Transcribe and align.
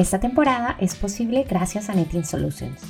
Esta 0.00 0.18
temporada 0.18 0.76
es 0.80 0.94
posible 0.94 1.44
gracias 1.46 1.90
a 1.90 1.92
Netting 1.92 2.24
Solutions, 2.24 2.80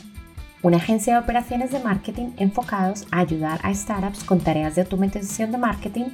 una 0.62 0.76
agencia 0.76 1.14
de 1.14 1.18
operaciones 1.18 1.72
de 1.72 1.80
marketing 1.80 2.34
enfocados 2.36 3.04
a 3.10 3.18
ayudar 3.18 3.58
a 3.64 3.74
startups 3.74 4.22
con 4.22 4.38
tareas 4.38 4.76
de 4.76 4.82
automatización 4.82 5.50
de 5.50 5.58
marketing, 5.58 6.04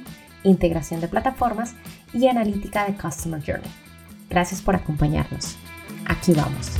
integración 0.41 0.99
de 0.99 1.07
plataformas 1.07 1.75
y 2.13 2.27
analítica 2.27 2.83
de 2.87 2.95
Customer 2.97 3.39
Journey. 3.39 3.69
Gracias 4.27 4.59
por 4.59 4.75
acompañarnos. 4.75 5.55
Aquí 6.07 6.33
vamos. 6.33 6.71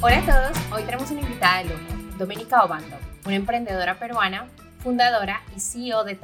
Hola 0.00 0.18
a 0.18 0.26
todos, 0.26 0.72
hoy 0.72 0.82
tenemos 0.82 1.12
una 1.12 1.20
invitada 1.20 1.58
de 1.58 1.64
lujo, 1.66 2.18
Doménica 2.18 2.64
Obando, 2.64 2.96
una 3.24 3.36
emprendedora 3.36 4.00
peruana, 4.00 4.48
fundadora 4.80 5.42
y 5.56 5.60
CEO 5.60 6.02
de 6.02 6.16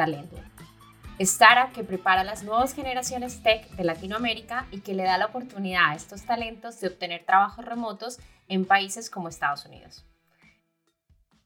Talento 1.21 1.33
startup 1.35 1.75
que 1.75 1.85
prepara 1.85 2.25
las 2.25 2.45
nuevas 2.45 2.73
generaciones 2.73 3.43
tech 3.43 3.69
de 3.73 3.85
Latinoamérica 3.85 4.67
y 4.71 4.81
que 4.81 4.95
le 4.95 5.03
da 5.03 5.19
la 5.19 5.27
oportunidad 5.27 5.91
a 5.91 5.95
estos 5.95 6.23
talentos 6.23 6.81
de 6.81 6.89
obtener 6.89 7.27
trabajos 7.27 7.63
remotos 7.63 8.19
en 8.49 8.65
países 8.65 9.11
como 9.11 9.29
Estados 9.29 9.67
Unidos. 9.67 10.07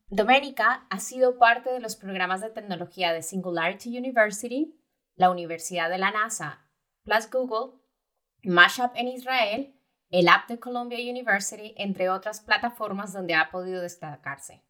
Doménica 0.09 0.87
ha 0.91 1.01
sido 1.01 1.39
parte 1.39 1.73
de 1.73 1.81
los 1.81 1.97
programas 1.97 2.41
de 2.41 2.51
tecnología 2.51 3.13
de 3.13 3.23
Singularity 3.23 3.99
University, 3.99 4.81
la 5.17 5.31
Universidad 5.31 5.91
de 5.91 5.99
la 5.99 6.13
NASA, 6.13 6.61
plus 7.03 7.29
Google, 7.29 7.81
Mashup 8.45 8.93
en 8.95 9.09
Israel, 9.09 9.75
el 10.11 10.29
App 10.29 10.49
de 10.49 10.61
Columbia 10.61 10.99
University, 11.01 11.75
entre 11.77 12.11
otras 12.11 12.41
plataformas 12.41 13.13
donde 13.13 13.35
ha 13.35 13.51
podido 13.51 13.83
destacarse. 13.83 14.63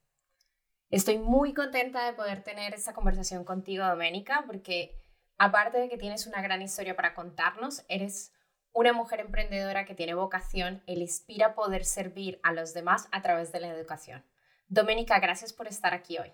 Estoy 0.91 1.19
muy 1.19 1.55
contenta 1.55 2.07
de 2.07 2.13
poder 2.13 2.43
tener 2.43 2.75
esta 2.75 2.93
conversación 2.93 3.45
contigo, 3.45 3.85
Doménica, 3.85 4.45
porque 4.47 4.95
aparte 5.39 5.79
de 5.79 5.89
que 5.89 5.99
tienes 5.99 6.27
una 6.27 6.43
gran 6.43 6.63
historia 6.63 6.95
para 6.95 7.15
contarnos, 7.15 7.85
eres 7.89 8.33
una 8.73 8.93
mujer 8.93 9.21
emprendedora 9.21 9.85
que 9.85 9.95
tiene 9.95 10.15
vocación 10.15 10.83
e 10.87 10.95
inspira 10.95 11.55
poder 11.55 11.85
servir 11.85 12.41
a 12.43 12.53
los 12.53 12.75
demás 12.75 13.09
a 13.13 13.23
través 13.23 13.53
de 13.53 13.61
la 13.61 13.69
educación. 13.69 14.25
Doménica, 14.69 15.19
gracias 15.21 15.53
por 15.53 15.69
estar 15.69 15.95
aquí 15.95 16.19
hoy. 16.19 16.33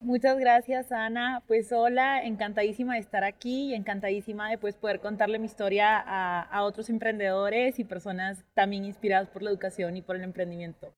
Muchas 0.00 0.38
gracias, 0.38 0.92
Ana. 0.92 1.42
Pues 1.48 1.72
hola, 1.72 2.22
encantadísima 2.22 2.94
de 2.94 3.00
estar 3.00 3.24
aquí 3.24 3.70
y 3.70 3.74
encantadísima 3.74 4.48
de 4.48 4.56
pues, 4.56 4.76
poder 4.76 5.00
contarle 5.00 5.40
mi 5.40 5.46
historia 5.46 5.98
a 5.98 6.62
otros 6.62 6.88
emprendedores 6.88 7.80
y 7.80 7.84
personas 7.84 8.44
también 8.54 8.84
inspiradas 8.84 9.28
por 9.28 9.42
la 9.42 9.50
educación 9.50 9.96
y 9.96 10.02
por 10.02 10.14
el 10.14 10.22
emprendimiento. 10.22 10.94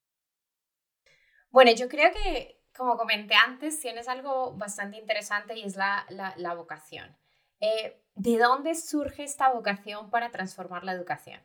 Bueno, 1.50 1.72
yo 1.72 1.88
creo 1.88 2.12
que, 2.12 2.60
como 2.76 2.96
comenté 2.96 3.34
antes, 3.34 3.80
tienes 3.80 4.08
algo 4.08 4.52
bastante 4.52 4.98
interesante 4.98 5.58
y 5.58 5.64
es 5.64 5.76
la, 5.76 6.06
la, 6.36 6.54
vocación. 6.54 7.16
Eh, 7.60 8.00
¿De 8.14 8.38
dónde 8.38 8.74
surge 8.74 9.24
esta 9.24 9.52
vocación 9.52 10.10
para 10.10 10.30
transformar 10.30 10.84
la 10.84 10.92
educación? 10.92 11.40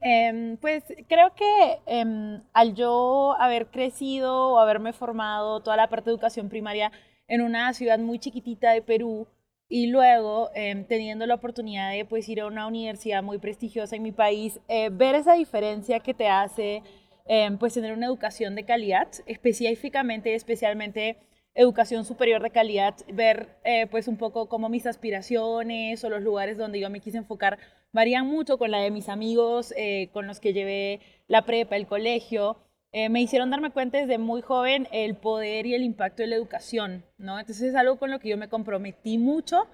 Em, 0.00 0.56
pues 0.58 0.84
creo 1.08 1.34
que 1.34 1.80
em, 1.86 2.40
al 2.52 2.74
yo 2.74 3.34
haber 3.40 3.66
crecido 3.66 4.52
o 4.52 4.58
haberme 4.58 4.92
formado 4.92 5.60
toda 5.60 5.76
la 5.76 5.88
parte 5.88 6.10
de 6.10 6.14
educación 6.14 6.48
primaria 6.48 6.92
en 7.26 7.40
una 7.42 7.72
ciudad 7.74 7.98
muy 7.98 8.20
chiquitita 8.20 8.70
de 8.70 8.82
Perú 8.82 9.26
y 9.68 9.88
luego 9.88 10.50
em, 10.54 10.86
teniendo 10.86 11.26
la 11.26 11.34
oportunidad 11.34 11.90
de 11.90 12.04
pues, 12.04 12.28
ir 12.28 12.40
a 12.40 12.46
una 12.46 12.66
universidad 12.66 13.22
muy 13.22 13.38
prestigiosa 13.38 13.96
en 13.96 14.02
mi 14.02 14.12
país, 14.12 14.60
eh, 14.68 14.88
ver 14.90 15.14
esa 15.16 15.34
diferencia 15.34 16.00
que 16.00 16.14
te 16.14 16.28
hace 16.28 16.82
Em, 17.30 17.58
pues 17.58 17.74
tener 17.74 17.92
una 17.92 18.06
educación 18.06 18.54
de 18.54 18.64
calidad, 18.64 19.08
específicamente, 19.26 20.34
especialmente 20.34 21.18
educación 21.54 22.06
superior 22.06 22.42
de 22.42 22.50
calidad, 22.50 22.94
ver 23.12 23.48
eh, 23.64 23.86
pues 23.90 24.08
un 24.08 24.16
poco 24.16 24.48
cómo 24.48 24.70
mis 24.70 24.86
aspiraciones 24.86 26.02
o 26.04 26.08
los 26.08 26.22
lugares 26.22 26.56
donde 26.56 26.80
yo 26.80 26.88
me 26.88 27.00
quise 27.00 27.18
enfocar 27.18 27.58
varían 27.92 28.26
mucho 28.26 28.56
con 28.56 28.70
la 28.70 28.78
de 28.78 28.90
mis 28.90 29.10
amigos, 29.10 29.74
eh, 29.76 30.08
con 30.12 30.26
los 30.26 30.40
que 30.40 30.54
llevé 30.54 31.00
la 31.26 31.42
prepa, 31.44 31.76
el 31.76 31.86
colegio. 31.86 32.56
Eh, 32.92 33.10
me 33.10 33.20
hicieron 33.20 33.50
darme 33.50 33.72
cuenta 33.72 33.98
desde 33.98 34.16
muy 34.16 34.40
joven 34.40 34.88
el 34.90 35.14
poder 35.14 35.66
y 35.66 35.74
el 35.74 35.82
impacto 35.82 36.22
de 36.22 36.28
la 36.28 36.36
educación, 36.36 37.04
¿no? 37.18 37.38
Entonces 37.38 37.68
es 37.68 37.74
algo 37.74 37.96
con 37.96 38.10
lo 38.10 38.20
que 38.20 38.30
yo 38.30 38.38
me 38.38 38.48
comprometí 38.48 39.18
mucho. 39.18 39.66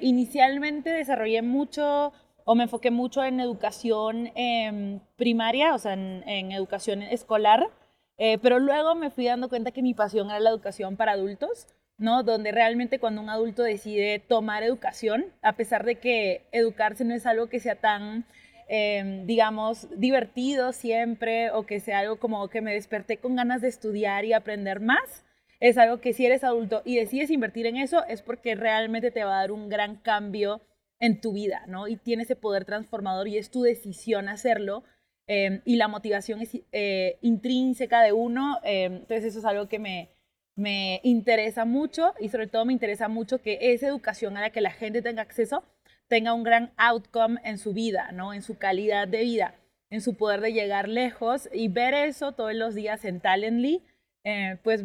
inicialmente 0.00 0.90
desarrollé 0.90 1.42
mucho 1.42 2.12
o 2.50 2.54
me 2.54 2.62
enfoqué 2.62 2.90
mucho 2.90 3.22
en 3.22 3.40
educación 3.40 4.32
em, 4.34 5.00
primaria, 5.16 5.74
o 5.74 5.78
sea, 5.78 5.92
en, 5.92 6.50
educación 6.50 7.02
escolar, 7.02 7.68
eh, 8.16 8.38
pero 8.38 8.58
luego 8.58 8.94
me 8.94 9.10
fui 9.10 9.26
dando 9.26 9.50
cuenta 9.50 9.70
que 9.70 9.82
mi 9.82 9.92
pasión 9.92 10.30
era 10.30 10.40
la 10.40 10.48
educación 10.48 10.96
para 10.96 11.12
adultos, 11.12 11.66
¿no? 11.98 12.22
Donde 12.22 12.50
realmente 12.50 13.00
cuando 13.00 13.20
un 13.20 13.28
adulto 13.28 13.62
decide 13.62 14.18
tomar 14.18 14.62
educación, 14.62 15.26
a 15.42 15.56
pesar 15.56 15.84
de 15.84 15.96
que 15.96 16.46
educarse 16.50 17.04
no 17.04 17.14
es 17.14 17.26
algo 17.26 17.48
que 17.50 17.60
sea 17.60 17.76
tan, 17.76 18.24
em, 18.68 19.26
digamos, 19.26 19.86
divertido 20.00 20.72
siempre 20.72 21.50
o 21.50 21.66
que 21.66 21.80
sea 21.80 21.98
algo 21.98 22.16
como 22.18 22.48
que 22.48 22.62
me 22.62 22.72
desperté 22.72 23.18
con 23.18 23.36
ganas 23.36 23.60
de 23.60 23.68
estudiar 23.68 24.24
y 24.24 24.32
aprender 24.32 24.80
más, 24.80 25.22
es 25.60 25.76
algo 25.76 26.00
que 26.00 26.14
si 26.14 26.24
eres 26.24 26.44
adulto 26.44 26.80
y 26.86 26.96
decides 26.96 27.30
invertir 27.30 27.66
en 27.66 27.76
eso 27.76 28.06
es 28.06 28.22
porque 28.22 28.54
realmente 28.54 29.10
te 29.10 29.24
va 29.24 29.36
a 29.36 29.40
dar 29.40 29.52
un 29.52 29.68
gran 29.68 29.96
cambio 29.96 30.62
en 31.00 31.20
tu 31.20 31.32
vida, 31.32 31.64
¿no? 31.66 31.88
Y 31.88 31.96
tiene 31.96 32.24
ese 32.24 32.36
poder 32.36 32.64
transformador 32.64 33.28
y 33.28 33.38
es 33.38 33.50
tu 33.50 33.62
decisión 33.62 34.28
hacerlo. 34.28 34.84
Em, 35.26 35.60
y 35.64 35.76
la 35.76 35.88
motivación 35.88 36.40
es 36.40 36.56
eh, 36.72 37.18
intrínseca 37.20 38.02
de 38.02 38.12
uno, 38.12 38.58
em, 38.64 38.94
entonces 38.96 39.24
eso 39.26 39.40
es 39.40 39.44
algo 39.44 39.68
que 39.68 39.78
me, 39.78 40.08
me 40.56 41.00
interesa 41.04 41.64
mucho 41.64 42.14
y 42.18 42.30
sobre 42.30 42.46
todo 42.46 42.64
me 42.64 42.72
interesa 42.72 43.08
mucho 43.08 43.40
que 43.42 43.58
esa 43.60 43.86
educación 43.86 44.36
a 44.36 44.40
la 44.40 44.50
que 44.50 44.60
la 44.60 44.72
gente 44.72 45.02
tenga 45.02 45.22
acceso 45.22 45.62
tenga 46.08 46.34
un 46.34 46.42
gran 46.42 46.72
outcome 46.76 47.40
en 47.44 47.58
su 47.58 47.72
vida, 47.72 48.10
¿no? 48.12 48.34
En 48.34 48.42
su 48.42 48.58
calidad 48.58 49.06
de 49.06 49.22
vida, 49.22 49.54
en 49.90 50.00
su 50.00 50.14
poder 50.16 50.40
de 50.40 50.52
llegar 50.52 50.88
lejos 50.88 51.48
y 51.52 51.68
ver 51.68 51.94
eso 51.94 52.32
todos 52.32 52.54
los 52.54 52.74
días 52.74 53.04
en 53.04 53.20
Talently, 53.20 53.82
eh, 54.24 54.56
pues 54.64 54.84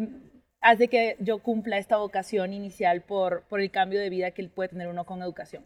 hace 0.62 0.90
que 0.90 1.18
yo 1.20 1.40
cumpla 1.40 1.78
esta 1.78 1.98
vocación 1.98 2.54
inicial 2.54 3.02
por, 3.02 3.44
por 3.44 3.62
el 3.62 3.72
cambio 3.72 4.00
de 4.00 4.10
vida 4.10 4.32
que 4.32 4.48
puede 4.50 4.70
tener 4.70 4.88
uno 4.88 5.06
con 5.06 5.22
educación. 5.22 5.66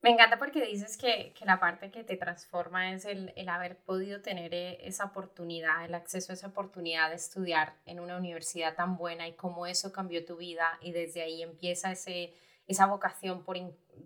Me 0.00 0.10
encanta 0.10 0.38
porque 0.38 0.64
dices 0.64 0.96
que, 0.96 1.32
que, 1.36 1.44
la 1.44 1.58
parte 1.58 1.90
que 1.90 2.04
te 2.04 2.16
transforma 2.16 2.92
es 2.92 3.04
el, 3.04 3.32
el, 3.34 3.48
haber 3.48 3.76
podido 3.78 4.22
tener 4.22 4.54
eh, 4.54 4.78
esa 4.86 5.06
oportunidad, 5.06 5.84
el 5.84 5.94
acceso 5.94 6.32
a 6.32 6.34
esa 6.34 6.46
oportunidad 6.46 7.10
de 7.10 7.16
estudiar 7.16 7.74
en 7.84 7.98
una 7.98 8.16
universidad 8.16 8.76
tan 8.76 8.96
buena 8.96 9.26
y 9.26 9.32
cómo 9.32 9.66
eso 9.66 9.92
cambió 9.92 10.24
tu 10.24 10.36
vida 10.36 10.78
y 10.82 10.92
desde 10.92 11.22
ahí 11.22 11.42
empieza 11.42 11.90
ese, 11.90 12.32
esa 12.68 12.86
vocación 12.86 13.42
por, 13.42 13.56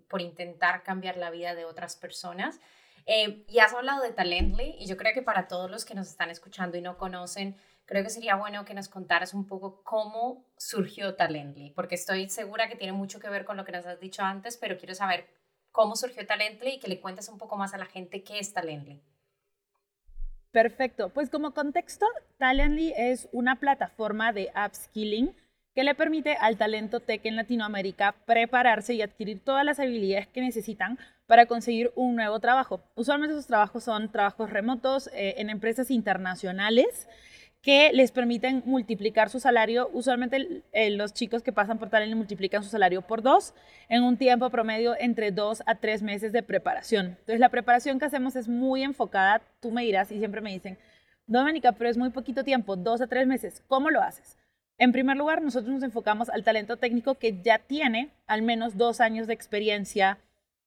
por 0.09 0.21
intentar 0.21 0.81
cambiar 0.81 1.17
la 1.17 1.29
vida 1.29 1.53
de 1.53 1.65
otras 1.65 1.95
personas. 1.95 2.59
Eh, 3.05 3.45
y 3.47 3.59
has 3.59 3.73
hablado 3.73 4.01
de 4.01 4.13
Talently 4.13 4.75
y 4.79 4.87
yo 4.87 4.97
creo 4.97 5.13
que 5.13 5.21
para 5.21 5.47
todos 5.47 5.69
los 5.69 5.85
que 5.85 5.93
nos 5.93 6.09
están 6.09 6.31
escuchando 6.31 6.75
y 6.75 6.81
no 6.81 6.97
conocen, 6.97 7.55
creo 7.85 8.01
que 8.01 8.09
sería 8.09 8.35
bueno 8.35 8.65
que 8.65 8.73
nos 8.73 8.89
contaras 8.89 9.35
un 9.35 9.45
poco 9.45 9.83
cómo 9.83 10.43
surgió 10.57 11.15
Talently, 11.15 11.71
porque 11.71 11.95
estoy 11.95 12.29
segura 12.29 12.67
que 12.67 12.77
tiene 12.77 12.93
mucho 12.93 13.19
que 13.19 13.29
ver 13.29 13.45
con 13.45 13.57
lo 13.57 13.65
que 13.65 13.73
nos 13.73 13.85
has 13.85 13.99
dicho 13.99 14.23
antes, 14.23 14.57
pero 14.57 14.77
quiero 14.77 14.95
saber 14.95 15.42
cómo 15.73 15.97
surgió 15.97 16.25
Talently 16.25 16.75
y 16.75 16.79
que 16.79 16.87
le 16.87 17.01
cuentes 17.01 17.27
un 17.27 17.37
poco 17.37 17.57
más 17.57 17.73
a 17.73 17.77
la 17.77 17.85
gente 17.85 18.23
qué 18.23 18.39
es 18.39 18.53
Talently. 18.53 19.01
Perfecto. 20.51 21.09
Pues 21.09 21.29
como 21.29 21.53
contexto, 21.53 22.05
Talently 22.37 22.93
es 22.95 23.27
una 23.33 23.59
plataforma 23.59 24.31
de 24.31 24.51
upskilling 24.55 25.35
que 25.73 25.83
le 25.83 25.95
permite 25.95 26.35
al 26.35 26.57
talento 26.57 26.99
tech 26.99 27.25
en 27.25 27.35
Latinoamérica 27.35 28.13
prepararse 28.25 28.93
y 28.93 29.01
adquirir 29.01 29.39
todas 29.43 29.65
las 29.65 29.79
habilidades 29.79 30.27
que 30.27 30.41
necesitan 30.41 30.99
para 31.25 31.47
conseguir 31.47 31.91
un 31.95 32.15
nuevo 32.15 32.39
trabajo. 32.39 32.81
Usualmente 32.93 33.33
esos 33.33 33.47
trabajos 33.47 33.83
son 33.83 34.11
trabajos 34.11 34.51
remotos 34.51 35.07
eh, 35.07 35.35
en 35.37 35.49
empresas 35.49 35.89
internacionales 35.89 37.07
que 37.63 37.93
les 37.93 38.11
permiten 38.11 38.61
multiplicar 38.65 39.29
su 39.29 39.39
salario. 39.39 39.89
Usualmente 39.93 40.63
los 40.91 41.13
chicos 41.13 41.41
que 41.41 41.53
pasan 41.53 41.79
por 41.79 41.89
Talent 41.89 42.13
multiplican 42.13 42.61
su 42.61 42.69
salario 42.69 43.01
por 43.01 43.21
dos 43.21 43.53
en 43.87 44.03
un 44.03 44.17
tiempo 44.17 44.49
promedio 44.49 44.95
entre 44.99 45.31
dos 45.31 45.63
a 45.65 45.75
tres 45.75 46.03
meses 46.03 46.33
de 46.33 46.43
preparación. 46.43 47.05
Entonces 47.05 47.39
la 47.39 47.47
preparación 47.47 47.99
que 47.99 48.05
hacemos 48.05 48.35
es 48.35 48.49
muy 48.49 48.83
enfocada, 48.83 49.41
tú 49.61 49.71
me 49.71 49.83
dirás 49.83 50.11
y 50.11 50.19
siempre 50.19 50.41
me 50.41 50.51
dicen, 50.51 50.77
Doménica, 51.25 51.71
pero 51.71 51.89
es 51.89 51.97
muy 51.97 52.09
poquito 52.09 52.43
tiempo, 52.43 52.75
dos 52.75 52.99
a 52.99 53.07
tres 53.07 53.27
meses, 53.27 53.63
¿cómo 53.67 53.89
lo 53.89 54.01
haces? 54.01 54.37
En 54.77 54.91
primer 54.91 55.15
lugar, 55.15 55.41
nosotros 55.41 55.73
nos 55.73 55.83
enfocamos 55.83 56.29
al 56.29 56.43
talento 56.43 56.75
técnico 56.75 57.15
que 57.15 57.41
ya 57.41 57.59
tiene 57.59 58.09
al 58.27 58.41
menos 58.41 58.75
dos 58.75 58.99
años 58.99 59.25
de 59.25 59.33
experiencia 59.33 60.17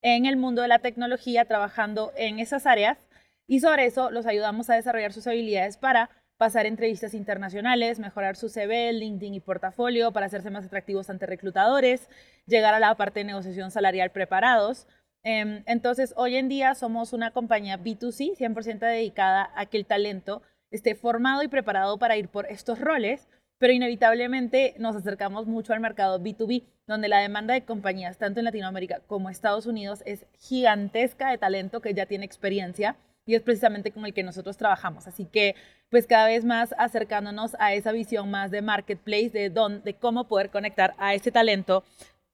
en 0.01 0.25
el 0.25 0.39
mundo 0.39 0.63
de 0.63 0.69
la 0.69 0.79
tecnología 0.79 1.45
trabajando 1.45 2.13
en 2.17 2.39
esas 2.39 2.65
áreas 2.65 3.07
y 3.47 3.61
sobre 3.61 3.85
eso 3.85 4.11
los 4.11 4.25
ayudamos 4.25 4.71
a 4.71 4.77
desarrollar 4.77 5.13
sus 5.13 5.27
habilidades 5.27 5.77
para 5.77 6.09
pasar 6.37 6.67
entrevistas 6.67 7.15
internacionales, 7.15 7.99
mejorar 7.99 8.37
su 8.37 8.49
CV, 8.49 8.93
LinkedIn 8.93 9.35
y 9.35 9.41
portafolio 9.41 10.13
para 10.13 10.27
hacerse 10.27 10.51
más 10.51 10.67
atractivos 10.67 11.09
ante 11.09 11.27
reclutadores, 11.27 12.09
llegar 12.47 12.75
a 12.75 12.81
la 12.81 12.95
parte 12.95 13.21
de 13.21 13.25
negociación 13.25 13.71
salarial 13.71 14.11
preparados. 14.11 14.87
Em, 15.23 15.63
entonces, 15.67 16.13
hoy 16.17 16.37
en 16.37 16.49
día 16.49 16.75
somos 16.75 17.13
una 17.13 17.31
compañía 17.33 17.79
B2C 17.79 18.37
100% 18.37 18.87
dedicada 18.87 19.51
a 19.57 19.67
que 19.67 19.79
el 19.79 19.87
talento 19.87 20.43
esté 20.71 20.95
formado 20.95 21.43
y 21.43 21.49
preparado 21.49 21.99
para 21.99 22.17
ir 22.17 22.29
por 22.29 22.47
estos 22.47 22.81
roles, 22.81 23.29
pero 23.59 23.73
inevitablemente 23.73 24.75
nos 24.79 24.95
acercamos 24.95 25.47
mucho 25.47 25.73
al 25.73 25.81
mercado 25.81 26.21
B2B, 26.21 26.65
donde 26.87 27.09
la 27.09 27.21
demanda 27.21 27.55
de 27.55 27.65
compañías, 27.65 28.19
tanto 28.19 28.41
en 28.41 28.45
Latinoamérica 28.45 29.01
como 29.07 29.31
Estados 29.31 29.67
Unidos, 29.67 30.03
es 30.05 30.27
gigantesca 30.39 31.31
de 31.31 31.39
talento 31.39 31.81
que 31.81 31.95
ya 31.95 32.07
tiene 32.07 32.27
experiencia 32.27 32.97
y 33.27 33.35
es 33.35 33.43
precisamente 33.43 33.91
con 33.91 34.07
el 34.07 34.15
que 34.15 34.23
nosotros 34.23 34.57
trabajamos. 34.57 35.07
Así 35.07 35.27
que, 35.27 35.57
pues 35.91 36.07
cada 36.07 36.29
vez 36.29 36.45
más 36.45 36.75
acercándonos 36.79 37.57
a 37.59 37.75
esa 37.75 37.93
visión 37.93 38.31
más 38.31 38.51
de 38.51 38.63
marketplace, 38.63 39.31
de, 39.31 39.51
de 39.51 39.95
cómo 39.95 40.29
poder 40.29 40.51
conectar 40.51 40.95
a 40.99 41.15
ese 41.15 41.33
talento 41.33 41.85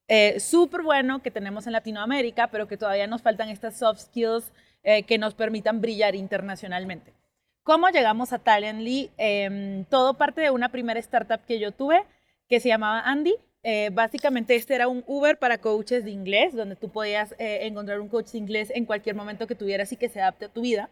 eh, 0.08 0.38
súper 0.40 0.82
bueno 0.82 1.22
que 1.22 1.30
tenemos 1.30 1.66
en 1.66 1.72
Latinoamérica, 1.72 2.48
pero 2.48 2.68
que 2.68 2.76
todavía 2.76 3.06
nos 3.06 3.22
faltan 3.22 3.48
estas 3.48 3.78
soft 3.78 4.00
skills 4.00 4.52
eh, 4.82 5.04
que 5.04 5.16
nos 5.16 5.34
permitan 5.34 5.80
brillar 5.80 6.14
internacionalmente. 6.14 7.14
¿Cómo 7.62 7.88
llegamos 7.88 8.32
a 8.32 8.38
Talently? 8.38 9.10
Eh, 9.16 9.84
todo 9.88 10.14
parte 10.14 10.40
de 10.40 10.50
una 10.50 10.70
primera 10.70 11.00
startup 11.00 11.40
que 11.46 11.58
yo 11.58 11.72
tuve 11.72 12.04
que 12.48 12.60
se 12.60 12.68
llamaba 12.68 13.00
Andy. 13.00 13.34
Eh, 13.64 13.90
básicamente 13.92 14.56
este 14.56 14.74
era 14.74 14.88
un 14.88 15.04
Uber 15.06 15.38
para 15.38 15.58
coaches 15.58 16.04
de 16.04 16.10
inglés, 16.10 16.54
donde 16.54 16.74
tú 16.74 16.88
podías 16.88 17.32
eh, 17.38 17.66
encontrar 17.66 18.00
un 18.00 18.08
coach 18.08 18.32
de 18.32 18.38
inglés 18.38 18.72
en 18.74 18.84
cualquier 18.86 19.14
momento 19.14 19.46
que 19.46 19.54
tuvieras 19.54 19.92
y 19.92 19.96
que 19.96 20.08
se 20.08 20.20
adapte 20.20 20.46
a 20.46 20.48
tu 20.48 20.62
vida. 20.62 20.90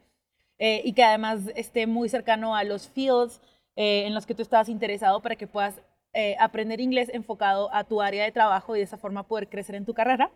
Eh, 0.59 0.83
y 0.85 0.93
que 0.93 1.03
además 1.03 1.41
esté 1.57 1.87
muy 1.87 2.09
cercano 2.11 2.55
a 2.55 2.65
los 2.65 2.89
fields 2.89 3.41
en 3.77 4.13
los 4.15 4.27
que 4.27 4.35
tú 4.35 4.43
estabas 4.43 4.69
interesado 4.69 5.23
para 5.23 5.37
que 5.37 5.47
puedas 5.47 5.81
aprender 6.39 6.81
inglés 6.83 7.09
enfocado 7.15 7.73
a 7.73 7.85
tu 7.85 8.03
área 8.03 8.25
de 8.25 8.33
trabajo 8.33 8.77
y 8.77 8.81
de 8.81 8.85
esa 8.85 8.99
forma 8.99 9.23
poder 9.23 9.49
crecer 9.49 9.75
en 9.75 9.87
tu 9.87 9.95
carrera. 9.95 10.31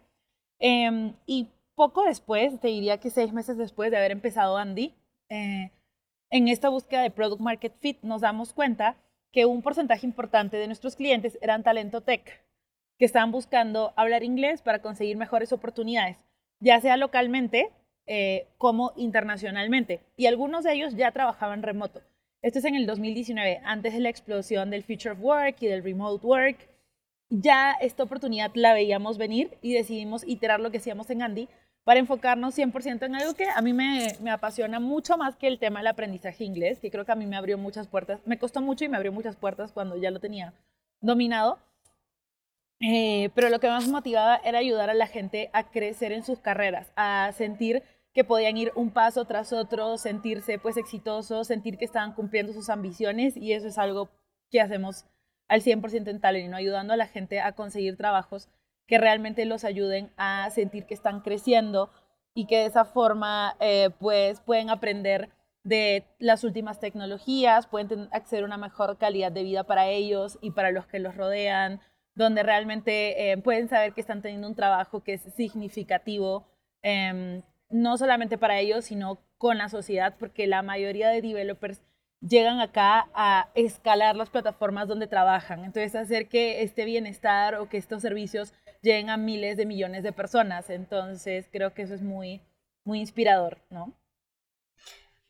Em, 0.58 1.12
y 1.26 1.48
poco 1.74 2.04
después, 2.04 2.58
te 2.60 2.68
diría 2.68 2.98
que 2.98 3.10
seis 3.10 3.34
meses 3.34 3.58
después 3.58 3.90
de 3.90 3.98
haber 3.98 4.12
empezado 4.12 4.56
Andy, 4.56 4.94
en 5.28 6.48
esta 6.48 6.70
búsqueda 6.70 7.02
de 7.02 7.10
Product 7.10 7.42
Market 7.42 7.74
Fit 7.80 7.98
nos 8.02 8.22
damos 8.22 8.54
cuenta 8.54 8.96
que 9.34 9.46
un 9.46 9.62
porcentaje 9.62 10.06
importante 10.06 10.56
de 10.56 10.68
nuestros 10.68 10.94
clientes 10.94 11.36
eran 11.42 11.64
talento 11.64 12.02
tech, 12.02 12.40
que 12.98 13.04
estaban 13.04 13.32
buscando 13.32 13.92
hablar 13.96 14.22
inglés 14.22 14.62
para 14.62 14.78
conseguir 14.78 15.16
mejores 15.16 15.52
oportunidades, 15.52 16.24
ya 16.60 16.80
sea 16.80 16.96
localmente 16.96 17.72
eh, 18.06 18.46
como 18.58 18.92
internacionalmente. 18.94 20.00
Y 20.16 20.26
algunos 20.26 20.62
de 20.62 20.74
ellos 20.74 20.94
ya 20.94 21.10
trabajaban 21.10 21.64
remoto. 21.64 22.00
Esto 22.42 22.60
es 22.60 22.64
en 22.64 22.76
el 22.76 22.86
2019, 22.86 23.60
antes 23.64 23.92
de 23.92 24.00
la 24.00 24.08
explosión 24.08 24.70
del 24.70 24.84
Future 24.84 25.10
of 25.10 25.20
Work 25.20 25.56
y 25.62 25.66
del 25.66 25.82
Remote 25.82 26.24
Work. 26.24 26.68
Ya 27.28 27.72
esta 27.80 28.04
oportunidad 28.04 28.52
la 28.54 28.72
veíamos 28.72 29.18
venir 29.18 29.58
y 29.62 29.72
decidimos 29.72 30.22
iterar 30.24 30.60
lo 30.60 30.70
que 30.70 30.78
hacíamos 30.78 31.10
en 31.10 31.22
Andy 31.22 31.48
para 31.84 32.00
enfocarnos 32.00 32.56
100% 32.56 33.04
en 33.04 33.14
algo 33.14 33.34
que 33.34 33.48
a 33.48 33.60
mí 33.60 33.72
me, 33.72 34.16
me, 34.20 34.30
apasiona 34.30 34.80
mucho 34.80 35.16
más 35.18 35.36
que 35.36 35.46
el 35.46 35.58
tema 35.58 35.80
del 35.80 35.88
aprendizaje 35.88 36.44
inglés, 36.44 36.78
que 36.80 36.90
creo 36.90 37.04
que 37.04 37.12
a 37.12 37.16
mí 37.16 37.26
me 37.26 37.36
abrió 37.36 37.58
muchas 37.58 37.88
puertas, 37.88 38.20
me 38.24 38.38
costó 38.38 38.62
mucho 38.62 38.84
y 38.84 38.88
me 38.88 38.96
abrió 38.96 39.12
muchas 39.12 39.36
puertas 39.36 39.72
cuando 39.72 39.96
ya 39.96 40.10
lo 40.10 40.18
tenía 40.18 40.54
dominado. 41.00 41.58
Eh, 42.80 43.30
pero 43.34 43.50
lo 43.50 43.60
que 43.60 43.68
más 43.68 43.86
motivaba 43.88 44.36
era 44.44 44.58
ayudar 44.58 44.90
a 44.90 44.94
la 44.94 45.06
gente 45.06 45.48
a 45.52 45.70
crecer 45.70 46.12
en 46.12 46.24
sus 46.24 46.40
carreras, 46.40 46.92
a 46.96 47.30
sentir 47.32 47.82
que 48.12 48.24
podían 48.24 48.56
ir 48.56 48.72
un 48.74 48.90
paso 48.90 49.24
tras 49.26 49.52
otro, 49.52 49.96
sentirse 49.98 50.58
pues 50.58 50.76
exitosos, 50.76 51.46
sentir 51.46 51.78
que 51.78 51.84
estaban 51.84 52.12
cumpliendo 52.12 52.52
sus 52.52 52.68
ambiciones 52.68 53.36
y 53.36 53.52
eso 53.52 53.68
es 53.68 53.78
algo 53.78 54.08
que 54.50 54.60
hacemos 54.60 55.04
al 55.48 55.62
100% 55.62 56.08
en 56.08 56.20
Talent, 56.20 56.50
¿no? 56.50 56.56
ayudando 56.56 56.92
a 56.92 56.96
la 56.96 57.06
gente 57.06 57.40
a 57.40 57.52
conseguir 57.52 57.96
trabajos 57.96 58.48
que 58.86 58.98
realmente 58.98 59.44
los 59.44 59.64
ayuden 59.64 60.10
a 60.16 60.50
sentir 60.50 60.86
que 60.86 60.94
están 60.94 61.20
creciendo 61.20 61.90
y 62.34 62.46
que 62.46 62.58
de 62.58 62.66
esa 62.66 62.84
forma 62.84 63.56
eh, 63.60 63.90
pues 63.98 64.40
pueden 64.40 64.70
aprender 64.70 65.30
de 65.62 66.04
las 66.18 66.44
últimas 66.44 66.78
tecnologías, 66.78 67.66
pueden 67.66 68.08
acceder 68.12 68.42
a 68.42 68.46
una 68.46 68.58
mejor 68.58 68.98
calidad 68.98 69.32
de 69.32 69.42
vida 69.42 69.64
para 69.64 69.88
ellos 69.88 70.38
y 70.42 70.50
para 70.50 70.70
los 70.70 70.86
que 70.86 70.98
los 70.98 71.16
rodean, 71.16 71.80
donde 72.14 72.42
realmente 72.42 73.32
eh, 73.32 73.38
pueden 73.38 73.68
saber 73.68 73.94
que 73.94 74.00
están 74.02 74.20
teniendo 74.20 74.46
un 74.46 74.54
trabajo 74.54 75.02
que 75.02 75.14
es 75.14 75.22
significativo, 75.36 76.46
em, 76.82 77.42
no 77.70 77.96
solamente 77.96 78.36
para 78.36 78.60
ellos, 78.60 78.84
sino 78.84 79.18
con 79.38 79.58
la 79.58 79.68
sociedad, 79.68 80.14
porque 80.18 80.46
la 80.46 80.62
mayoría 80.62 81.08
de 81.08 81.22
developers 81.22 81.80
llegan 82.20 82.60
acá 82.60 83.08
a 83.14 83.50
escalar 83.54 84.16
las 84.16 84.30
plataformas 84.30 84.88
donde 84.88 85.06
trabajan. 85.06 85.64
Entonces, 85.64 85.94
hacer 85.94 86.28
que 86.28 86.62
este 86.62 86.84
bienestar 86.84 87.56
o 87.56 87.68
que 87.68 87.76
estos 87.76 88.02
servicios 88.02 88.54
lleguen 88.84 89.10
a 89.10 89.16
miles 89.16 89.56
de 89.56 89.66
millones 89.66 90.04
de 90.04 90.12
personas. 90.12 90.70
Entonces, 90.70 91.48
creo 91.50 91.74
que 91.74 91.82
eso 91.82 91.94
es 91.94 92.02
muy, 92.02 92.40
muy 92.84 93.00
inspirador, 93.00 93.58
¿no? 93.70 93.92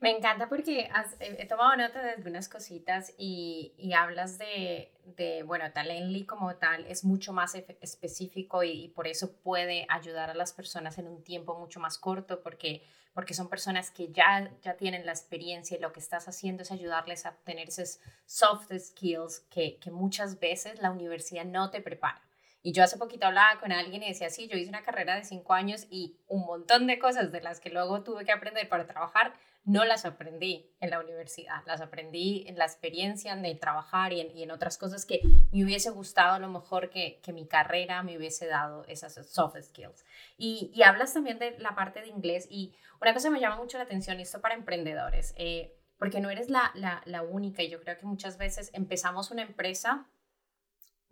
Me 0.00 0.10
encanta 0.10 0.50
porque 0.50 0.90
he 1.18 1.46
tomado 1.46 1.76
nota 1.76 2.02
de 2.02 2.10
algunas 2.10 2.50
cositas 2.50 3.14
y, 3.16 3.72
y 3.78 3.94
hablas 3.94 4.36
de, 4.36 4.92
de, 5.16 5.42
bueno, 5.44 5.72
Talently 5.72 6.26
como 6.26 6.56
tal 6.56 6.84
es 6.88 7.04
mucho 7.04 7.32
más 7.32 7.54
específico 7.54 8.62
y, 8.62 8.84
y, 8.84 8.88
por 8.88 9.06
eso 9.06 9.32
puede 9.40 9.86
ayudar 9.88 10.28
a 10.28 10.34
las 10.34 10.52
personas 10.52 10.98
en 10.98 11.06
un 11.06 11.24
tiempo 11.24 11.58
mucho 11.58 11.80
más 11.80 11.96
corto 11.96 12.42
porque, 12.42 12.82
porque 13.14 13.32
son 13.32 13.48
personas 13.48 13.90
que 13.90 14.12
ya, 14.12 14.52
ya 14.60 14.76
tienen 14.76 15.06
la 15.06 15.12
experiencia 15.12 15.78
y 15.78 15.80
lo 15.80 15.92
que 15.92 16.00
estás 16.00 16.28
haciendo 16.28 16.64
es 16.64 16.70
ayudarles 16.70 17.24
a 17.24 17.30
obtener 17.30 17.68
esos 17.68 17.98
soft 18.26 18.70
skills 18.78 19.46
que, 19.48 19.78
que 19.78 19.90
muchas 19.90 20.38
veces 20.38 20.82
la 20.82 20.90
universidad 20.90 21.46
no 21.46 21.70
te 21.70 21.80
prepara. 21.80 22.20
Y 22.66 22.72
yo 22.72 22.82
hace 22.82 22.96
poquito 22.96 23.26
hablaba 23.26 23.60
con 23.60 23.72
alguien 23.72 24.02
y 24.02 24.08
decía, 24.08 24.30
sí, 24.30 24.48
yo 24.48 24.56
hice 24.56 24.70
una 24.70 24.82
carrera 24.82 25.16
de 25.16 25.24
cinco 25.24 25.52
años 25.52 25.86
y 25.90 26.16
un 26.28 26.46
montón 26.46 26.86
de 26.86 26.98
cosas 26.98 27.30
de 27.30 27.42
las 27.42 27.60
que 27.60 27.68
luego 27.68 28.02
tuve 28.02 28.24
que 28.24 28.32
aprender 28.32 28.66
para 28.70 28.86
trabajar, 28.86 29.34
no 29.66 29.84
las 29.84 30.06
aprendí 30.06 30.70
en 30.80 30.88
la 30.88 30.98
universidad, 30.98 31.62
las 31.66 31.82
aprendí 31.82 32.46
en 32.48 32.56
la 32.56 32.64
experiencia 32.64 33.36
de 33.36 33.54
trabajar 33.54 34.14
y 34.14 34.22
en, 34.22 34.34
y 34.34 34.44
en 34.44 34.50
otras 34.50 34.78
cosas 34.78 35.04
que 35.04 35.20
me 35.52 35.62
hubiese 35.62 35.90
gustado 35.90 36.32
a 36.32 36.38
lo 36.38 36.48
mejor 36.48 36.88
que, 36.88 37.20
que, 37.22 37.34
mi 37.34 37.46
carrera 37.46 38.02
me 38.02 38.16
hubiese 38.16 38.46
dado 38.46 38.86
esas 38.86 39.14
soft 39.28 39.56
skills. 39.60 40.02
Y, 40.38 40.70
y, 40.72 40.84
hablas 40.84 41.12
también 41.12 41.38
de 41.38 41.58
la 41.58 41.74
parte 41.74 42.00
de 42.00 42.08
inglés 42.08 42.46
y 42.50 42.74
una 42.98 43.12
cosa 43.12 43.28
me 43.28 43.40
llama 43.40 43.56
mucho 43.56 43.76
la 43.76 43.84
atención, 43.84 44.18
y 44.18 44.22
esto 44.22 44.40
para 44.40 44.54
emprendedores, 44.54 45.34
eh, 45.36 45.76
porque 45.98 46.20
no 46.20 46.30
eres 46.30 46.48
la, 46.48 46.72
la 47.04 47.22
única 47.22 47.62
y 47.62 47.68
yo 47.68 47.78
creo 47.82 47.98
que 47.98 48.06
muchas 48.06 48.38
veces 48.38 48.70
empezamos 48.72 49.30
una 49.30 49.42
empresa 49.42 50.06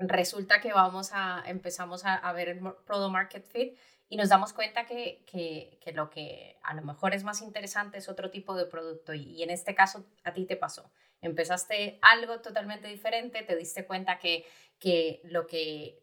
resulta 0.09 0.61
que 0.61 0.73
vamos 0.73 1.11
a, 1.13 1.43
empezamos 1.47 2.05
a, 2.05 2.33
ver 2.33 2.49
el 2.49 2.61
Product 2.61 3.13
Market 3.13 3.45
Fit 3.47 3.79
y 4.09 4.17
nos 4.17 4.29
damos 4.29 4.53
cuenta 4.53 4.85
que, 4.85 5.25
que, 5.27 5.93
lo 5.93 6.11
que 6.11 6.59
a 6.63 6.75
lo 6.75 6.83
mejor 6.83 7.15
es 7.15 7.25
más 7.25 7.43
interesante 7.43 7.99
es 7.99 8.09
otro 8.09 8.31
tipo 8.31 8.55
de 8.55 8.67
producto 8.67 9.15
y, 9.15 9.23
y, 9.23 9.43
en 9.43 9.51
este 9.51 9.75
caso 9.75 10.05
a 10.25 10.33
ti 10.33 10.45
te 10.45 10.57
pasó. 10.57 10.91
Empezaste 11.21 11.99
algo 12.03 12.41
totalmente 12.41 12.89
diferente, 12.89 13.43
te 13.43 13.57
diste 13.57 13.87
cuenta 13.87 14.19
que, 14.19 14.45
que 14.79 15.21
lo 15.25 15.47
que 15.47 16.03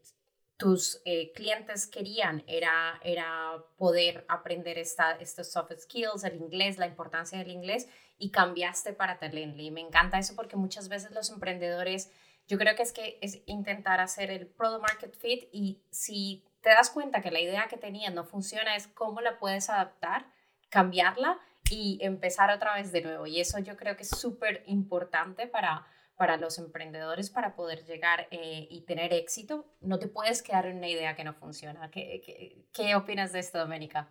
tus 0.59 1.01
eh, 1.05 1.31
clientes 1.31 1.87
querían 1.87 2.43
era, 2.45 2.99
era 3.01 3.63
poder 3.77 4.25
aprender 4.27 4.77
esta, 4.77 5.13
estos 5.13 5.49
soft 5.49 5.71
skills, 5.79 6.25
el 6.25 6.35
inglés, 6.35 6.77
la 6.77 6.85
importancia 6.85 7.39
del 7.39 7.49
inglés 7.49 7.87
y 8.17 8.29
cambiaste 8.29 8.91
para 8.91 9.19
Talently. 9.19 9.71
Me 9.71 9.79
encanta 9.79 10.19
eso 10.19 10.35
porque 10.35 10.57
muchas 10.57 10.89
veces 10.89 11.11
los 11.11 11.29
emprendedores 11.29 12.11
yo 12.49 12.57
creo 12.57 12.75
que 12.75 12.81
es 12.81 12.91
que 12.91 13.19
es 13.21 13.43
intentar 13.45 13.99
hacer 13.99 14.31
el 14.31 14.47
product 14.47 14.81
market 14.81 15.15
fit 15.15 15.47
y 15.51 15.83
si 15.91 16.43
te 16.61 16.71
das 16.71 16.89
cuenta 16.89 17.21
que 17.21 17.29
la 17.29 17.39
idea 17.39 17.67
que 17.69 17.77
tenías 17.77 18.11
no 18.11 18.25
funciona, 18.25 18.75
es 18.75 18.87
cómo 18.87 19.21
la 19.21 19.37
puedes 19.37 19.69
adaptar, 19.69 20.25
cambiarla 20.69 21.39
y 21.69 21.99
empezar 22.01 22.49
otra 22.49 22.73
vez 22.73 22.91
de 22.91 23.01
nuevo. 23.01 23.27
Y 23.27 23.39
eso 23.39 23.59
yo 23.59 23.77
creo 23.77 23.95
que 23.95 24.01
es 24.01 24.09
súper 24.09 24.63
importante 24.65 25.45
para, 25.45 25.85
para 26.17 26.37
los 26.37 26.57
emprendedores 26.57 27.29
para 27.29 27.55
poder 27.55 27.85
llegar 27.85 28.27
eh, 28.31 28.67
y 28.71 28.81
tener 28.81 29.13
éxito. 29.13 29.71
No 29.79 29.99
te 29.99 30.07
puedes 30.07 30.41
quedar 30.41 30.65
en 30.65 30.77
una 30.77 30.89
idea 30.89 31.15
que 31.15 31.23
no 31.23 31.35
funciona. 31.35 31.91
¿Qué, 31.91 32.19
qué, 32.25 32.65
qué 32.73 32.95
opinas 32.95 33.31
de 33.31 33.39
esto, 33.39 33.59
Doménica? 33.59 34.09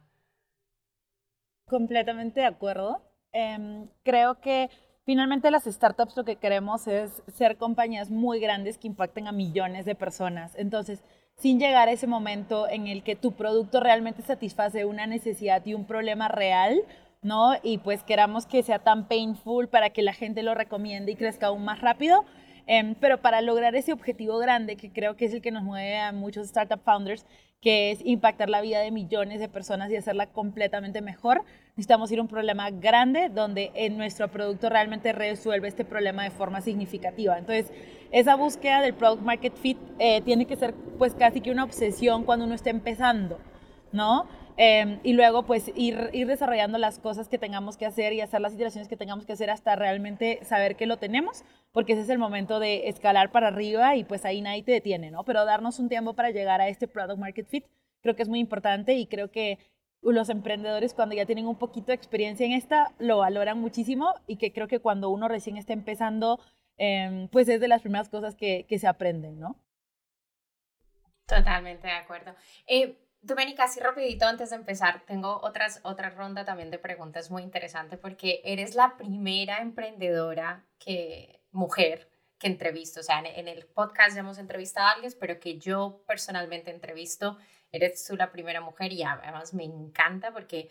Completamente 1.66 2.38
de 2.38 2.46
acuerdo. 2.46 3.04
Eh, 3.32 3.88
creo 4.04 4.40
que 4.40 4.70
Finalmente 5.08 5.50
las 5.50 5.64
startups 5.64 6.18
lo 6.18 6.24
que 6.24 6.36
queremos 6.36 6.86
es 6.86 7.22
ser 7.34 7.56
compañías 7.56 8.10
muy 8.10 8.40
grandes 8.40 8.76
que 8.76 8.88
impacten 8.88 9.26
a 9.26 9.32
millones 9.32 9.86
de 9.86 9.94
personas. 9.94 10.52
Entonces, 10.54 11.02
sin 11.34 11.58
llegar 11.58 11.88
a 11.88 11.92
ese 11.92 12.06
momento 12.06 12.68
en 12.68 12.86
el 12.86 13.02
que 13.02 13.16
tu 13.16 13.32
producto 13.32 13.80
realmente 13.80 14.20
satisface 14.20 14.84
una 14.84 15.06
necesidad 15.06 15.64
y 15.64 15.72
un 15.72 15.86
problema 15.86 16.28
real, 16.28 16.82
¿no? 17.22 17.54
Y 17.62 17.78
pues 17.78 18.02
queramos 18.02 18.44
que 18.44 18.62
sea 18.62 18.80
tan 18.80 19.08
painful 19.08 19.68
para 19.68 19.88
que 19.88 20.02
la 20.02 20.12
gente 20.12 20.42
lo 20.42 20.52
recomiende 20.54 21.12
y 21.12 21.16
crezca 21.16 21.46
aún 21.46 21.64
más 21.64 21.80
rápido. 21.80 22.26
Em, 22.70 22.94
pero 22.94 23.22
para 23.22 23.40
lograr 23.40 23.74
ese 23.74 23.94
objetivo 23.94 24.36
grande, 24.36 24.76
que 24.76 24.90
creo 24.90 25.16
que 25.16 25.24
es 25.24 25.32
el 25.32 25.40
que 25.40 25.50
nos 25.50 25.62
mueve 25.62 25.96
a 25.96 26.12
muchos 26.12 26.44
startup 26.44 26.82
founders, 26.84 27.24
que 27.62 27.90
es 27.90 28.04
impactar 28.04 28.50
la 28.50 28.60
vida 28.60 28.80
de 28.80 28.90
millones 28.90 29.40
de 29.40 29.48
personas 29.48 29.90
y 29.90 29.96
hacerla 29.96 30.26
completamente 30.26 31.00
mejor, 31.00 31.44
necesitamos 31.70 32.12
ir 32.12 32.18
a 32.18 32.22
un 32.22 32.28
problema 32.28 32.70
grande 32.70 33.30
donde 33.30 33.72
en 33.74 33.96
nuestro 33.96 34.28
producto 34.28 34.68
realmente 34.68 35.12
resuelve 35.12 35.66
este 35.66 35.86
problema 35.86 36.24
de 36.24 36.30
forma 36.30 36.60
significativa. 36.60 37.38
Entonces, 37.38 37.72
esa 38.10 38.36
búsqueda 38.36 38.82
del 38.82 38.92
product 38.92 39.22
market 39.22 39.54
fit 39.56 39.78
eh, 39.98 40.20
tiene 40.20 40.44
que 40.44 40.56
ser 40.56 40.74
pues 40.98 41.14
casi 41.14 41.40
que 41.40 41.50
una 41.50 41.64
obsesión 41.64 42.24
cuando 42.24 42.44
uno 42.44 42.54
está 42.54 42.68
empezando, 42.68 43.38
¿no? 43.92 44.28
Em, 44.60 44.98
y 45.04 45.12
luego 45.12 45.44
pues 45.44 45.70
ir, 45.76 46.10
ir 46.12 46.26
desarrollando 46.26 46.78
las 46.78 46.98
cosas 46.98 47.28
que 47.28 47.38
tengamos 47.38 47.76
que 47.76 47.86
hacer 47.86 48.12
y 48.12 48.20
hacer 48.20 48.40
las 48.40 48.54
iteraciones 48.54 48.88
que 48.88 48.96
tengamos 48.96 49.24
que 49.24 49.32
hacer 49.32 49.50
hasta 49.50 49.76
realmente 49.76 50.40
saber 50.44 50.74
que 50.74 50.86
lo 50.86 50.96
tenemos, 50.96 51.44
porque 51.70 51.92
ese 51.92 52.02
es 52.02 52.08
el 52.08 52.18
momento 52.18 52.58
de 52.58 52.88
escalar 52.88 53.30
para 53.30 53.48
arriba 53.48 53.94
y 53.94 54.02
pues 54.02 54.24
ahí 54.24 54.40
nadie 54.40 54.64
te 54.64 54.72
detiene, 54.72 55.12
¿no? 55.12 55.22
Pero 55.24 55.44
darnos 55.44 55.78
un 55.78 55.88
tiempo 55.88 56.14
para 56.14 56.32
llegar 56.32 56.60
a 56.60 56.68
este 56.68 56.88
product 56.88 57.20
market 57.20 57.46
fit 57.46 57.64
creo 58.00 58.16
que 58.16 58.22
es 58.22 58.28
muy 58.28 58.40
importante 58.40 58.94
y 58.94 59.06
creo 59.06 59.30
que 59.30 59.58
los 60.02 60.28
emprendedores 60.28 60.92
cuando 60.94 61.14
ya 61.14 61.26
tienen 61.26 61.46
un 61.46 61.56
poquito 61.56 61.88
de 61.88 61.94
experiencia 61.94 62.44
en 62.44 62.52
esta 62.52 62.92
lo 62.98 63.18
valoran 63.18 63.60
muchísimo 63.60 64.14
y 64.26 64.36
que 64.36 64.52
creo 64.52 64.66
que 64.66 64.80
cuando 64.80 65.10
uno 65.10 65.28
recién 65.28 65.56
está 65.56 65.72
empezando, 65.72 66.40
em, 66.78 67.28
pues 67.28 67.48
es 67.48 67.60
de 67.60 67.68
las 67.68 67.82
primeras 67.82 68.08
cosas 68.08 68.34
que, 68.34 68.66
que 68.68 68.78
se 68.78 68.86
aprenden, 68.88 69.38
¿no? 69.38 69.56
Totalmente 71.26 71.86
de 71.86 71.92
acuerdo. 71.92 72.34
Eh, 72.66 72.96
Doménica, 73.20 73.64
así 73.64 73.80
rapidito 73.80 74.26
antes 74.26 74.50
de 74.50 74.56
empezar, 74.56 75.04
tengo 75.04 75.40
otras, 75.42 75.80
otra 75.82 76.10
ronda 76.10 76.44
también 76.44 76.70
de 76.70 76.78
preguntas 76.78 77.30
muy 77.30 77.42
interesante 77.42 77.96
porque 77.96 78.40
eres 78.44 78.74
la 78.74 78.96
primera 78.96 79.58
emprendedora 79.58 80.64
que, 80.78 81.40
mujer 81.50 82.08
que 82.38 82.46
entrevisto. 82.46 83.00
O 83.00 83.02
sea, 83.02 83.20
en, 83.20 83.48
el 83.48 83.66
podcast 83.66 84.14
ya 84.14 84.20
hemos 84.20 84.38
entrevistado 84.38 84.86
a 84.86 84.92
alguien, 84.92 85.12
pero 85.18 85.40
que 85.40 85.58
yo 85.58 86.02
personalmente 86.06 86.70
entrevisto, 86.70 87.38
eres 87.72 88.04
tú 88.06 88.16
la 88.16 88.30
primera 88.30 88.60
mujer 88.60 88.92
y 88.92 89.02
además 89.02 89.52
me 89.52 89.64
encanta 89.64 90.32
porque 90.32 90.70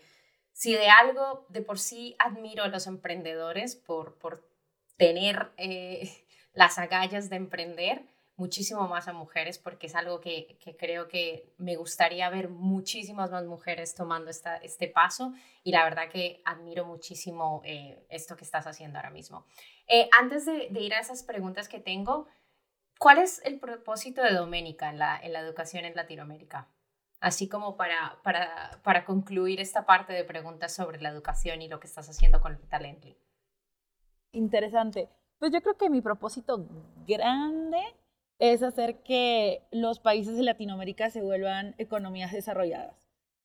si 0.52 0.72
de 0.72 0.88
algo 0.88 1.46
de 1.50 1.62
por 1.62 1.78
sí 1.78 2.16
admiro 2.18 2.64
a 2.64 2.68
los 2.68 2.86
emprendedores 2.86 3.76
por, 3.76 4.18
por 4.18 4.48
tener 4.96 5.52
eh, 5.56 6.10
las 6.54 6.78
agallas 6.78 7.30
de 7.30 7.36
emprender, 7.36 8.02
muchísimo 8.38 8.86
más 8.86 9.08
a 9.08 9.12
mujeres 9.12 9.58
porque 9.58 9.88
es 9.88 9.96
algo 9.96 10.20
que, 10.20 10.58
creo 10.78 11.08
que 11.08 11.52
me 11.58 11.74
gustaría 11.74 12.30
ver 12.30 12.48
muchísimas 12.48 13.32
más 13.32 13.44
mujeres 13.44 13.96
tomando 13.96 14.30
esta, 14.30 14.56
este 14.58 14.86
paso 14.86 15.34
y 15.64 15.72
la 15.72 15.82
verdad 15.82 16.08
que 16.08 16.40
admiro 16.44 16.86
muchísimo 16.86 17.60
eh, 17.64 18.06
esto 18.08 18.36
que 18.36 18.44
estás 18.44 18.68
haciendo 18.68 18.98
ahora 18.98 19.10
mismo. 19.10 19.44
Eh, 19.88 20.08
antes 20.16 20.46
de, 20.46 20.68
ir 20.70 20.94
a 20.94 21.00
esas 21.00 21.24
preguntas 21.24 21.68
que 21.68 21.80
tengo, 21.80 22.28
¿cuál 23.00 23.18
es 23.18 23.42
el 23.44 23.58
propósito 23.58 24.22
de 24.22 24.32
Doménica 24.32 24.88
en 24.88 25.00
la, 25.00 25.18
en 25.20 25.32
la 25.32 25.40
educación 25.40 25.84
en 25.84 25.96
Latinoamérica? 25.96 26.68
Así 27.18 27.48
como 27.48 27.76
para, 27.76 28.20
para, 28.22 28.80
para 28.84 29.04
concluir 29.04 29.60
esta 29.60 29.84
parte 29.84 30.12
de 30.12 30.22
preguntas 30.22 30.72
sobre 30.72 31.00
la 31.00 31.08
educación 31.08 31.60
y 31.60 31.68
lo 31.68 31.80
que 31.80 31.88
estás 31.88 32.08
haciendo 32.08 32.40
con 32.40 32.52
el 32.52 32.68
talento. 32.68 33.08
Interesante. 34.30 35.08
Pues 35.40 35.50
yo 35.50 35.60
creo 35.60 35.76
que 35.76 35.90
mi 35.90 36.00
propósito 36.00 36.68
grande 37.04 37.82
es 38.38 38.62
hacer 38.62 39.02
que 39.02 39.62
los 39.70 39.98
países 39.98 40.36
de 40.36 40.42
Latinoamérica 40.42 41.10
se 41.10 41.22
vuelvan 41.22 41.74
economías 41.78 42.32
desarrolladas. 42.32 42.94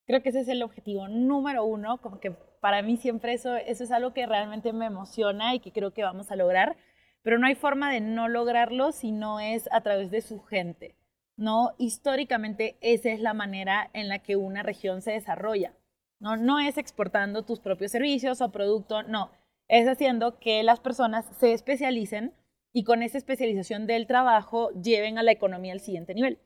Creo 0.06 0.22
que 0.22 0.30
ese 0.30 0.42
es 0.42 0.48
el 0.48 0.64
objetivo 0.64 1.08
número 1.08 1.64
uno, 1.64 2.00
como 2.02 2.20
que 2.20 2.32
para 2.32 2.82
mí 2.82 2.98
siempre 2.98 3.34
eso, 3.34 3.56
eso 3.56 3.84
es 3.84 3.92
algo 3.92 4.14
que 4.14 4.26
realmente 4.26 4.74
me 4.74 4.86
emociona 4.86 5.56
y 5.56 5.60
que 5.60 5.72
creo 5.72 5.94
que 5.94 6.04
vamos 6.04 6.32
a 6.32 6.36
lograr, 6.36 6.76
pero 7.22 7.38
no 7.38 7.48
hay 7.48 7.56
forma 7.56 7.92
de 7.92 8.02
no 8.02 8.28
lograrlo 8.28 8.92
si 8.92 9.12
no 9.12 9.40
es 9.40 9.70
a 9.72 9.82
través 9.82 10.12
de 10.12 10.22
su 10.22 10.42
gente. 10.44 10.96
¿no? 11.36 11.74
Históricamente 11.78 12.78
esa 12.82 13.10
es 13.10 13.20
la 13.20 13.34
manera 13.34 13.90
en 13.94 14.08
la 14.08 14.20
que 14.20 14.36
una 14.36 14.64
región 14.64 15.02
se 15.02 15.12
desarrolla. 15.12 15.74
No, 16.20 16.38
no 16.38 16.60
es 16.60 16.78
exportando 16.78 17.44
tus 17.44 17.60
propios 17.60 17.92
servicios 17.92 18.42
o 18.42 18.52
productos, 18.52 19.08
no, 19.08 19.32
es 19.68 19.88
haciendo 19.88 20.40
que 20.40 20.64
las 20.64 20.80
personas 20.80 21.26
se 21.40 21.54
especialicen 21.54 22.34
y 22.74 22.84
con 22.84 23.04
esa 23.04 23.20
especialización 23.20 23.88
del 23.88 24.08
trabajo 24.08 24.72
lleven 24.72 25.18
a 25.18 25.24
la 25.24 25.32
economía 25.32 25.74
al 25.74 25.80
siguiente 25.80 26.16
nivel. 26.16 26.40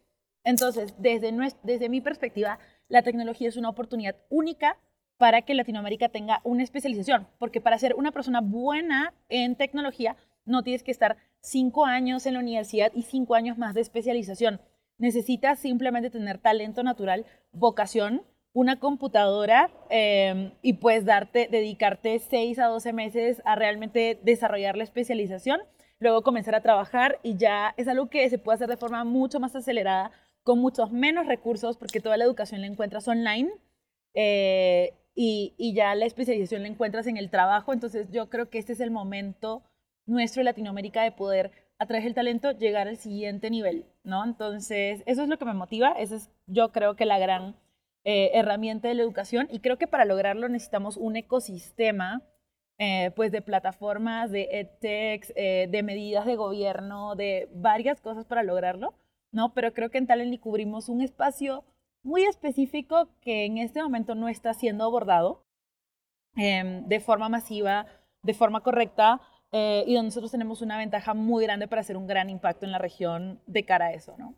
Entonces, 0.44 0.94
desde, 1.00 1.34
desde 1.64 1.90
mi 1.90 2.02
perspectiva, 2.02 2.60
la 2.90 3.02
tecnología 3.02 3.48
es 3.48 3.58
una 3.58 3.70
oportunidad 3.70 4.18
única 4.30 4.78
para 5.18 5.42
que 5.42 5.56
Latinoamérica 5.56 6.10
tenga 6.10 6.42
una 6.44 6.64
especialización, 6.64 7.28
porque 7.40 7.62
para 7.62 7.80
ser 7.80 7.96
una 7.96 8.12
persona 8.12 8.42
buena 8.42 9.14
en 9.30 9.56
tecnología 9.56 10.16
no 10.46 10.64
tienes 10.64 10.84
que 10.84 10.92
estar 10.92 11.18
cinco 11.42 11.86
años 11.86 12.26
en 12.26 12.36
la 12.36 12.40
universidad 12.40 12.92
y 12.94 13.04
cinco 13.04 13.36
años 13.36 13.58
más 13.58 13.74
de 13.74 13.82
especialización. 13.82 14.62
Necesitas 14.98 15.60
simplemente 15.60 16.10
tener 16.10 16.38
talento 16.38 16.84
natural, 16.84 17.26
vocación, 17.52 18.24
una 18.54 18.80
computadora 18.80 19.70
eh, 19.90 20.52
y 20.62 20.74
puedes 20.74 21.06
darte, 21.06 21.48
dedicarte 21.52 22.18
seis 22.20 22.58
a 22.60 22.66
doce 22.66 22.94
meses 22.94 23.42
a 23.46 23.56
realmente 23.56 24.20
desarrollar 24.24 24.78
la 24.78 24.84
especialización 24.84 25.62
luego 26.00 26.22
comenzar 26.22 26.56
a 26.56 26.62
trabajar 26.62 27.20
y 27.24 27.38
ya 27.38 27.74
es 27.78 27.88
algo 27.88 28.10
que 28.10 28.30
se 28.30 28.38
puede 28.38 28.56
hacer 28.56 28.70
de 28.70 28.78
forma 28.78 29.04
mucho 29.04 29.40
más 29.40 29.56
acelerada, 29.56 30.12
con 30.44 30.60
muchos 30.60 30.92
menos 30.92 31.28
recursos, 31.28 31.78
porque 31.78 32.00
toda 32.00 32.18
la 32.18 32.24
educación 32.24 32.62
la 32.62 32.68
encuentras 32.68 33.08
online 33.08 33.52
eh, 34.14 34.94
y, 35.16 35.74
ya 35.74 35.96
la 35.96 36.06
especialización 36.06 36.62
la 36.62 36.70
encuentras 36.70 37.08
en 37.08 37.18
el 37.18 37.30
trabajo. 37.30 37.74
Entonces 37.74 38.10
yo 38.12 38.30
creo 38.30 38.50
que 38.50 38.60
este 38.60 38.74
es 38.74 38.80
el 38.80 38.92
momento 38.92 39.64
nuestro 40.06 40.42
en 40.42 40.46
Latinoamérica 40.46 41.04
de 41.04 41.12
poder 41.12 41.52
a 41.80 41.86
través 41.86 42.06
del 42.06 42.14
talento 42.14 42.52
llegar 42.52 42.88
al 42.88 42.98
siguiente 42.98 43.50
nivel, 43.50 43.86
¿no? 44.04 44.24
Entonces 44.24 45.04
eso 45.06 45.24
es 45.24 45.30
lo 45.30 45.38
que 45.38 45.46
me 45.46 45.54
motiva, 45.54 45.92
esa 45.92 46.16
es 46.16 46.32
yo 46.48 46.72
creo 46.72 46.96
que 46.96 47.06
la 47.06 47.20
gran 47.20 47.56
eh, 48.04 48.32
herramienta 48.34 48.88
de 48.88 48.96
la 48.96 49.04
educación 49.04 49.48
y 49.52 49.60
creo 49.60 49.78
que 49.78 49.88
para 49.88 50.06
lograrlo 50.06 50.50
necesitamos 50.50 50.98
un 50.98 51.18
ecosistema 51.18 52.24
eh, 52.80 53.12
pues 53.16 53.32
de 53.32 53.42
plataformas, 53.42 54.30
de 54.30 54.48
edtechs, 54.52 55.34
eh, 55.36 55.68
de 55.70 55.82
medidas 55.82 56.28
de 56.28 56.36
gobierno, 56.36 57.16
de 57.16 57.50
varias 57.54 58.02
cosas 58.02 58.26
para 58.26 58.44
lograrlo, 58.44 58.94
¿no? 59.32 59.54
Pero 59.56 59.74
creo 59.74 59.90
que 59.90 59.98
en 59.98 60.06
Talently 60.06 60.38
cubrimos 60.38 60.88
un 60.88 61.02
espacio 61.02 61.66
muy 62.04 62.24
específico 62.24 63.10
que 63.20 63.46
en 63.46 63.58
este 63.58 63.82
momento 63.82 64.14
no 64.14 64.30
está 64.30 64.54
siendo 64.54 64.84
abordado 64.84 65.44
em, 66.36 66.86
de 66.88 67.00
forma 67.00 67.30
masiva, 67.30 67.88
de 68.22 68.34
forma 68.36 68.62
correcta, 68.62 69.22
eh, 69.52 69.84
y 69.88 69.96
donde 69.96 70.10
nosotros 70.10 70.32
tenemos 70.32 70.62
una 70.62 70.78
ventaja 70.78 71.16
muy 71.16 71.46
grande 71.46 71.68
para 71.68 71.82
hacer 71.82 71.98
un 71.98 72.06
gran 72.06 72.30
impacto 72.30 72.66
en 72.66 72.72
la 72.72 72.78
región 72.78 73.42
de 73.48 73.66
cara 73.66 73.88
a 73.88 73.94
eso, 73.94 74.16
¿no? 74.20 74.36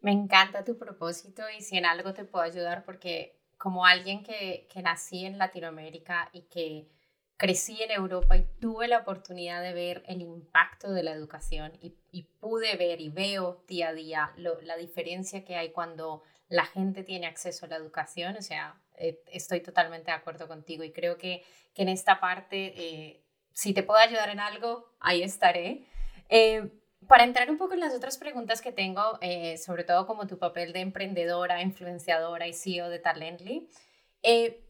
Me 0.00 0.12
encanta 0.12 0.64
tu 0.64 0.78
propósito 0.78 1.42
y 1.56 1.60
si 1.60 1.76
en 1.76 1.84
algo 1.84 2.14
te 2.14 2.24
puedo 2.24 2.44
ayudar 2.44 2.84
porque 2.84 3.38
como 3.58 3.84
alguien 3.84 4.22
que, 4.22 4.66
que 4.72 4.82
nací 4.82 5.24
en 5.24 5.38
Latinoamérica 5.38 6.28
y 6.32 6.42
que 6.42 6.93
crecí 7.36 7.82
en 7.82 7.90
Europa 7.90 8.36
y 8.36 8.46
tuve 8.60 8.88
la 8.88 8.98
oportunidad 8.98 9.62
de 9.62 9.72
ver 9.72 10.02
el 10.06 10.20
impacto 10.20 10.92
de 10.92 11.02
la 11.02 11.12
educación 11.12 11.72
y, 11.80 11.96
pude 12.40 12.76
ver 12.76 13.00
y 13.00 13.08
veo 13.08 13.64
día 13.66 13.88
a 13.88 13.92
día 13.92 14.32
la 14.36 14.76
diferencia 14.76 15.44
que 15.44 15.56
hay 15.56 15.72
cuando 15.72 16.22
la 16.48 16.64
gente 16.66 17.02
tiene 17.02 17.26
acceso 17.26 17.66
a 17.66 17.68
la 17.68 17.76
educación. 17.76 18.36
O 18.36 18.42
sea, 18.42 18.80
eh, 18.96 19.22
estoy 19.32 19.60
totalmente 19.60 20.10
de 20.10 20.16
acuerdo 20.16 20.46
contigo 20.46 20.84
y 20.84 20.92
creo 20.92 21.16
que, 21.16 21.42
que 21.74 21.82
en 21.82 21.88
esta 21.88 22.20
parte, 22.20 22.74
eh, 22.76 23.24
si 23.52 23.74
te 23.74 23.82
puedo 23.82 23.98
ayudar 23.98 24.28
en 24.28 24.40
algo, 24.40 24.94
ahí 25.00 25.22
estaré. 25.22 25.86
Eh, 26.28 26.70
para 27.08 27.24
entrar 27.24 27.50
un 27.50 27.58
poco 27.58 27.74
en 27.74 27.80
las 27.80 27.94
otras 27.94 28.16
preguntas 28.16 28.62
que 28.62 28.72
tengo, 28.72 29.18
sobre 29.58 29.84
todo 29.84 30.06
como 30.06 30.26
tu 30.26 30.38
papel 30.38 30.72
de 30.72 30.80
emprendedora, 30.80 31.60
influenciadora 31.60 32.48
y 32.48 32.54
CEO 32.54 32.88
de 32.88 32.98
Talently, 32.98 33.68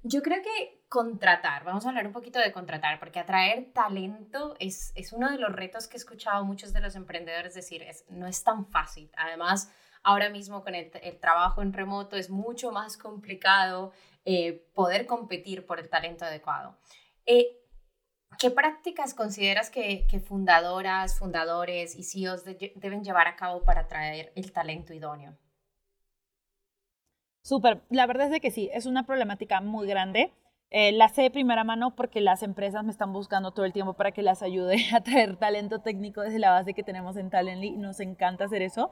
yo 0.03 0.21
creo 0.21 0.43
que 0.43 0.74
contratar, 0.89 1.65
vamos 1.65 1.85
a 1.85 1.89
hablar 1.89 2.07
un 2.07 2.13
poquito 2.13 2.39
de 2.39 2.53
contratar, 2.53 2.99
porque 2.99 3.19
atraer 3.19 3.73
talento 3.73 4.55
es, 4.61 4.93
es 4.95 5.13
uno 5.13 5.31
de 5.31 5.39
los 5.39 5.53
retos 5.53 5.89
que 5.89 5.97
he 5.97 5.99
escuchado 5.99 6.45
muchos 6.45 6.73
de 6.73 6.81
los 6.81 6.95
emprendedores 6.95 7.55
decir, 7.55 7.83
es, 7.83 8.05
no 8.09 8.27
es 8.27 8.45
tan 8.45 8.67
fácil. 8.67 9.11
Además, 9.17 9.73
ahora 10.03 10.31
mismo 10.31 10.63
con 10.63 10.75
el, 10.75 10.91
trabajo 11.21 11.63
en 11.63 11.73
remoto 11.73 12.17
es 12.17 12.31
mucho 12.31 12.71
más 12.71 12.97
complicado 12.97 13.93
eh, 14.25 14.69
poder 14.75 15.07
competir 15.07 15.67
por 15.67 15.81
el 15.81 15.89
talento 15.89 16.25
adecuado. 16.25 16.79
¿Qué 18.39 18.51
prácticas 18.51 19.15
consideras 19.15 19.71
que, 19.71 20.07
fundadoras, 20.27 21.19
fundadores 21.19 21.95
y 21.97 22.03
CEOs 22.03 22.45
deben 22.45 23.05
llevar 23.05 23.29
a 23.29 23.37
cabo 23.37 23.63
para 23.63 23.83
atraer 23.83 24.33
el 24.35 24.53
talento 24.53 24.93
idóneo? 24.93 25.37
Súper, 27.43 27.83
la 27.91 28.07
verdad 28.07 28.27
es 28.27 28.33
de 28.33 28.41
que 28.41 28.51
sí, 28.51 28.71
es 28.73 28.87
una 28.87 29.05
problemática 29.05 29.61
muy 29.61 29.87
grande. 29.87 30.33
Eh, 30.71 30.93
la 30.93 31.09
sé 31.09 31.23
de 31.23 31.31
primera 31.31 31.63
mano 31.63 31.95
porque 31.95 32.21
las 32.21 32.43
empresas 32.43 32.85
me 32.85 32.91
están 32.91 33.13
buscando 33.13 33.53
todo 33.53 33.65
el 33.65 33.73
tiempo 33.73 33.95
para 33.95 34.11
que 34.13 34.23
las 34.23 34.43
ayude 34.43 34.77
a 34.93 35.01
traer 35.03 35.37
talento 35.37 35.81
técnico 35.81 36.21
desde 36.23 36.39
la 36.39 36.51
base 36.51 36.75
que 36.75 36.83
tenemos 36.83 37.17
en 37.17 37.31
Talently. 37.31 37.73
Nos 37.73 38.01
encanta 38.01 38.45
hacer 38.45 38.63
eso. 38.63 38.91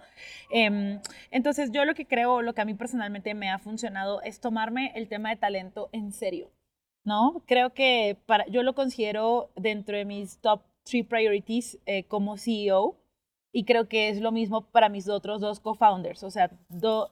Em, 0.51 1.01
entonces, 1.31 1.71
yo 1.73 1.85
lo 1.85 1.95
que 1.95 2.07
creo, 2.07 2.43
lo 2.43 2.55
que 2.55 2.61
a 2.61 2.65
mí 2.65 2.75
personalmente 2.75 3.35
me 3.35 3.51
ha 3.51 3.59
funcionado 3.59 4.23
es 4.23 4.41
tomarme 4.41 4.93
el 4.95 5.09
tema 5.09 5.31
de 5.31 5.37
talento 5.37 5.89
en 5.93 6.13
serio. 6.13 6.51
¿no? 7.05 7.43
Creo 7.47 7.75
que 7.75 8.19
para, 8.27 8.47
yo 8.47 8.63
lo 8.63 8.75
considero 8.75 9.51
dentro 9.57 9.97
de 9.97 10.05
mis 10.05 10.39
top 10.39 10.63
three 10.85 11.03
priorities 11.03 11.79
eh, 11.87 12.05
como 12.05 12.37
CEO 12.37 12.97
y 13.53 13.65
creo 13.65 13.89
que 13.89 14.09
es 14.09 14.21
lo 14.21 14.33
mismo 14.33 14.63
para 14.71 14.89
mis 14.89 15.09
otros 15.09 15.41
dos 15.41 15.61
co-founders. 15.61 16.23
O 16.23 16.31
sea, 16.31 16.51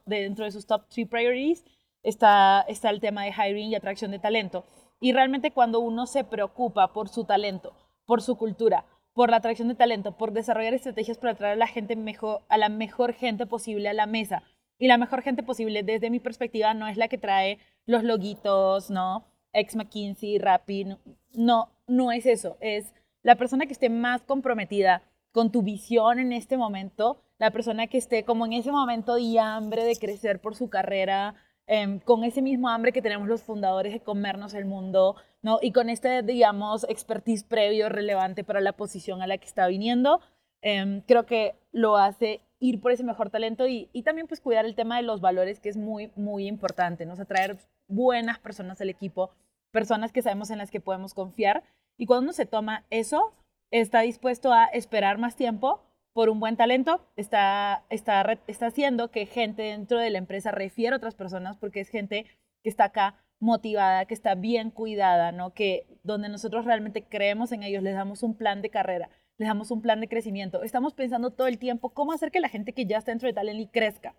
dentro 0.07 0.45
de 0.45 0.51
sus 0.53 0.67
top 0.67 0.89
three 0.89 1.05
priorities 1.05 1.65
está, 2.03 2.65
está 2.69 2.91
el 2.91 3.01
tema 3.01 3.25
de 3.25 3.33
hiring 3.33 3.71
y 3.71 3.75
atracción 3.75 4.11
de 4.11 4.19
talento. 4.19 4.65
Y 5.01 5.13
realmente 5.13 5.51
cuando 5.51 5.81
uno 5.81 6.07
se 6.07 6.25
preocupa 6.25 6.93
por 6.93 7.09
su 7.09 7.25
talento, 7.25 7.73
por 8.07 8.23
su 8.23 8.37
cultura, 8.37 8.85
por 9.15 9.31
la 9.31 9.37
atracción 9.37 9.69
de 9.69 9.75
talento, 9.75 10.13
por 10.13 10.33
desarrollar 10.33 10.75
estrategias 10.75 11.19
para 11.19 11.33
atraer 11.33 11.55
a 11.55 11.57
la 11.57 11.67
gente 11.67 11.97
mejor, 11.97 12.43
a 12.49 12.59
la 12.59 12.69
mejor 12.69 13.13
gente 13.13 13.47
posible 13.47 13.89
a 13.89 13.95
la 13.95 14.07
mesa. 14.07 14.43
Y 14.79 14.89
la 14.89 14.99
mejor 14.99 15.23
gente 15.23 15.43
posible, 15.43 15.83
desde 15.83 16.11
mi 16.11 16.21
perspectiva, 16.21 16.73
no 16.75 16.87
es 16.89 16.97
la 16.97 17.09
que 17.09 17.19
trae 17.19 17.59
los 17.87 18.03
loguitos, 18.03 18.91
¿no? 18.91 19.25
Ex 19.53 19.77
McKinsey, 19.77 20.39
Rappi, 20.39 20.97
no, 21.35 21.71
no 21.87 22.13
es 22.13 22.25
eso. 22.25 22.57
Es 22.61 22.95
la 23.23 23.37
persona 23.37 23.67
que 23.67 23.73
esté 23.73 23.91
más 23.91 24.23
comprometida 24.23 25.03
con 25.33 25.53
tu 25.53 25.63
visión 25.63 26.19
en 26.19 26.33
este 26.33 26.57
momento, 26.57 27.21
la 27.39 27.51
persona 27.51 27.87
que 27.87 27.99
esté 27.99 28.25
como 28.25 28.47
en 28.47 28.55
ese 28.55 28.73
momento 28.73 29.19
y 29.19 29.39
hambre 29.39 29.85
de 29.85 29.97
crecer 29.97 30.41
por 30.41 30.57
su 30.57 30.69
carrera, 30.69 31.35
Em, 31.73 32.01
con 32.01 32.25
ese 32.25 32.43
mismo 32.43 32.69
hambre 32.69 32.91
que 32.91 33.01
tenemos 33.01 33.29
los 33.29 33.45
fundadores 33.45 33.93
de 33.93 34.01
comernos 34.01 34.55
el 34.55 34.65
mundo, 34.65 35.15
¿no? 35.41 35.61
Y 35.63 35.71
con 35.71 35.89
este, 35.89 36.25
digamos, 36.25 36.85
expertise 36.89 37.45
previo 37.45 37.89
relevante 37.89 38.43
para 38.43 38.61
la 38.61 38.73
posición 38.73 39.23
a 39.23 39.29
la 39.29 39.39
que 39.39 39.47
está 39.47 39.69
viniendo, 39.69 40.21
em, 40.63 41.01
creo 41.03 41.27
que 41.27 41.55
lo 41.71 41.97
hace 41.97 42.41
ir 42.59 42.81
por 42.81 42.91
ese 42.91 43.05
mejor 43.05 43.31
talento 43.31 43.69
y, 43.69 43.87
también 44.03 44.27
pues 44.27 44.41
cuidar 44.41 44.65
el 44.65 44.75
tema 44.75 44.97
de 44.97 45.05
los 45.05 45.21
valores, 45.21 45.61
que 45.61 45.69
es 45.69 45.77
muy, 45.77 46.11
muy 46.17 46.49
importante, 46.49 47.07
¿no? 47.07 47.15
O 47.15 47.25
traer 47.25 47.57
buenas 47.87 48.41
personas 48.41 48.81
al 48.81 48.89
equipo, 48.89 49.31
personas 49.71 50.11
que 50.11 50.23
sabemos 50.23 50.51
en 50.51 50.59
las 50.59 50.73
que 50.73 50.81
podemos 50.81 51.15
confiar. 51.15 51.63
Y 51.97 52.07
cuando 52.07 52.25
uno 52.25 52.33
se 52.33 52.47
toma 52.47 52.85
eso, 52.91 53.33
está 53.71 54.01
dispuesto 54.01 54.53
a 54.53 54.65
esperar 54.65 55.19
más 55.19 55.37
tiempo 55.37 55.81
por 56.13 56.29
un 56.29 56.41
buen 56.41 56.57
talento, 56.57 57.01
está, 57.17 57.85
está, 57.89 58.39
está 58.47 58.67
haciendo 58.67 59.11
que 59.11 59.27
gente 59.27 59.63
dentro 59.63 59.99
de 59.99 60.11
la 60.11 60.19
empresa 60.19 60.51
refiera 60.51 60.97
a 60.97 60.99
otras 60.99 61.15
personas 61.15 61.57
porque 61.57 61.81
es 61.81 61.89
gente 61.89 62.27
que 62.63 62.69
está 62.69 62.85
acá 62.85 63.17
motivada, 63.39 64.05
que 64.05 64.15
está 64.15 64.35
bien 64.35 64.71
cuidada, 64.71 65.33
¿no? 65.33 65.55
Que 65.55 65.87
donde 66.03 66.29
nosotros 66.29 66.65
realmente 66.65 67.05
creemos 67.05 67.53
en 67.53 67.63
ellos, 67.63 67.83
les 67.83 67.95
damos 67.95 68.23
un 68.23 68.37
plan 68.37 68.61
de 68.61 68.71
carrera, 68.71 69.09
les 69.39 69.49
damos 69.49 69.71
un 69.71 69.81
plan 69.81 70.01
de 70.01 70.09
crecimiento. 70.09 70.63
Estamos 70.63 70.95
pensando 70.95 71.31
todo 71.31 71.47
el 71.47 71.59
tiempo 71.59 71.91
cómo 71.91 72.13
hacer 72.13 72.31
que 72.31 72.41
la 72.41 72.49
gente 72.49 72.75
que 72.75 72.87
ya 72.87 72.99
está 72.99 73.13
dentro 73.13 73.27
de 73.27 73.33
Talently 73.33 73.69
crezca. 73.69 74.15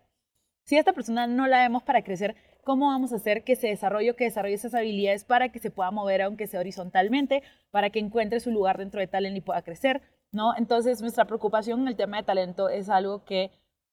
Si 0.63 0.75
a 0.75 0.79
esta 0.79 0.93
persona 0.93 1.27
no 1.27 1.47
la 1.47 1.59
vemos 1.59 1.83
para 1.83 2.03
crecer, 2.03 2.35
¿cómo 2.63 2.87
vamos 2.87 3.13
a 3.13 3.17
hacer 3.17 3.43
que 3.43 3.55
se 3.55 3.67
desarrolle, 3.67 4.15
que 4.15 4.25
desarrolle 4.25 4.55
esas 4.55 4.73
habilidades 4.73 5.23
para 5.23 5.49
que 5.49 5.59
se 5.59 5.71
pueda 5.71 5.91
mover 5.91 6.21
aunque 6.21 6.47
sea 6.47 6.59
horizontalmente, 6.59 7.43
para 7.69 7.89
que 7.89 7.99
encuentre 7.99 8.39
su 8.39 8.51
lugar 8.51 8.77
dentro 8.77 8.99
de 8.99 9.07
Talently 9.07 9.39
y 9.39 9.41
pueda 9.41 9.61
crecer? 9.61 10.01
¿No? 10.31 10.55
Entonces, 10.57 11.01
nuestra 11.01 11.25
preocupación 11.25 11.81
en 11.81 11.87
el 11.87 11.95
tema 11.95 12.17
de 12.17 12.23
talento 12.23 12.69
es 12.69 12.89
algo 12.89 13.23
que 13.25 13.51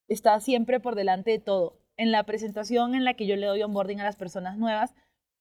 está 0.08 0.40
siempre 0.40 0.80
por 0.80 0.94
delante 0.94 1.32
de 1.32 1.38
todo. 1.38 1.76
En 1.96 2.12
la 2.12 2.22
presentación 2.22 2.94
en 2.94 3.04
la 3.04 3.14
que 3.14 3.26
yo 3.26 3.36
le 3.36 3.46
doy 3.46 3.62
onboarding 3.62 4.00
a 4.00 4.04
las 4.04 4.16
personas 4.16 4.56
nuevas, 4.56 4.94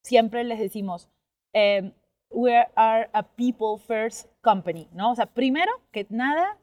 siempre 0.04 0.44
les 0.44 0.60
decimos, 0.60 1.10
eh, 1.54 1.94
we 2.32 2.54
are 2.76 3.10
a 3.14 3.24
people 3.24 3.78
first 3.78 4.28
company, 4.42 4.90
¿no? 4.92 5.12
O 5.12 5.16
sea, 5.16 5.28
primero 5.28 5.72
que 5.92 6.08
nada, 6.10 6.58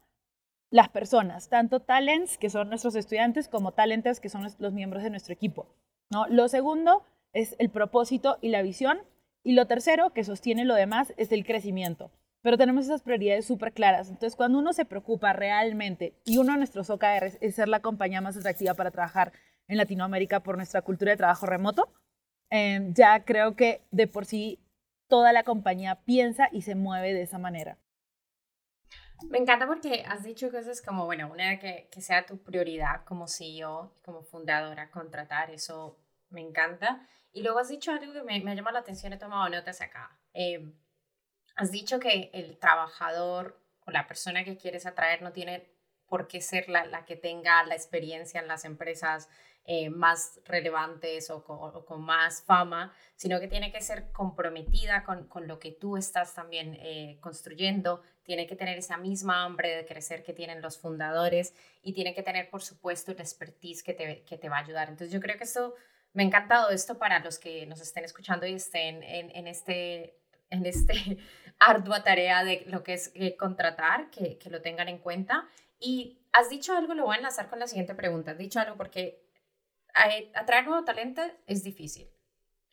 las 0.71 0.89
personas, 0.89 1.49
tanto 1.49 1.81
talents, 1.81 2.37
que 2.37 2.51
son 2.51 2.69
nuestros 2.69 2.97
estudiantes, 2.97 3.49
como 3.49 3.73
talentes, 3.73 4.21
que 4.21 4.29
son 4.29 4.47
los 4.59 4.73
miembros 4.73 5.05
de 5.05 5.11
nuestro 5.11 5.33
equipo, 5.33 5.69
¿no? 6.11 6.27
Lo 6.27 6.49
segundo 6.49 7.05
es 7.33 7.55
el 7.59 7.71
propósito 7.71 8.39
y 8.41 8.49
la 8.49 8.63
visión. 8.63 8.99
Y 9.47 9.53
lo 9.53 9.67
tercero, 9.67 10.11
que 10.15 10.25
sostiene 10.25 10.65
lo 10.65 10.75
demás, 10.75 11.13
es 11.19 11.31
el 11.31 11.45
crecimiento 11.45 12.11
pero 12.45 12.59
tenemos 12.59 12.85
esas 12.85 13.01
prioridades 13.01 13.47
súper 13.47 13.73
claras. 13.73 14.11
Entonces, 14.11 14.37
cuando 14.37 14.59
uno 14.59 14.75
se 14.75 14.85
preocupa 14.85 15.33
realmente, 15.33 16.15
y 16.27 16.37
uno 16.37 16.53
de 16.53 16.59
nuestros 16.59 16.91
OKRs 16.91 17.39
es 17.41 17.55
ser 17.55 17.69
la 17.69 17.81
compañía 17.81 18.21
más 18.21 18.37
atractiva 18.37 18.75
para 18.75 18.91
trabajar 18.91 19.33
en 19.67 19.79
Latinoamérica 19.79 20.41
por 20.41 20.57
nuestra 20.57 20.83
cultura 20.83 21.13
de 21.13 21.17
trabajo 21.17 21.47
remoto, 21.47 21.91
eh, 22.51 22.91
ya 22.93 23.25
creo 23.25 23.57
que 23.57 23.81
de 23.93 24.07
por 24.09 24.27
sí 24.27 24.61
toda 25.09 25.33
la 25.33 25.43
compañía 25.43 26.03
piensa 26.05 26.51
y 26.53 26.61
se 26.61 26.75
mueve 26.75 27.15
de 27.15 27.23
esa 27.23 27.39
manera. 27.39 27.79
Me 29.31 29.39
encanta 29.39 29.67
porque 29.67 30.05
has 30.07 30.23
dicho 30.23 30.51
cosas 30.51 30.83
como, 30.83 31.07
bueno, 31.07 31.33
una 31.33 31.59
que, 31.59 31.89
que 31.91 32.03
sea 32.03 32.27
tu 32.27 32.37
prioridad 32.43 33.07
como 33.07 33.27
CEO, 33.27 33.95
como 34.05 34.23
fundadora, 34.23 34.91
contratar, 34.91 35.51
eso 35.51 35.99
me 36.29 36.43
encanta. 36.43 37.09
Y 37.33 37.43
luego 37.43 37.61
has 37.61 37.69
dicho 37.69 37.91
algo 37.91 38.13
que 38.13 38.23
me, 38.23 38.39
me 38.41 38.51
ha 38.51 38.55
llamado 38.55 38.75
la 38.75 38.81
atención, 38.81 39.15
he 39.15 39.17
tomado 39.17 39.49
notas 39.49 39.81
acá. 39.81 40.21
Eh, 40.35 40.75
Has 41.57 41.71
dicho 41.71 42.01
que 42.01 42.31
el 42.33 42.59
trabajador 42.59 43.61
o 43.87 43.91
la 43.91 44.07
persona 44.07 44.45
que 44.45 44.57
quieres 44.57 44.87
atraer 44.87 45.23
no 45.23 45.33
tiene 45.33 45.75
por 46.07 46.29
qué 46.29 46.41
ser 46.41 46.69
la, 46.69 47.05
que 47.05 47.17
tenga 47.17 47.65
la 47.65 47.75
experiencia 47.75 48.41
en 48.41 48.49
las 48.49 48.65
empresas 48.65 49.29
eh, 49.67 49.89
más 49.89 50.41
relevantes 50.45 51.31
o 51.31 51.43
con, 51.43 52.03
más 52.03 52.43
fama, 52.43 52.93
sino 53.17 53.41
que 53.41 53.49
tiene 53.49 53.73
que 53.73 53.81
ser 53.81 54.13
comprometida 54.13 55.05
con, 55.05 55.49
lo 55.49 55.59
que 55.59 55.73
tú 55.73 55.97
estás 55.97 56.35
también 56.35 56.77
eh, 56.81 57.19
construyendo, 57.21 58.03
tiene 58.25 58.47
que 58.47 58.57
tener 58.57 58.77
esa 58.77 58.99
misma 58.99 59.45
hambre 59.45 59.75
de 59.75 59.87
crecer 59.87 60.23
que 60.23 60.35
tienen 60.35 60.61
los 60.61 60.79
fundadores 60.79 61.55
y 61.83 61.95
tiene 61.95 62.15
que 62.15 62.23
tener, 62.23 62.51
por 62.51 62.63
supuesto, 62.63 63.13
el 63.13 63.21
expertise 63.21 63.83
que 63.83 63.95
te, 63.95 64.23
que 64.25 64.37
te 64.37 64.49
va 64.49 64.59
a 64.59 64.61
ayudar. 64.61 64.89
Entonces 64.89 65.13
yo 65.13 65.21
creo 65.21 65.39
que 65.39 65.45
esto, 65.45 65.75
me 66.13 66.25
ha 66.25 66.27
encantado 66.27 66.71
esto 66.71 66.99
para 66.99 67.21
los 67.21 67.39
que 67.39 67.65
nos 67.65 67.81
estén 67.81 68.05
escuchando 68.05 68.47
y 68.47 68.55
estén 68.55 69.03
en, 69.03 69.35
en 69.35 69.47
este 69.47 70.19
en 70.51 70.67
este 70.67 71.19
ardua 71.59 72.03
tarea 72.03 72.45
de 72.45 72.65
lo 72.67 72.83
que 72.83 72.95
es 72.95 73.13
eh, 73.15 73.37
contratar, 73.37 74.11
que, 74.11 74.39
que, 74.39 74.51
lo 74.51 74.63
tengan 74.63 74.89
en 74.89 74.99
cuenta. 74.99 75.49
Y 75.79 76.19
has 76.33 76.51
dicho 76.51 76.77
algo, 76.77 76.95
lo 76.95 77.05
voy 77.05 77.15
a 77.15 77.19
enlazar 77.19 77.49
con 77.49 77.59
la 77.59 77.67
siguiente 77.67 77.95
pregunta. 77.95 78.33
Has 78.33 78.39
dicho 78.39 78.61
algo 78.61 78.77
porque 78.77 79.25
eh, 80.09 80.31
atraer 80.35 80.67
nuevo 80.67 80.85
talento 80.85 81.23
es 81.47 81.63
difícil, 81.63 82.11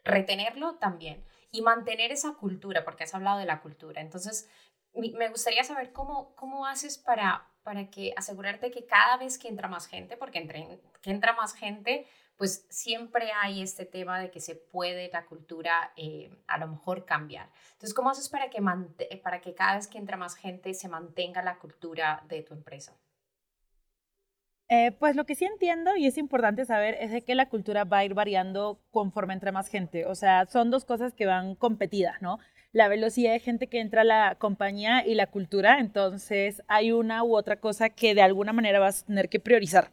retenerlo 0.03 0.75
también 0.75 1.23
y 1.51 1.61
mantener 1.61 2.11
esa 2.11 2.33
cultura, 2.33 2.83
porque 2.83 3.03
has 3.03 3.13
hablado 3.13 3.37
de 3.39 3.45
la 3.45 3.61
cultura. 3.61 4.01
Entonces, 4.01 4.49
me 4.93 5.29
gustaría 5.29 5.63
saber 5.63 5.91
cómo, 5.91 6.35
cómo 6.35 6.65
haces 6.65 6.97
para, 6.97 7.47
para 7.63 7.89
que 7.89 8.13
asegurarte 8.17 8.71
que 8.71 8.85
cada 8.85 9.17
vez 9.17 9.37
que 9.37 9.47
entra 9.47 9.67
más 9.67 9.87
gente, 9.87 10.17
porque 10.17 10.39
entre, 10.39 10.79
que 11.01 11.11
entra 11.11 11.33
más 11.33 11.53
gente, 11.53 12.07
pues 12.37 12.65
siempre 12.69 13.31
hay 13.41 13.61
este 13.61 13.85
tema 13.85 14.19
de 14.19 14.31
que 14.31 14.39
se 14.39 14.55
puede 14.55 15.09
la 15.11 15.25
cultura 15.25 15.93
eh, 15.95 16.31
a 16.47 16.57
lo 16.57 16.67
mejor 16.67 17.05
cambiar. 17.05 17.51
Entonces, 17.73 17.93
¿cómo 17.93 18.09
haces 18.09 18.29
para 18.29 18.49
que, 18.49 18.61
para 19.21 19.41
que 19.41 19.53
cada 19.53 19.75
vez 19.75 19.87
que 19.87 19.97
entra 19.97 20.17
más 20.17 20.35
gente 20.35 20.73
se 20.73 20.87
mantenga 20.87 21.43
la 21.43 21.59
cultura 21.59 22.23
de 22.27 22.41
tu 22.41 22.53
empresa? 22.53 22.95
Eh, 24.73 24.93
pues 24.93 25.17
lo 25.17 25.25
que 25.25 25.35
sí 25.35 25.43
entiendo 25.43 25.97
y 25.97 26.07
es 26.07 26.17
importante 26.17 26.63
saber 26.63 26.95
es 27.01 27.11
de 27.11 27.23
que 27.23 27.35
la 27.35 27.49
cultura 27.49 27.83
va 27.83 27.97
a 27.97 28.05
ir 28.05 28.13
variando 28.13 28.79
conforme 28.89 29.33
entre 29.33 29.51
más 29.51 29.67
gente. 29.67 30.05
O 30.05 30.15
sea, 30.15 30.45
son 30.45 30.71
dos 30.71 30.85
cosas 30.85 31.13
que 31.13 31.25
van 31.25 31.55
competidas, 31.55 32.21
¿no? 32.21 32.39
La 32.71 32.87
velocidad 32.87 33.33
de 33.33 33.41
gente 33.41 33.67
que 33.67 33.81
entra 33.81 34.01
a 34.01 34.05
la 34.05 34.35
compañía 34.39 35.05
y 35.05 35.15
la 35.15 35.27
cultura. 35.27 35.79
Entonces, 35.79 36.63
hay 36.69 36.93
una 36.93 37.23
u 37.23 37.35
otra 37.35 37.57
cosa 37.57 37.89
que 37.89 38.15
de 38.15 38.21
alguna 38.21 38.53
manera 38.53 38.79
vas 38.79 39.03
a 39.03 39.05
tener 39.07 39.27
que 39.27 39.41
priorizar. 39.41 39.91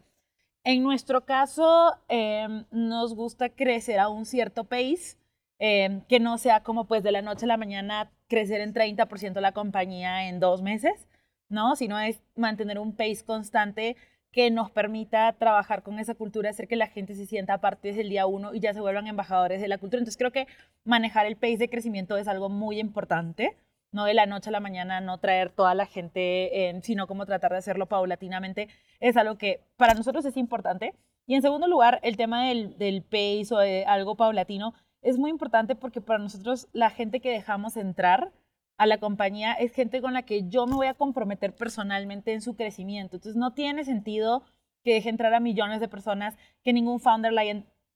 En 0.63 0.83
nuestro 0.83 1.25
caso, 1.25 1.93
em, 2.09 2.65
nos 2.71 3.15
gusta 3.15 3.49
crecer 3.49 3.99
a 3.99 4.09
un 4.09 4.25
cierto 4.25 4.65
pace, 4.65 5.17
em, 5.57 6.01
que 6.01 6.19
no 6.19 6.37
sea 6.37 6.63
como 6.63 6.85
pues 6.85 7.01
de 7.03 7.11
la 7.11 7.21
noche 7.21 7.45
a 7.45 7.47
la 7.47 7.57
mañana 7.57 8.11
crecer 8.27 8.61
en 8.61 8.73
30% 8.73 9.41
la 9.41 9.53
compañía 9.53 10.27
en 10.29 10.39
dos 10.39 10.61
meses, 10.61 11.07
¿no? 11.49 11.75
Sino 11.75 11.99
es 11.99 12.21
mantener 12.35 12.77
un 12.79 12.95
pace 12.95 13.23
constante 13.25 13.95
que 14.31 14.51
nos 14.51 14.69
permita 14.69 15.33
trabajar 15.33 15.81
con 15.81 15.97
esa 15.99 16.13
cultura, 16.15 16.51
hacer 16.51 16.67
que 16.67 16.75
la 16.75 16.87
gente 16.87 17.15
se 17.15 17.25
sienta 17.25 17.59
parte 17.59 17.89
desde 17.89 18.01
el 18.01 18.09
día 18.09 18.27
uno 18.27 18.53
y 18.53 18.59
ya 18.59 18.73
se 18.73 18.81
vuelvan 18.81 19.07
embajadores 19.07 19.61
de 19.61 19.67
la 19.67 19.77
cultura. 19.79 19.99
Entonces 19.99 20.17
creo 20.17 20.31
que 20.31 20.47
manejar 20.83 21.25
el 21.25 21.35
pace 21.35 21.57
de 21.57 21.69
crecimiento 21.69 22.17
es 22.17 22.27
algo 22.27 22.49
muy 22.49 22.79
importante 22.79 23.57
no 23.91 24.05
de 24.05 24.13
la 24.13 24.25
noche 24.25 24.49
a 24.49 24.51
la 24.51 24.59
mañana, 24.59 25.01
no 25.01 25.17
traer 25.17 25.49
toda 25.51 25.73
la 25.73 25.85
gente, 25.85 26.79
sino 26.83 27.07
como 27.07 27.25
tratar 27.25 27.51
de 27.51 27.57
hacerlo 27.57 27.87
paulatinamente, 27.87 28.67
es 28.99 29.17
algo 29.17 29.37
que 29.37 29.61
para 29.77 29.93
nosotros 29.93 30.25
es 30.25 30.37
importante. 30.37 30.93
Y 31.25 31.35
en 31.35 31.41
segundo 31.41 31.67
lugar, 31.67 31.99
el 32.03 32.17
tema 32.17 32.47
del, 32.47 32.77
del 32.77 33.03
pace 33.03 33.47
o 33.51 33.57
de 33.57 33.85
algo 33.85 34.15
paulatino 34.15 34.73
es 35.01 35.17
muy 35.17 35.29
importante 35.29 35.75
porque 35.75 36.01
para 36.01 36.19
nosotros 36.19 36.67
la 36.73 36.89
gente 36.89 37.19
que 37.19 37.31
dejamos 37.31 37.77
entrar 37.77 38.31
a 38.77 38.85
la 38.85 38.97
compañía 38.97 39.53
es 39.53 39.73
gente 39.73 40.01
con 40.01 40.13
la 40.13 40.23
que 40.23 40.47
yo 40.47 40.65
me 40.65 40.75
voy 40.75 40.87
a 40.87 40.93
comprometer 40.93 41.53
personalmente 41.53 42.33
en 42.33 42.41
su 42.41 42.55
crecimiento. 42.55 43.17
Entonces 43.17 43.35
no 43.37 43.53
tiene 43.53 43.83
sentido 43.83 44.43
que 44.83 44.93
deje 44.93 45.09
entrar 45.09 45.33
a 45.33 45.39
millones 45.39 45.81
de 45.81 45.87
personas, 45.87 46.37
que 46.63 46.73
ningún 46.73 46.99
founder 46.99 47.33
la 47.33 47.43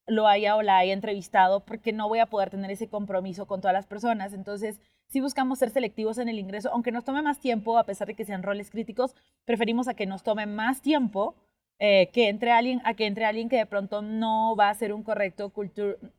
lo 0.07 0.27
haya 0.27 0.55
o 0.55 0.61
la 0.61 0.77
haya 0.77 0.93
entrevistado, 0.93 1.61
porque 1.61 1.93
no 1.93 2.07
voy 2.07 2.19
a 2.19 2.25
poder 2.25 2.49
tener 2.49 2.71
ese 2.71 2.87
compromiso 2.87 3.45
con 3.45 3.61
todas 3.61 3.73
las 3.73 3.87
personas. 3.87 4.33
Entonces, 4.33 4.79
si 5.07 5.21
buscamos 5.21 5.59
ser 5.59 5.69
selectivos 5.69 6.17
en 6.17 6.29
el 6.29 6.39
ingreso, 6.39 6.69
aunque 6.71 6.91
nos 6.91 7.03
tome 7.03 7.21
más 7.21 7.39
tiempo, 7.39 7.77
a 7.77 7.85
pesar 7.85 8.07
de 8.07 8.15
que 8.15 8.25
sean 8.25 8.43
roles 8.43 8.71
críticos, 8.71 9.15
preferimos 9.45 9.87
a 9.87 9.93
que 9.93 10.05
nos 10.05 10.23
tome 10.23 10.45
más 10.45 10.81
tiempo 10.81 11.35
eh, 11.79 12.09
que 12.13 12.29
entre 12.29 12.51
alguien, 12.51 12.81
a 12.85 12.93
que 12.93 13.05
entre 13.05 13.25
alguien 13.25 13.49
que 13.49 13.57
de 13.57 13.65
pronto 13.65 14.01
no 14.01 14.55
va 14.55 14.69
a 14.69 14.73
ser 14.73 14.93
un 14.93 15.03
correcto 15.03 15.51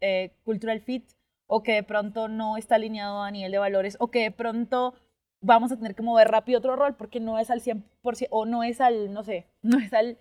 eh, 0.00 0.30
cultural 0.44 0.80
fit 0.80 1.04
o 1.46 1.62
que 1.62 1.72
de 1.72 1.82
pronto 1.82 2.28
no 2.28 2.56
está 2.56 2.74
alineado 2.74 3.22
a 3.22 3.30
nivel 3.30 3.52
de 3.52 3.58
valores 3.58 3.96
o 4.00 4.08
que 4.08 4.22
de 4.22 4.30
pronto 4.30 4.94
vamos 5.40 5.72
a 5.72 5.76
tener 5.76 5.94
que 5.94 6.02
mover 6.02 6.28
rápido 6.28 6.58
otro 6.58 6.76
rol 6.76 6.94
porque 6.94 7.20
no 7.20 7.38
es 7.38 7.50
al 7.50 7.60
100% 7.60 8.28
o 8.30 8.46
no 8.46 8.62
es 8.62 8.80
al, 8.80 9.12
no 9.12 9.22
sé, 9.24 9.46
no 9.62 9.78
es 9.78 9.92
al 9.92 10.18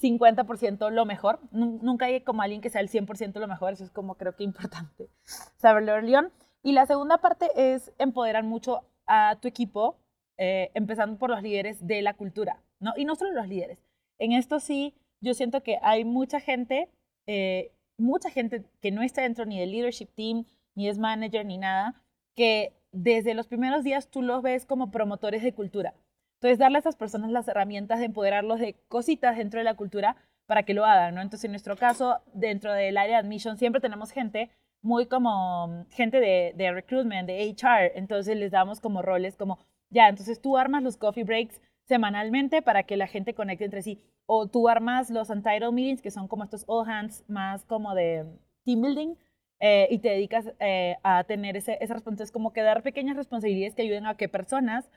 50% 0.00 0.90
lo 0.90 1.06
mejor. 1.06 1.40
Nunca 1.52 2.06
hay 2.06 2.20
como 2.20 2.42
alguien 2.42 2.60
que 2.60 2.70
sea 2.70 2.80
el 2.80 2.88
100% 2.88 3.38
lo 3.38 3.48
mejor, 3.48 3.72
eso 3.72 3.84
es 3.84 3.90
como 3.90 4.16
creo 4.16 4.36
que 4.36 4.44
importante 4.44 5.08
saberlo, 5.56 6.00
León. 6.00 6.32
Y 6.62 6.72
la 6.72 6.86
segunda 6.86 7.18
parte 7.18 7.48
es 7.54 7.92
empoderar 7.98 8.44
mucho 8.44 8.82
a 9.06 9.38
tu 9.40 9.48
equipo, 9.48 9.98
eh, 10.36 10.70
empezando 10.74 11.18
por 11.18 11.30
los 11.30 11.42
líderes 11.42 11.86
de 11.86 12.02
la 12.02 12.14
cultura, 12.14 12.60
¿no? 12.80 12.92
Y 12.96 13.04
no 13.04 13.14
solo 13.14 13.32
los 13.32 13.48
líderes. 13.48 13.78
En 14.18 14.32
esto 14.32 14.58
sí, 14.58 14.94
yo 15.20 15.34
siento 15.34 15.62
que 15.62 15.78
hay 15.82 16.04
mucha 16.04 16.40
gente, 16.40 16.90
eh, 17.26 17.72
mucha 17.98 18.30
gente 18.30 18.64
que 18.80 18.90
no 18.90 19.02
está 19.02 19.22
dentro 19.22 19.44
ni 19.44 19.60
del 19.60 19.70
leadership 19.70 20.08
team, 20.14 20.44
ni 20.74 20.88
es 20.88 20.98
manager, 20.98 21.46
ni 21.46 21.58
nada, 21.58 21.94
que 22.34 22.74
desde 22.92 23.34
los 23.34 23.46
primeros 23.46 23.84
días 23.84 24.10
tú 24.10 24.22
los 24.22 24.42
ves 24.42 24.66
como 24.66 24.90
promotores 24.90 25.42
de 25.42 25.54
cultura. 25.54 25.94
Entonces, 26.36 26.58
darle 26.58 26.78
a 26.78 26.80
esas 26.80 26.96
personas 26.96 27.30
las 27.30 27.48
herramientas 27.48 27.98
de 27.98 28.06
empoderarlos 28.06 28.60
de 28.60 28.76
cositas 28.88 29.36
dentro 29.36 29.58
de 29.58 29.64
la 29.64 29.74
cultura 29.74 30.16
para 30.46 30.62
que 30.62 30.74
lo 30.74 30.84
hagan, 30.84 31.14
¿no? 31.14 31.22
Entonces, 31.22 31.44
en 31.44 31.52
nuestro 31.52 31.76
caso, 31.76 32.20
dentro 32.34 32.72
del 32.72 32.96
área 32.96 33.16
de 33.16 33.20
admission, 33.22 33.58
siempre 33.58 33.80
tenemos 33.80 34.10
gente 34.10 34.50
muy 34.82 35.06
como 35.06 35.68
mm, 35.68 35.90
gente 35.90 36.20
de, 36.20 36.72
recruitment, 36.72 37.26
de 37.26 37.42
HR, 37.50 37.92
entonces 37.96 38.36
les 38.36 38.52
damos 38.52 38.80
como 38.80 39.02
roles 39.02 39.36
como, 39.36 39.58
ya, 39.90 40.08
entonces 40.08 40.40
tú 40.40 40.56
armas 40.56 40.82
los 40.82 40.96
coffee 40.96 41.24
breaks 41.24 41.60
semanalmente 41.84 42.62
para 42.62 42.84
que 42.84 42.96
la 42.96 43.06
gente 43.06 43.34
conecte 43.34 43.64
entre 43.64 43.82
sí, 43.82 44.00
o 44.26 44.46
tú 44.48 44.68
armas 44.68 45.10
los 45.10 45.30
untitled 45.30 45.72
meetings, 45.72 46.02
que 46.02 46.10
son 46.10 46.28
como 46.28 46.44
estos 46.44 46.64
all 46.66 46.88
hands 46.88 47.24
más 47.28 47.64
como 47.64 47.94
de 47.94 48.24
team 48.64 48.82
building, 48.82 49.14
eh, 49.58 49.88
y 49.90 49.98
te 49.98 50.10
dedicas 50.10 50.52
eh, 50.60 50.96
a 51.02 51.24
tener 51.24 51.56
ese, 51.56 51.78
esa 51.80 51.94
responsabilidad, 51.94 52.24
es 52.24 52.32
como 52.32 52.52
que 52.52 52.62
dar 52.62 52.82
pequeñas 52.82 53.16
responsabilidades 53.16 53.74
que 53.74 53.82
ayuden 53.82 54.06
a 54.06 54.16
que 54.16 54.28
personas 54.28 54.90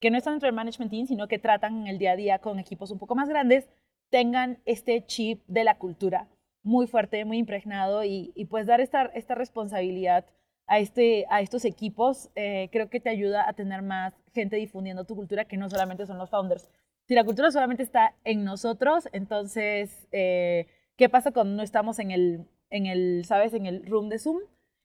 que 0.00 0.10
no 0.10 0.18
están 0.18 0.34
dentro 0.34 0.46
del 0.46 0.54
management 0.54 0.90
team, 0.90 1.06
sino 1.06 1.28
que 1.28 1.38
tratan 1.38 1.82
en 1.82 1.86
el 1.86 1.98
día 1.98 2.12
a 2.12 2.16
día 2.16 2.38
con 2.38 2.58
equipos 2.58 2.90
un 2.90 2.98
poco 2.98 3.14
más 3.14 3.28
grandes, 3.28 3.68
tengan 4.10 4.58
este 4.64 5.04
chip 5.06 5.42
de 5.46 5.64
la 5.64 5.78
cultura 5.78 6.28
muy 6.62 6.86
fuerte, 6.86 7.24
muy 7.24 7.38
impregnado 7.38 8.04
y, 8.04 8.32
y 8.34 8.46
pues 8.46 8.66
dar 8.66 8.80
esta, 8.80 9.06
esta 9.06 9.34
responsabilidad 9.34 10.26
a, 10.66 10.78
este, 10.80 11.26
a 11.30 11.40
estos 11.40 11.64
equipos, 11.64 12.30
eh, 12.34 12.68
creo 12.72 12.90
que 12.90 13.00
te 13.00 13.08
ayuda 13.08 13.48
a 13.48 13.52
tener 13.52 13.82
más 13.82 14.14
gente 14.34 14.56
difundiendo 14.56 15.04
tu 15.04 15.14
cultura 15.14 15.44
que 15.44 15.56
no 15.56 15.70
solamente 15.70 16.06
son 16.06 16.18
los 16.18 16.30
founders. 16.30 16.68
Si 17.06 17.14
la 17.14 17.24
cultura 17.24 17.50
solamente 17.52 17.84
está 17.84 18.16
en 18.24 18.44
nosotros, 18.44 19.08
entonces, 19.12 20.08
¿qué 20.10 21.08
pasa 21.08 21.30
cuando 21.30 21.54
no 21.54 21.62
estamos 21.62 22.00
en 22.00 22.10
el 22.10 22.46
en 22.70 22.86
el, 22.86 23.24
¿sabes? 23.24 23.54
En 23.54 23.66
el 23.66 23.84
room 23.86 24.08
de 24.08 24.18
Zoom. 24.18 24.38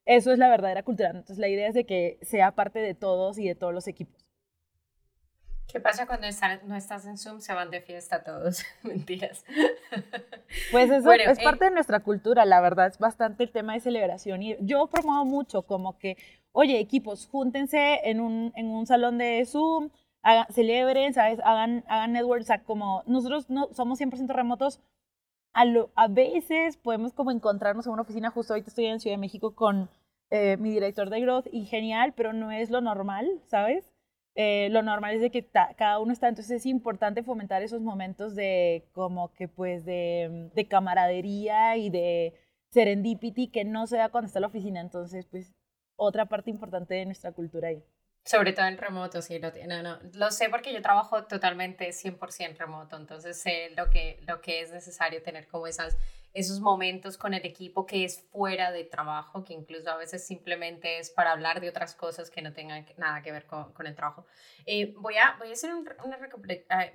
Eso 0.06 0.32
es 0.32 0.40
la 0.40 0.50
verdadera 0.50 0.84
cultura. 0.84 1.10
Entonces 1.10 1.38
la 1.38 1.48
idea 1.48 1.68
es 1.68 1.74
de 1.74 1.86
que 1.86 2.18
sea 2.22 2.52
parte 2.54 2.80
de 2.80 2.94
todos 2.94 3.38
y 3.38 3.48
de 3.48 3.56
todos 3.56 3.74
los 3.74 3.88
equipos. 3.88 4.21
¿Qué 5.72 5.80
pasa 5.80 6.06
cuando 6.06 6.28
no 6.68 6.76
estás 6.76 7.06
en 7.06 7.18
Zoom? 7.18 7.40
Se 7.40 7.54
van 7.54 7.72
de 7.72 7.82
fiesta 7.82 8.24
todos. 8.24 8.64
Mentiras. 8.84 9.46
Pues 10.72 10.92
eso 10.92 11.12
es 11.12 11.40
eh, 11.40 11.44
parte 11.44 11.66
de 11.66 11.72
nuestra 11.72 12.02
cultura, 12.02 12.46
la 12.46 12.60
verdad. 12.60 12.88
Es 12.88 13.00
bastante 13.00 13.44
el 13.44 13.52
tema 13.52 13.74
de 13.74 13.80
celebración. 13.80 14.44
Y 14.44 14.58
yo 14.60 14.88
promuevo 14.88 15.24
mucho 15.26 15.62
como 15.64 15.98
que, 15.98 16.18
oye, 16.52 16.80
equipos, 16.80 17.28
júntense 17.28 18.02
en 18.04 18.20
un, 18.20 18.52
en 18.56 18.68
un 18.68 18.86
salón 18.86 19.18
de 19.18 19.46
Zoom, 19.46 19.90
celebren, 20.50 21.14
¿sabes? 21.14 21.40
Hagan, 21.40 21.86
hagan 21.88 22.14
networks. 22.14 22.46
O 22.46 22.48
sea, 22.48 22.64
como 22.64 23.04
nosotros 23.06 23.50
no 23.50 23.70
somos 23.74 24.00
100% 24.00 24.28
remotos, 24.34 24.82
a, 25.54 26.08
veces 26.08 26.78
podemos 26.78 27.14
como 27.14 27.32
encontrarnos 27.32 27.86
en 27.86 27.94
una 27.94 28.04
oficina, 28.04 28.30
justo 28.30 28.54
ahorita 28.54 28.70
estoy 28.70 28.86
en 28.86 29.00
Ciudad 29.00 29.16
de 29.16 29.22
México 29.22 29.56
con 29.56 29.90
eh, 30.30 30.58
mi 30.58 30.72
director 30.72 31.10
de 31.10 31.20
growth 31.20 31.48
y 31.52 31.66
genial, 31.66 32.14
pero 32.16 32.34
no 32.34 32.52
es 32.52 32.70
lo 32.70 32.82
normal, 32.82 33.42
¿sabes? 33.48 33.91
Eh, 34.36 34.70
lo 34.72 34.82
normal 34.82 35.16
es 35.16 35.22
de 35.22 35.30
que 35.30 35.46
cada 35.46 36.00
uno 36.00 36.14
está, 36.14 36.30
entonces 36.30 36.52
es 36.52 36.66
importante 36.66 37.22
fomentar 37.22 37.62
esos 37.64 37.82
momentos 37.82 38.34
de 38.34 38.88
como 38.94 39.34
que 39.34 39.50
pues 39.50 39.84
de, 39.84 40.50
de 40.56 40.68
camaradería 40.68 41.76
y 41.76 41.90
de 41.90 42.34
serendipity 42.70 43.50
que 43.50 43.66
no 43.66 43.88
se 43.88 43.98
da 43.98 44.10
cuando 44.10 44.28
está 44.28 44.40
la 44.40 44.48
oficina, 44.48 44.80
entonces 44.80 45.26
pues 45.26 45.54
otra 45.98 46.28
parte 46.28 46.50
importante 46.50 46.94
de 46.94 47.06
nuestra 47.06 47.34
cultura 47.34 47.68
ahí. 47.68 47.84
Sobre 48.24 48.54
todo 48.54 48.68
en 48.68 48.78
remoto, 48.78 49.22
sí, 49.22 49.40
lo, 49.40 49.52
no, 49.68 49.82
no, 49.82 50.00
lo 50.14 50.32
sé 50.32 50.48
porque 50.50 50.72
yo 50.72 50.82
trabajo 50.82 51.24
totalmente 51.26 51.90
100% 51.90 52.56
remoto, 52.58 52.96
entonces 52.96 53.42
sé 53.42 53.72
lo 53.76 53.90
que, 53.90 54.20
lo 54.28 54.42
que 54.42 54.62
es 54.62 54.72
necesario 54.72 55.24
tener 55.24 55.48
como 55.48 55.66
esas, 55.66 55.98
esos 56.34 56.60
momentos 56.60 57.18
con 57.18 57.34
el 57.34 57.46
equipo 57.46 57.86
que 57.86 58.06
es 58.06 58.22
fuera 58.32 58.72
de 58.72 58.84
trabajo, 58.84 59.44
que 59.44 59.54
incluso 59.54 59.90
a 59.90 59.98
veces 59.98 60.26
simplemente 60.26 61.00
es 61.00 61.10
para 61.10 61.32
hablar 61.32 61.62
de 61.62 61.70
otras 61.70 61.96
cosas 61.96 62.30
que 62.32 62.42
no 62.42 62.54
tengan 62.54 62.86
nada 62.98 63.22
que 63.22 63.32
ver 63.32 63.46
con, 63.46 63.74
con 63.74 63.88
el 63.88 63.96
trabajo. 63.96 64.26
Eh, 64.66 64.94
voy, 64.98 65.16
a, 65.18 65.36
voy 65.40 65.50
a 65.50 65.54
hacer 65.54 65.74
un, 65.74 65.88
una 66.06 66.18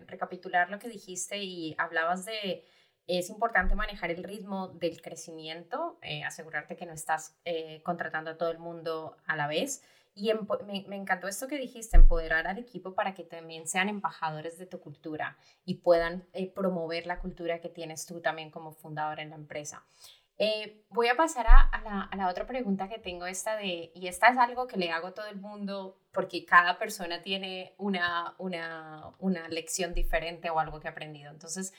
recapitular 0.07 0.71
lo 0.71 0.79
que 0.79 0.89
dijiste 0.89 1.39
y 1.43 1.75
hablabas 1.79 2.25
de 2.25 2.65
es 3.07 3.31
importante 3.31 3.75
manejar 3.77 4.11
el 4.11 4.25
ritmo 4.25 4.69
del 4.69 5.01
crecimiento, 5.01 5.99
eh, 6.03 6.25
asegurarte 6.25 6.77
que 6.77 6.87
no 6.87 6.93
estás 6.93 7.39
eh, 7.45 7.81
contratando 7.85 8.33
a 8.33 8.37
todo 8.37 8.51
el 8.51 8.59
mundo 8.59 9.17
a 9.27 9.37
la 9.37 9.47
vez. 9.47 9.85
Y 10.19 10.33
me, 10.67 10.97
encantó 10.97 11.29
esto 11.29 11.47
que 11.47 11.59
dijiste, 11.59 11.99
empoderar 11.99 12.47
al 12.47 12.57
equipo 12.57 12.95
para 12.95 13.13
que 13.13 13.23
también 13.23 13.69
sean 13.69 13.91
embajadores 13.91 14.57
de 14.57 14.65
tu 14.65 14.81
cultura 14.81 15.37
y 15.67 15.75
puedan 15.75 16.27
eh, 16.33 16.51
promover 16.51 17.07
la 17.07 17.19
cultura 17.19 17.61
que 17.61 17.69
tienes 17.69 18.07
tú 18.07 18.23
también 18.23 18.51
como 18.51 18.73
fundador 18.73 19.21
en 19.21 19.29
la 19.29 19.37
empresa. 19.37 19.85
Eh, 20.39 20.87
voy 20.89 21.09
a 21.09 21.17
pasar 21.17 21.47
a, 21.47 22.09
la, 22.17 22.29
otra 22.31 22.47
pregunta 22.47 22.89
que 22.89 22.99
tengo, 22.99 23.27
esta 23.27 23.57
de, 23.57 23.93
y 23.95 24.07
esta 24.07 24.29
es 24.29 24.39
algo 24.39 24.67
que 24.67 24.79
le 24.79 24.91
hago 24.91 25.09
a 25.09 25.15
todo 25.15 25.27
el 25.27 25.37
mundo 25.37 26.01
porque 26.13 26.47
cada 26.47 26.79
persona 26.79 27.21
tiene 27.21 27.75
una, 27.77 28.35
una, 28.39 29.15
una 29.19 29.49
lección 29.49 29.93
diferente 29.93 30.49
o 30.49 30.59
algo 30.59 30.81
que 30.81 30.89
ha 30.89 30.93
aprendido. 30.93 31.31
Entonces, 31.31 31.75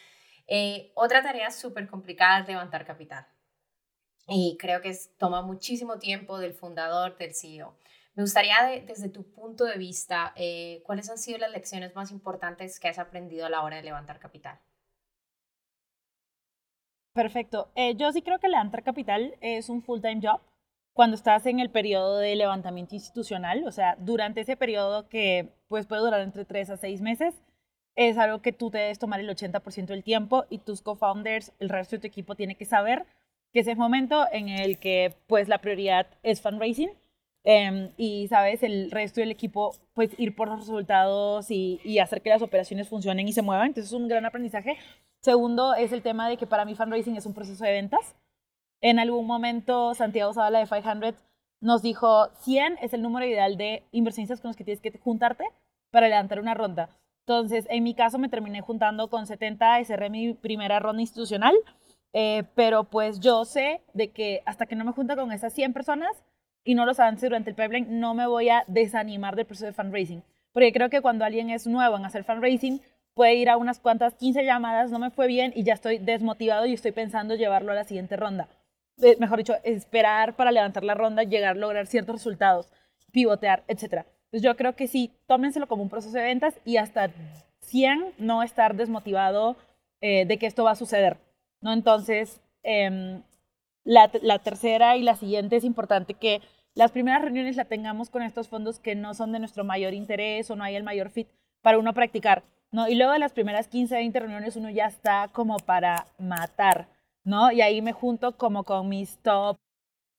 eh, 0.45 0.91
otra 0.93 1.23
tarea 1.23 1.49
súper 1.49 1.87
complicada 1.87 2.41
es 2.41 2.47
levantar 2.47 2.85
capital. 2.85 3.27
Y 4.27 4.57
creo 4.59 4.81
que 4.81 4.95
toma 5.17 5.41
muchísimo 5.41 5.97
tiempo 5.97 6.37
del 6.37 6.53
fundador, 6.53 7.17
del 7.17 7.33
CEO. 7.33 7.75
Me 8.17 8.23
gustaría, 8.23 8.81
desde 8.87 9.09
tu 9.09 9.31
punto 9.31 9.63
de 9.63 9.77
vista, 9.77 10.33
eh, 10.35 10.81
¿cuáles 10.87 11.07
han 11.07 11.19
sido 11.19 11.37
las 11.37 11.51
lecciones 11.51 11.93
más 11.93 12.11
importantes 12.11 12.79
que 12.79 12.87
has 12.87 12.97
aprendido 12.97 13.45
a 13.45 13.49
la 13.51 13.61
hora 13.61 13.75
de 13.75 13.83
levantar 13.83 14.17
capital? 14.17 14.57
Perfecto. 17.13 17.69
Eh, 17.75 17.95
yo 17.95 18.11
sí 18.11 18.23
creo 18.23 18.39
que 18.39 18.47
levantar 18.47 18.81
capital 18.81 19.35
es 19.39 19.69
un 19.69 19.83
full-time 19.83 20.19
job 20.23 20.41
cuando 20.93 21.15
estás 21.15 21.45
en 21.45 21.59
el 21.59 21.69
periodo 21.69 22.17
de 22.17 22.35
levantamiento 22.35 22.95
institucional, 22.95 23.63
o 23.67 23.71
sea, 23.71 23.95
durante 23.99 24.41
ese 24.41 24.57
periodo 24.57 25.07
que 25.09 25.49
pues, 25.67 25.85
puede 25.85 26.01
durar 26.01 26.21
entre 26.21 26.43
tres 26.43 26.71
a 26.71 26.77
seis 26.77 27.01
meses, 27.01 27.35
es 27.95 28.17
algo 28.17 28.41
que 28.41 28.51
tú 28.51 28.71
te 28.71 28.79
debes 28.79 28.97
tomar 28.97 29.19
el 29.19 29.29
80% 29.29 29.93
del 29.93 30.03
tiempo 30.03 30.45
y 30.49 30.57
tus 30.57 30.81
co-founders, 30.81 31.53
el 31.59 31.69
resto 31.69 31.97
de 31.97 31.99
tu 31.99 32.07
equipo 32.07 32.33
tiene 32.33 32.55
que 32.55 32.65
saber 32.65 33.05
que 33.53 33.59
ese 33.59 33.69
es 33.69 33.75
el 33.75 33.79
momento 33.79 34.25
en 34.31 34.49
el 34.49 34.79
que 34.79 35.13
pues 35.27 35.47
la 35.47 35.59
prioridad 35.59 36.07
es 36.23 36.41
fundraising 36.41 36.89
Em, 37.49 37.91
y, 37.95 38.27
¿sabes? 38.27 38.61
El 38.61 38.91
resto 38.91 39.21
del 39.21 39.31
equipo, 39.31 39.73
pues 39.93 40.11
ir 40.19 40.35
por 40.35 40.49
los 40.49 40.59
resultados 40.59 41.49
y, 41.49 41.79
y, 41.85 41.99
hacer 41.99 42.21
que 42.21 42.29
las 42.29 42.41
operaciones 42.41 42.89
funcionen 42.89 43.25
y 43.25 43.31
se 43.31 43.41
muevan. 43.41 43.67
Entonces 43.67 43.93
es 43.93 43.97
un 43.97 44.09
gran 44.09 44.25
aprendizaje. 44.25 44.75
Segundo 45.21 45.73
es 45.73 45.93
el 45.93 46.01
tema 46.01 46.27
de 46.27 46.35
que 46.35 46.45
para 46.45 46.65
mí 46.65 46.75
fundraising 46.75 47.15
es 47.15 47.25
un 47.25 47.33
proceso 47.33 47.63
de 47.63 47.71
ventas. 47.71 48.17
En 48.81 48.99
algún 48.99 49.25
momento 49.25 49.93
Santiago 49.93 50.33
Zavala 50.33 50.59
de 50.59 50.65
500 50.67 51.15
nos 51.61 51.81
dijo 51.81 52.27
100 52.41 52.79
es 52.81 52.93
el 52.93 53.01
número 53.01 53.25
ideal 53.25 53.55
de 53.55 53.83
inversionistas 53.93 54.41
con 54.41 54.49
los 54.49 54.57
que 54.57 54.65
tienes 54.65 54.81
que 54.81 54.91
juntarte 54.99 55.45
para 55.89 56.09
levantar 56.09 56.41
una 56.41 56.53
ronda. 56.53 56.89
Entonces, 57.25 57.65
en 57.69 57.81
mi 57.81 57.93
caso 57.93 58.19
me 58.19 58.27
terminé 58.27 58.59
juntando 58.59 59.09
con 59.09 59.25
70 59.25 59.79
y 59.79 59.85
cerré 59.85 60.09
mi 60.09 60.33
primera 60.33 60.81
ronda 60.81 61.01
institucional. 61.01 61.55
Eh, 62.11 62.43
pero 62.55 62.83
pues 62.83 63.21
yo 63.21 63.45
sé 63.45 63.79
de 63.93 64.09
que 64.09 64.41
hasta 64.45 64.65
que 64.65 64.75
no 64.75 64.83
me 64.83 64.91
junta 64.91 65.15
con 65.15 65.31
esas 65.31 65.53
100 65.53 65.71
personas, 65.71 66.11
y 66.67 66.75
no 66.75 66.85
los 66.85 66.99
avance 66.99 67.25
durante 67.25 67.49
el 67.49 67.55
pipeline, 67.55 67.99
no 68.01 68.13
me 68.13 68.27
voy 68.27 68.49
a 68.49 68.65
desanimar 68.67 69.37
del 69.37 69.45
proceso 69.45 69.67
de 69.67 69.71
fundraising. 69.71 70.21
Porque 70.51 70.73
creo 70.73 70.89
que 70.89 70.99
cuando 70.99 71.23
alguien 71.23 71.49
es 71.49 71.65
nuevo 71.65 71.95
en 71.95 72.03
hacer 72.03 72.25
fundraising, 72.25 72.81
puede 73.13 73.35
ir 73.35 73.49
a 73.49 73.55
unas 73.55 73.79
cuantas 73.79 74.15
15 74.15 74.43
llamadas, 74.43 74.91
no 74.91 74.99
me 74.99 75.09
fue 75.09 75.27
bien 75.27 75.53
y 75.55 75.63
ya 75.63 75.73
estoy 75.73 75.97
desmotivado 75.97 76.65
y 76.65 76.73
estoy 76.73 76.91
pensando 76.91 77.35
llevarlo 77.35 77.71
a 77.71 77.75
la 77.75 77.85
siguiente 77.85 78.17
ronda. 78.17 78.49
Eh, 79.01 79.15
mejor 79.17 79.37
dicho, 79.37 79.55
esperar 79.63 80.35
para 80.35 80.51
levantar 80.51 80.83
la 80.83 80.93
ronda, 80.93 81.23
llegar 81.23 81.55
a 81.55 81.59
lograr 81.59 81.87
ciertos 81.87 82.15
resultados, 82.15 82.69
pivotear, 83.13 83.63
etc. 83.69 84.03
Entonces 84.25 84.41
yo 84.41 84.57
creo 84.57 84.75
que 84.75 84.89
sí, 84.89 85.13
tómenselo 85.25 85.67
como 85.67 85.83
un 85.83 85.89
proceso 85.89 86.17
de 86.17 86.23
ventas 86.23 86.59
y 86.65 86.75
hasta 86.75 87.11
100 87.61 88.13
no 88.17 88.43
estar 88.43 88.75
desmotivado 88.75 89.55
eh, 90.01 90.25
de 90.25 90.37
que 90.37 90.47
esto 90.47 90.65
va 90.65 90.71
a 90.71 90.75
suceder. 90.75 91.15
¿no? 91.61 91.71
Entonces, 91.71 92.41
em, 92.63 93.23
la, 93.85 94.11
la 94.21 94.39
tercera 94.39 94.97
y 94.97 95.03
la 95.03 95.15
siguiente 95.15 95.55
es 95.55 95.63
importante 95.63 96.13
que 96.13 96.41
las 96.77 96.91
primeras 96.91 97.23
reuniones 97.23 97.55
la 97.55 97.65
tengamos 97.65 98.11
con 98.11 98.21
estos 98.21 98.49
fondos 98.49 98.79
que 98.79 98.93
no 98.93 99.15
son 99.15 99.31
de 99.31 99.39
nuestro 99.39 99.63
mayor 99.63 99.95
interés 99.95 100.51
o 100.51 100.55
no 100.55 100.63
hay 100.63 100.75
el 100.75 100.83
mayor 100.83 101.09
fit 101.09 101.27
para 101.63 101.79
uno 101.79 101.91
practicar, 101.93 102.43
¿no? 102.71 102.87
Y 102.87 102.93
luego 102.93 103.13
de 103.13 103.19
las 103.19 103.33
primeras 103.33 103.67
15, 103.67 103.95
20 103.95 104.19
reuniones 104.19 104.55
uno 104.55 104.69
ya 104.69 104.85
está 104.85 105.27
como 105.33 105.57
para 105.57 106.05
matar, 106.19 106.87
¿no? 107.23 107.51
Y 107.51 107.61
ahí 107.61 107.81
me 107.81 107.93
junto 107.93 108.37
como 108.37 108.63
con 108.63 108.89
mis 108.89 109.17
top 109.23 109.57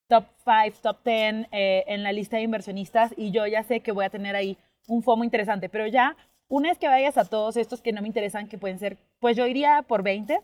top 0.08 0.24
5, 0.44 0.78
top 0.82 1.04
10 1.04 1.46
eh, 1.52 1.84
en 1.86 2.02
la 2.02 2.10
lista 2.10 2.38
de 2.38 2.42
inversionistas 2.42 3.14
y 3.16 3.30
yo 3.30 3.46
ya 3.46 3.62
sé 3.62 3.78
que 3.78 3.92
voy 3.92 4.06
a 4.06 4.10
tener 4.10 4.34
ahí 4.34 4.58
un 4.88 5.04
FOMO 5.04 5.22
interesante. 5.22 5.68
Pero 5.68 5.86
ya, 5.86 6.16
una 6.48 6.70
vez 6.70 6.78
que 6.78 6.88
vayas 6.88 7.18
a 7.18 7.24
todos 7.24 7.56
estos 7.56 7.82
que 7.82 7.92
no 7.92 8.02
me 8.02 8.08
interesan, 8.08 8.48
que 8.48 8.58
pueden 8.58 8.80
ser, 8.80 8.96
pues 9.20 9.36
yo 9.36 9.46
iría 9.46 9.82
por 9.82 10.02
20. 10.02 10.40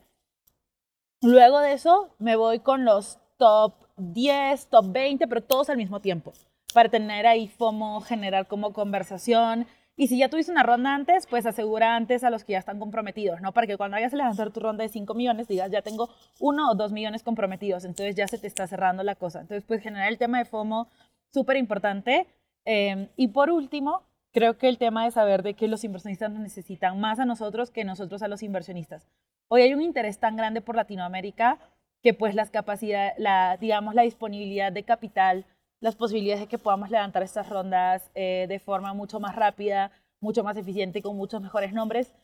Luego 1.23 1.59
de 1.59 1.73
eso, 1.73 2.15
me 2.21 2.37
voy 2.37 2.61
con 2.61 2.85
los 2.85 3.19
top 3.37 3.73
10, 3.97 4.69
top 4.69 4.93
20, 4.93 5.27
pero 5.27 5.43
todos 5.43 5.71
al 5.71 5.77
mismo 5.77 6.01
tiempo, 6.01 6.33
para 6.73 6.89
tener 6.89 7.27
ahí 7.27 7.49
FOMO, 7.49 8.01
generar 8.01 8.47
como 8.47 8.73
conversación. 8.73 9.67
Y 9.97 10.09
si 10.09 10.19
ya 10.19 10.29
tuviste 10.29 10.51
una 10.51 10.65
ronda 10.65 10.95
antes, 10.95 11.27
pues 11.29 11.47
asegura 11.47 11.95
antes 11.95 12.25
a 12.25 12.31
los 12.31 12.43
que 12.43 12.53
ya 12.53 12.59
están 12.59 12.81
comprometidos, 12.81 13.41
¿no? 13.41 13.53
Para 13.53 13.69
que 13.69 13.77
cuando 13.77 13.95
vayas 13.97 14.13
a 14.13 14.17
lanzar 14.17 14.51
tu 14.51 14.59
ronda 14.59 14.83
de 14.83 14.89
5 14.89 15.15
millones, 15.15 15.47
digas, 15.47 15.71
ya 15.71 15.83
tengo 15.83 16.11
uno 16.41 16.71
o 16.71 16.75
dos 16.75 16.91
millones 16.91 17.23
comprometidos, 17.23 17.85
entonces 17.85 18.17
ya 18.17 18.27
se 18.27 18.39
te 18.39 18.49
está 18.49 18.67
cerrando 18.67 19.05
la 19.05 19.15
cosa. 19.15 19.41
Entonces, 19.41 19.65
pues 19.65 19.83
generar 19.83 20.09
el 20.09 20.19
tema 20.19 20.39
de 20.39 20.47
FOMO, 20.47 20.89
súper 21.33 21.57
importante. 21.57 22.27
Em, 22.65 23.09
y 23.17 23.29
por 23.29 23.51
último, 23.51 24.03
creo 24.33 24.59
que 24.59 24.69
el 24.69 24.79
tema 24.79 25.05
de 25.05 25.13
saber 25.13 25.45
de 25.45 25.55
que 25.55 25.69
los 25.69 25.85
inversionistas 25.85 26.31
nos 26.33 26.41
necesitan 26.41 26.99
más 26.99 27.21
a 27.21 27.25
nosotros 27.25 27.71
que 27.71 27.85
nosotros 27.85 28.23
a 28.23 28.29
los 28.29 28.43
inversionistas. 28.43 29.07
Hoy 29.47 29.63
hay 29.63 29.75
un 29.75 29.83
interés 29.83 30.19
tan 30.19 30.37
grande 30.37 30.61
por 30.61 30.75
Latinoamérica 30.75 31.59
que 32.05 32.13
pues 32.13 32.35
las 32.35 32.51
capacidades, 32.51 33.15
la, 33.17 33.57
digamos, 33.57 33.95
la 33.95 34.03
disponibilidad 34.03 34.71
de 34.71 34.83
capital, 34.83 35.47
las 35.81 35.97
posibilidades 35.97 36.43
de 36.43 36.49
que 36.49 36.59
podamos 36.59 36.91
levantar 36.91 37.23
estas 37.23 37.49
rondas 37.49 38.11
eh, 38.15 38.45
de 38.47 38.59
forma 38.59 38.93
mucho 38.93 39.21
más 39.21 39.35
rápida, 39.35 39.91
mucho 40.21 40.45
más 40.45 40.59
eficiente, 40.59 41.01
con 41.01 41.17
muchos 41.17 41.41
mejores 41.41 41.73
nombres, 41.73 42.15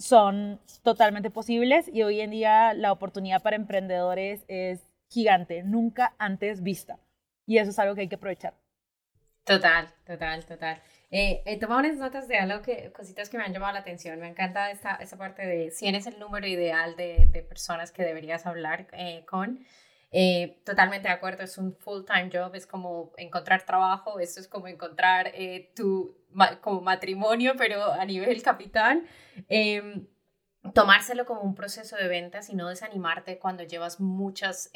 son 0.00 0.58
totalmente 0.82 1.30
posibles 1.30 1.88
y 1.92 2.02
hoy 2.02 2.20
en 2.20 2.32
día 2.32 2.74
la 2.74 2.90
oportunidad 2.90 3.40
para 3.40 3.54
emprendedores 3.54 4.44
es 4.48 4.84
gigante, 5.08 5.62
nunca 5.62 6.14
antes 6.18 6.64
vista. 6.64 6.98
Y 7.46 7.58
eso 7.58 7.70
es 7.70 7.78
algo 7.78 7.94
que 7.94 8.00
hay 8.00 8.08
que 8.08 8.16
aprovechar. 8.16 8.54
Total, 9.44 9.86
total, 10.04 10.44
total. 10.44 10.80
Eh, 11.10 11.42
he 11.46 11.58
tomado 11.58 11.80
unas 11.80 11.96
notas 11.96 12.28
de 12.28 12.38
algo 12.38 12.62
que, 12.62 12.92
cositas 12.92 13.28
que 13.28 13.38
me 13.38 13.44
han 13.44 13.52
llamado 13.52 13.72
la 13.72 13.80
atención. 13.80 14.18
Me 14.18 14.28
encanta 14.28 14.70
esta, 14.70 14.96
esta 14.96 15.16
parte 15.16 15.46
de 15.46 15.70
si 15.70 15.86
eres 15.86 16.06
el 16.06 16.18
número 16.18 16.46
ideal 16.46 16.96
de, 16.96 17.28
de 17.30 17.42
personas 17.42 17.92
que 17.92 18.02
deberías 18.02 18.46
hablar 18.46 18.88
eh, 18.92 19.24
con. 19.26 19.64
Eh, 20.10 20.60
totalmente 20.64 21.08
de 21.08 21.14
acuerdo, 21.14 21.42
es 21.42 21.58
un 21.58 21.76
full-time 21.76 22.30
job, 22.32 22.54
es 22.54 22.66
como 22.66 23.12
encontrar 23.16 23.64
trabajo, 23.64 24.20
eso 24.20 24.38
es 24.38 24.46
como 24.46 24.68
encontrar 24.68 25.32
tu 25.74 26.16
como 26.60 26.80
matrimonio, 26.80 27.54
pero 27.56 27.92
a 27.92 28.04
nivel 28.04 28.40
capital. 28.42 29.04
Em, 29.48 30.06
tomárselo 30.72 31.26
como 31.26 31.42
un 31.42 31.54
proceso 31.54 31.96
de 31.96 32.08
ventas 32.08 32.48
y 32.48 32.54
no 32.54 32.68
desanimarte 32.68 33.38
cuando 33.38 33.64
llevas 33.64 34.00
muchas 34.00 34.70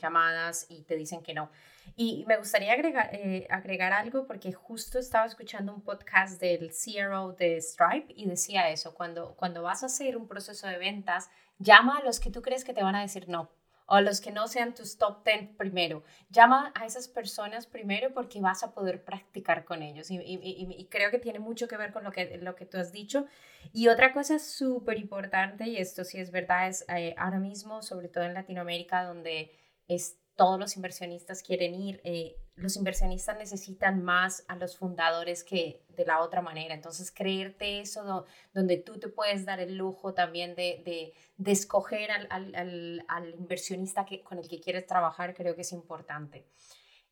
llamadas 0.00 0.66
y 0.68 0.82
te 0.84 0.96
dicen 0.96 1.22
que 1.22 1.34
no. 1.34 1.50
Y 1.96 2.24
me 2.26 2.36
gustaría 2.36 2.72
agregar, 2.72 3.10
eh, 3.12 3.46
agregar 3.50 3.92
algo 3.92 4.26
porque 4.26 4.52
justo 4.52 4.98
estaba 4.98 5.26
escuchando 5.26 5.72
un 5.74 5.82
podcast 5.82 6.40
del 6.40 6.72
CRO 6.72 7.32
de 7.32 7.60
Stripe 7.60 8.12
y 8.16 8.26
decía 8.26 8.70
eso, 8.70 8.94
cuando, 8.94 9.34
cuando 9.36 9.62
vas 9.62 9.82
a 9.82 9.86
hacer 9.86 10.16
un 10.16 10.26
proceso 10.26 10.66
de 10.66 10.78
ventas, 10.78 11.30
llama 11.58 11.98
a 11.98 12.04
los 12.04 12.20
que 12.20 12.30
tú 12.30 12.42
crees 12.42 12.64
que 12.64 12.74
te 12.74 12.82
van 12.82 12.96
a 12.96 13.02
decir 13.02 13.28
no 13.28 13.50
o 13.86 13.94
a 13.96 14.00
los 14.00 14.20
que 14.20 14.32
no 14.32 14.48
sean 14.48 14.74
tus 14.74 14.96
top 14.96 15.24
10 15.24 15.56
primero. 15.56 16.02
Llama 16.30 16.72
a 16.74 16.86
esas 16.86 17.08
personas 17.08 17.66
primero 17.66 18.12
porque 18.14 18.40
vas 18.40 18.62
a 18.62 18.72
poder 18.72 19.04
practicar 19.04 19.64
con 19.64 19.82
ellos 19.82 20.10
y, 20.10 20.16
y, 20.16 20.74
y 20.78 20.86
creo 20.86 21.10
que 21.10 21.18
tiene 21.18 21.38
mucho 21.38 21.68
que 21.68 21.76
ver 21.76 21.92
con 21.92 22.04
lo 22.04 22.10
que, 22.10 22.38
lo 22.38 22.54
que 22.54 22.66
tú 22.66 22.78
has 22.78 22.92
dicho. 22.92 23.26
Y 23.72 23.88
otra 23.88 24.12
cosa 24.12 24.38
súper 24.38 24.98
importante, 24.98 25.68
y 25.68 25.76
esto 25.76 26.04
sí 26.04 26.18
es 26.18 26.30
verdad, 26.30 26.68
es 26.68 26.84
eh, 26.88 27.14
ahora 27.18 27.38
mismo, 27.38 27.82
sobre 27.82 28.08
todo 28.08 28.24
en 28.24 28.34
Latinoamérica, 28.34 29.04
donde 29.04 29.52
es 29.88 30.18
todos 30.36 30.58
los 30.58 30.76
inversionistas 30.76 31.42
quieren 31.42 31.74
ir. 31.74 32.00
Eh, 32.04 32.36
los 32.56 32.76
inversionistas 32.76 33.36
necesitan 33.36 34.02
más 34.04 34.44
a 34.48 34.56
los 34.56 34.76
fundadores 34.76 35.42
que 35.42 35.84
de 35.88 36.04
la 36.04 36.20
otra 36.20 36.40
manera. 36.40 36.74
Entonces, 36.74 37.10
creerte 37.10 37.80
eso 37.80 38.26
donde 38.52 38.76
tú 38.76 38.98
te 38.98 39.08
puedes 39.08 39.44
dar 39.44 39.60
el 39.60 39.76
lujo 39.76 40.14
también 40.14 40.54
de, 40.54 41.12
de, 41.36 41.52
escoger 41.52 42.10
al, 42.10 42.28
al, 42.30 43.04
al, 43.08 43.34
inversionista 43.34 44.04
que, 44.04 44.22
con 44.22 44.38
el 44.38 44.48
que 44.48 44.60
quieres 44.60 44.86
trabajar, 44.86 45.34
creo 45.34 45.54
que 45.54 45.62
es 45.62 45.72
importante. 45.72 46.46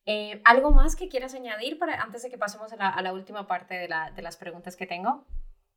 Eh, 0.04 0.40
¿Algo 0.44 0.72
más 0.72 0.96
que 0.96 1.08
quieras 1.08 1.35
añadir 1.35 1.78
para, 1.78 2.00
antes 2.00 2.22
de 2.22 2.30
que 2.30 2.38
pasemos 2.38 2.72
a 2.72 2.76
la, 2.76 2.88
a 2.88 3.02
la 3.02 3.12
última 3.12 3.46
parte 3.46 3.74
de, 3.74 3.88
la, 3.88 4.11
de 4.11 4.22
las 4.22 4.37
preguntas 4.37 4.76
que 4.76 4.87
tengo? 4.87 5.24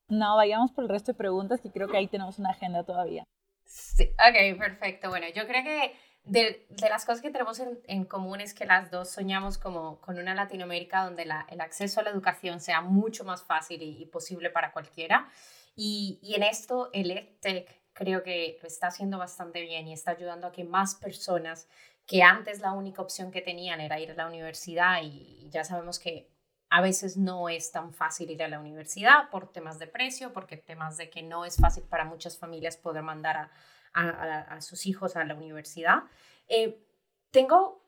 No, 0.08 0.36
vayamos 0.36 0.72
por 0.72 0.84
el 0.84 0.90
resto 0.90 1.12
de 1.12 1.18
preguntas, 1.18 1.62
que 1.62 1.72
creo 1.72 1.88
que 1.88 1.98
ahí 1.98 2.08
tenemos 2.08 2.38
una 2.38 2.52
agenda 2.52 2.84
todavía. 2.84 3.24
Sí, 3.66 4.12
ok, 4.14 4.60
perfecto. 4.60 5.10
Bueno, 5.10 5.28
yo 5.36 5.48
creo 5.48 5.64
que 5.64 5.96
de, 6.26 6.66
de, 6.70 6.90
las 6.90 7.06
cosas 7.06 7.22
que 7.22 7.30
tenemos 7.30 7.60
en, 7.60 7.80
en, 7.88 8.06
común 8.06 8.42
es 8.42 8.54
que 8.54 8.66
las 8.66 8.92
dos 8.92 9.10
soñamos 9.10 9.58
como 9.58 10.02
con 10.02 10.18
una 10.18 10.34
Latinoamérica 10.34 11.04
donde 11.04 11.26
la, 11.26 11.46
el 11.50 11.62
acceso 11.62 12.00
a 12.00 12.04
la 12.04 12.10
educación 12.10 12.60
sea 12.60 12.82
mucho 12.82 13.24
más 13.24 13.44
fácil 13.44 13.82
y, 13.82 14.06
posible 14.08 14.50
para 14.50 14.72
cualquiera. 14.72 15.30
Y, 15.76 16.20
y, 16.22 16.36
en 16.36 16.44
esto 16.44 16.90
el 16.94 17.12
EdTech 17.12 17.70
creo 17.94 18.24
que 18.24 18.58
lo 18.62 18.68
está 18.68 18.88
haciendo 18.88 19.18
bastante 19.18 19.62
bien 19.62 19.88
y 19.88 19.94
está 19.94 20.12
ayudando 20.12 20.48
a 20.48 20.52
que 20.52 20.64
más 20.64 20.96
personas 20.96 21.68
que 22.06 22.24
antes 22.24 22.60
la 22.60 22.72
única 22.74 23.02
opción 23.02 23.32
que 23.32 23.42
tenían 23.42 23.82
era 23.82 24.00
ir 24.00 24.12
a 24.12 24.16
la 24.16 24.28
universidad 24.28 25.02
y 25.04 25.50
ya 25.50 25.64
sabemos 25.64 26.00
que 26.00 26.30
a 26.70 26.82
veces 26.82 27.16
no 27.18 27.48
es 27.50 27.72
tan 27.72 27.94
fácil 27.94 28.32
ir 28.32 28.44
a 28.44 28.48
la 28.48 28.60
universidad 28.60 29.30
por 29.30 29.52
temas 29.52 29.80
de 29.80 29.88
precio, 29.88 30.34
porque 30.34 30.58
temas 30.58 30.98
de 30.98 31.10
que 31.10 31.24
no 31.24 31.46
es 31.46 31.58
fácil 31.58 31.84
para 31.84 32.06
muchas 32.06 32.38
familias 32.38 32.76
poder 32.78 33.04
mandar 33.04 33.38
a, 33.38 33.52
a, 33.96 34.62
sus 34.62 34.86
hijos 34.86 35.16
a 35.16 35.24
la 35.24 35.36
universidad. 35.36 36.04
Eh, 36.48 36.86
tengo, 37.32 37.82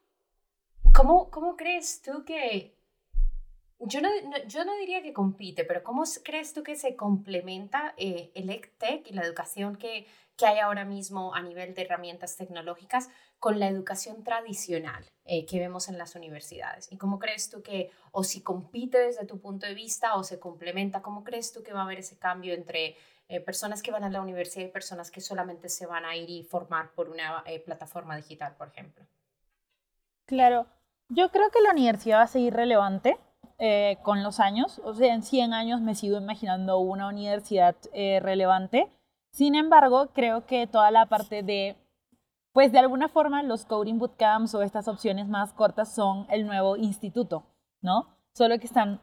¿cómo, 0.94 1.30
¿cómo 1.30 1.56
crees 1.56 2.02
tú 2.02 2.24
que, 2.26 2.78
yo 3.80 4.02
no, 4.02 4.10
yo 4.48 4.66
no 4.66 4.76
diría 4.78 5.04
que 5.04 5.14
compite, 5.14 5.64
pero 5.64 5.84
¿cómo 5.84 6.04
crees 6.24 6.54
tú 6.54 6.64
que 6.64 6.76
se 6.76 6.96
complementa 6.96 7.94
eh, 7.98 8.32
el 8.34 8.50
EdTech 8.50 9.08
y 9.10 9.14
la 9.14 9.24
educación 9.24 9.76
que, 9.76 10.08
que 10.36 10.46
hay 10.46 10.60
ahora 10.60 10.84
mismo 10.84 11.36
a 11.36 11.42
nivel 11.42 11.74
de 11.76 11.84
herramientas 11.84 12.38
tecnológicas 12.38 13.10
con 13.40 13.60
la 13.60 13.68
educación 13.68 14.24
tradicional 14.24 15.06
eh, 15.26 15.46
que 15.46 15.60
vemos 15.60 15.90
en 15.90 15.98
las 16.00 16.16
universidades? 16.16 16.92
¿Y 16.92 16.98
cómo 16.98 17.20
crees 17.20 17.50
tú 17.50 17.62
que, 17.62 17.92
o 18.12 18.24
si 18.24 18.42
compite 18.42 18.98
desde 18.98 19.26
tu 19.26 19.40
punto 19.40 19.68
de 19.68 19.76
vista 19.76 20.16
o 20.16 20.24
se 20.24 20.40
complementa, 20.40 21.04
cómo 21.04 21.24
crees 21.24 21.54
tú 21.54 21.62
que 21.62 21.74
va 21.74 21.82
a 21.82 21.84
haber 21.84 22.00
ese 22.00 22.18
cambio 22.18 22.56
entre 22.56 22.96
eh, 23.30 23.42
personas 23.42 23.84
que 23.84 23.92
van 23.92 24.06
a 24.06 24.10
la 24.10 24.22
universidad 24.22 24.66
y 24.66 24.70
personas 24.70 25.12
que 25.12 25.20
solamente 25.20 25.68
se 25.68 25.86
van 25.86 26.06
a 26.06 26.16
ir 26.16 26.30
y 26.30 26.44
formar 26.44 26.92
por 26.92 27.10
una 27.10 27.44
eh, 27.46 27.60
plataforma 27.60 28.16
digital, 28.16 28.56
por 28.56 28.70
ejemplo. 28.70 29.06
Claro, 30.26 30.66
yo 31.10 31.30
creo 31.30 31.50
que 31.52 31.62
la 31.62 31.72
universidad 31.72 32.20
va 32.20 32.24
a 32.24 32.28
seguir 32.28 32.54
relevante 32.54 33.18
eh, 33.58 33.98
con 34.04 34.24
los 34.24 34.40
años. 34.40 34.80
O 34.86 34.94
sea, 34.94 35.14
en 35.14 35.24
100 35.24 35.54
años 35.54 35.82
me 35.82 35.94
sigo 35.94 36.18
imaginando 36.18 36.80
una 36.80 37.10
universidad 37.10 37.76
relevante. 37.94 38.90
Sin 39.32 39.56
embargo, 39.56 40.08
creo 40.14 40.46
que 40.46 40.66
toda 40.66 40.90
la 40.90 41.06
parte 41.08 41.44
de, 41.44 41.76
pues 42.54 42.72
de 42.72 42.80
alguna 42.80 43.10
forma 43.10 43.44
los 43.44 43.66
coding 43.66 44.00
bootcamps 44.00 44.56
o 44.56 44.62
estas 44.62 44.88
opciones 44.88 45.28
más 45.28 45.52
cortas 45.52 45.94
son 45.94 46.26
el 46.30 46.46
nuevo 46.46 46.78
instituto, 46.78 47.44
¿no? 47.82 48.08
Solo 48.34 48.58
que 48.58 48.68
están 48.68 49.02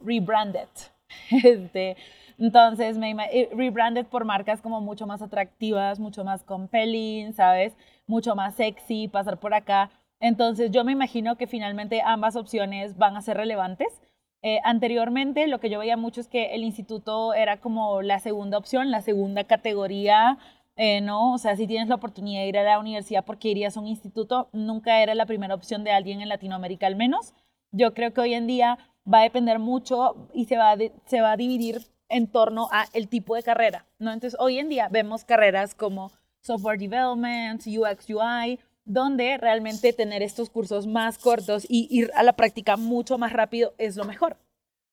rebranded. 0.00 0.68
Este, 1.30 1.96
entonces, 2.38 2.98
me 2.98 3.14
eh, 3.32 3.50
rebranded 3.54 4.06
por 4.06 4.24
marcas 4.24 4.60
como 4.60 4.80
mucho 4.80 5.06
más 5.06 5.22
atractivas, 5.22 6.00
mucho 6.00 6.24
más 6.24 6.42
compelling, 6.44 7.32
¿sabes? 7.32 7.76
Mucho 8.06 8.34
más 8.34 8.54
sexy, 8.54 9.08
pasar 9.08 9.38
por 9.38 9.54
acá. 9.54 9.90
Entonces, 10.20 10.70
yo 10.70 10.84
me 10.84 10.92
imagino 10.92 11.36
que 11.36 11.46
finalmente 11.46 12.02
ambas 12.02 12.36
opciones 12.36 12.96
van 12.96 13.16
a 13.16 13.22
ser 13.22 13.36
relevantes. 13.36 14.00
Eh, 14.42 14.60
anteriormente, 14.64 15.46
lo 15.46 15.60
que 15.60 15.70
yo 15.70 15.78
veía 15.78 15.96
mucho 15.96 16.20
es 16.20 16.28
que 16.28 16.54
el 16.54 16.64
instituto 16.64 17.34
era 17.34 17.60
como 17.60 18.02
la 18.02 18.18
segunda 18.20 18.58
opción, 18.58 18.90
la 18.90 19.00
segunda 19.00 19.44
categoría, 19.44 20.38
eh, 20.76 21.00
¿no? 21.00 21.34
O 21.34 21.38
sea, 21.38 21.56
si 21.56 21.66
tienes 21.66 21.88
la 21.88 21.94
oportunidad 21.94 22.42
de 22.42 22.48
ir 22.48 22.58
a 22.58 22.64
la 22.64 22.78
universidad 22.78 23.24
porque 23.24 23.48
irías 23.48 23.76
a 23.76 23.80
un 23.80 23.86
instituto, 23.86 24.48
nunca 24.52 25.02
era 25.02 25.14
la 25.14 25.26
primera 25.26 25.54
opción 25.54 25.84
de 25.84 25.92
alguien 25.92 26.20
en 26.20 26.28
Latinoamérica 26.28 26.86
al 26.86 26.96
menos. 26.96 27.34
Yo 27.72 27.94
creo 27.94 28.12
que 28.12 28.20
hoy 28.20 28.34
en 28.34 28.46
día 28.46 28.78
va 29.10 29.20
a 29.20 29.22
depender 29.22 29.58
mucho 29.58 30.28
y 30.34 30.46
se 30.46 30.56
va 30.56 30.76
se 31.06 31.20
va 31.20 31.32
a 31.32 31.36
dividir 31.36 31.82
en 32.14 32.28
torno 32.28 32.68
a 32.70 32.86
el 32.92 33.08
tipo 33.08 33.34
de 33.34 33.42
carrera, 33.42 33.86
¿no? 33.98 34.12
Entonces, 34.12 34.38
hoy 34.38 34.60
en 34.60 34.68
día 34.68 34.88
vemos 34.88 35.24
carreras 35.24 35.74
como 35.74 36.12
software 36.40 36.78
development, 36.78 37.62
UX, 37.66 38.08
UI, 38.08 38.60
donde 38.84 39.36
realmente 39.36 39.92
tener 39.92 40.22
estos 40.22 40.48
cursos 40.48 40.86
más 40.86 41.18
cortos 41.18 41.66
y 41.68 41.88
ir 41.90 42.12
a 42.14 42.22
la 42.22 42.34
práctica 42.34 42.76
mucho 42.76 43.18
más 43.18 43.32
rápido 43.32 43.74
es 43.78 43.96
lo 43.96 44.04
mejor. 44.04 44.36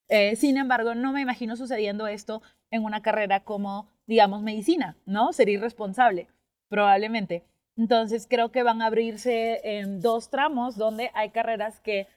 Eh, 0.10 0.36
sin 0.36 0.58
embargo, 0.58 0.96
no 0.96 1.12
me 1.12 1.22
imagino 1.22 1.56
sucediendo 1.56 2.08
esto 2.08 2.42
en 2.72 2.84
una 2.84 3.04
carrera 3.04 3.42
como, 3.42 3.88
digamos, 4.08 4.42
medicina, 4.42 4.98
¿no? 5.06 5.32
Sería 5.32 5.60
irresponsable, 5.60 6.28
probablemente. 6.70 7.44
Entonces, 7.78 8.26
creo 8.28 8.52
que 8.52 8.64
van 8.64 8.82
a 8.82 8.88
abrirse 8.88 9.62
en 9.64 10.02
dos 10.02 10.32
tramos 10.32 10.76
donde 10.76 11.12
hay 11.14 11.30
carreras 11.30 11.80
que 11.82 12.08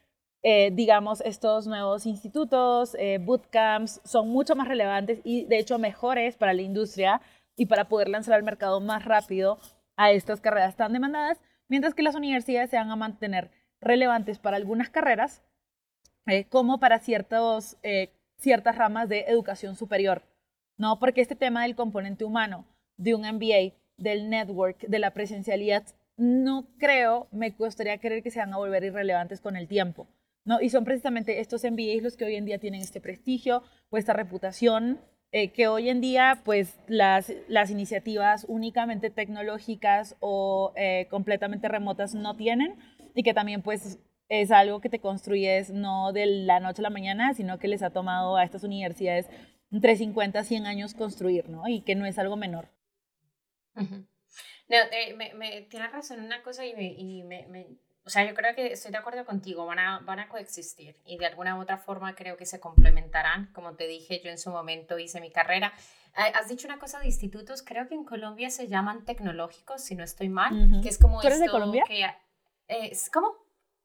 eh, 0.46 0.70
digamos, 0.70 1.22
estos 1.22 1.66
nuevos 1.66 2.04
institutos, 2.04 2.94
eh, 2.98 3.16
bootcamps, 3.18 4.02
son 4.04 4.28
mucho 4.28 4.54
más 4.54 4.68
relevantes 4.68 5.22
y 5.24 5.46
de 5.46 5.58
hecho 5.58 5.78
mejores 5.78 6.36
para 6.36 6.52
la 6.52 6.60
industria 6.60 7.22
y 7.56 7.64
para 7.64 7.88
poder 7.88 8.10
lanzar 8.10 8.34
al 8.34 8.42
mercado 8.42 8.78
más 8.82 9.06
rápido 9.06 9.58
a 9.96 10.10
estas 10.10 10.42
carreras 10.42 10.76
tan 10.76 10.92
demandadas, 10.92 11.40
mientras 11.68 11.94
que 11.94 12.02
las 12.02 12.14
universidades 12.14 12.68
se 12.68 12.76
van 12.76 12.90
a 12.90 12.96
mantener 12.96 13.52
relevantes 13.80 14.38
para 14.38 14.58
algunas 14.58 14.90
carreras, 14.90 15.42
eh, 16.26 16.44
como 16.44 16.78
para 16.78 16.98
ciertos 16.98 17.78
ciertas 18.36 18.76
ramas 18.76 19.08
de 19.08 19.20
educación 19.28 19.76
superior, 19.76 20.24
¿no? 20.76 20.98
Porque 20.98 21.22
este 21.22 21.36
tema 21.36 21.62
del 21.62 21.74
componente 21.74 22.26
humano, 22.26 22.66
de 22.98 23.14
un 23.14 23.22
MBA, 23.22 23.72
del 23.96 24.28
network, 24.28 24.80
de 24.80 24.98
la 24.98 25.12
presencialidad, 25.12 25.84
no 26.18 26.66
creo, 26.78 27.28
me 27.30 27.48
gustaría 27.50 27.96
creer 27.96 28.22
que 28.22 28.30
se 28.30 28.40
van 28.40 28.52
a 28.52 28.58
volver 28.58 28.84
irrelevantes 28.84 29.40
con 29.40 29.56
el 29.56 29.68
tiempo. 29.68 30.06
¿No? 30.44 30.60
Y 30.60 30.70
son 30.70 30.84
precisamente 30.84 31.40
estos 31.40 31.64
MBAs 31.64 32.02
los 32.02 32.16
que 32.16 32.24
hoy 32.24 32.36
en 32.36 32.44
día 32.44 32.58
tienen 32.58 32.80
este 32.80 33.00
prestigio 33.00 33.62
o 33.90 33.96
esta 33.96 34.12
reputación, 34.12 35.00
eh, 35.32 35.50
que 35.50 35.66
hoy 35.66 35.88
en 35.88 36.00
día 36.00 36.42
pues 36.44 36.78
las, 36.86 37.32
las 37.48 37.70
iniciativas 37.70 38.46
únicamente 38.48 39.10
tecnológicas 39.10 40.16
o 40.20 40.72
eh, 40.76 41.08
completamente 41.10 41.68
remotas 41.68 42.14
no 42.14 42.36
tienen 42.36 42.76
y 43.14 43.22
que 43.22 43.34
también 43.34 43.62
pues 43.62 43.98
es 44.28 44.50
algo 44.50 44.80
que 44.80 44.88
te 44.88 45.00
construyes 45.00 45.70
no 45.70 46.12
de 46.12 46.26
la 46.26 46.60
noche 46.60 46.82
a 46.82 46.84
la 46.84 46.90
mañana, 46.90 47.34
sino 47.34 47.58
que 47.58 47.68
les 47.68 47.82
ha 47.82 47.90
tomado 47.90 48.36
a 48.36 48.44
estas 48.44 48.64
universidades 48.64 49.28
entre 49.70 49.96
50 49.96 50.40
y 50.40 50.44
100 50.44 50.66
años 50.66 50.94
construir, 50.94 51.48
¿no? 51.48 51.66
Y 51.66 51.80
que 51.80 51.94
no 51.94 52.06
es 52.06 52.18
algo 52.18 52.36
menor. 52.36 52.68
No, 53.74 54.76
eh, 54.92 55.14
me, 55.16 55.34
me, 55.34 55.62
tienes 55.62 55.92
razón 55.92 56.20
una 56.20 56.42
cosa 56.42 56.64
y, 56.64 57.22
me, 57.24 57.66
o 58.06 58.10
sea, 58.10 58.24
yo 58.28 58.34
creo 58.34 58.54
que 58.54 58.72
estoy 58.72 58.92
de 58.92 58.98
acuerdo 58.98 59.24
contigo, 59.24 59.64
van 59.64 59.78
a, 59.78 60.00
van 60.00 60.20
a 60.20 60.28
coexistir 60.28 60.96
y 61.06 61.16
de 61.16 61.26
alguna 61.26 61.56
u 61.56 61.62
otra 61.62 61.78
forma 61.78 62.14
creo 62.14 62.36
que 62.36 62.44
se 62.44 62.60
complementarán. 62.60 63.50
Como 63.52 63.74
te 63.76 63.86
dije, 63.86 64.20
yo 64.22 64.30
en 64.30 64.38
su 64.38 64.50
momento 64.50 64.98
hice 64.98 65.20
mi 65.20 65.30
carrera. 65.30 65.72
Has 66.14 66.48
dicho 66.48 66.68
una 66.68 66.78
cosa 66.78 67.00
de 67.00 67.06
institutos, 67.06 67.62
creo 67.62 67.88
que 67.88 67.94
en 67.94 68.04
Colombia 68.04 68.50
se 68.50 68.68
llaman 68.68 69.04
tecnológicos, 69.04 69.82
si 69.82 69.94
no 69.94 70.04
estoy 70.04 70.28
mal, 70.28 70.80
que 70.82 70.88
es 70.88 70.98
como 70.98 71.20
¿Tú 71.20 71.26
eres 71.26 71.40
de 71.40 71.48
Colombia? 71.48 71.84
Que, 71.88 72.04
eh, 72.68 72.92
¿Cómo? 73.12 73.34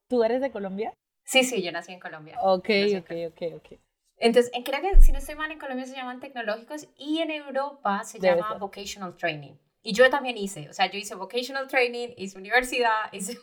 ¿Tú 0.07 0.23
eres 0.23 0.41
de 0.41 0.51
Colombia? 0.51 0.93
Sí, 1.23 1.43
sí, 1.43 1.63
yo 1.63 1.71
nací 1.71 1.93
en 1.93 1.99
Colombia. 1.99 2.37
Ok, 2.41 2.69
ok, 2.97 3.11
ok, 3.29 3.41
ok. 3.55 3.79
Entonces, 4.17 4.51
creo 4.65 4.81
que 4.81 5.01
si 5.01 5.11
no 5.11 5.19
estoy 5.19 5.35
mal, 5.35 5.51
en 5.51 5.59
Colombia 5.59 5.85
se 5.85 5.95
llaman 5.95 6.19
tecnológicos 6.19 6.87
y 6.97 7.19
en 7.19 7.31
Europa 7.31 8.03
se 8.03 8.19
llama 8.19 8.55
vocational 8.55 9.15
training. 9.15 9.53
Y 9.81 9.93
yo 9.93 10.09
también 10.09 10.37
hice, 10.37 10.69
o 10.69 10.73
sea, 10.73 10.91
yo 10.91 10.97
hice 10.97 11.15
vocational 11.15 11.67
training, 11.67 12.09
hice 12.17 12.37
universidad, 12.37 12.91
hice, 13.13 13.39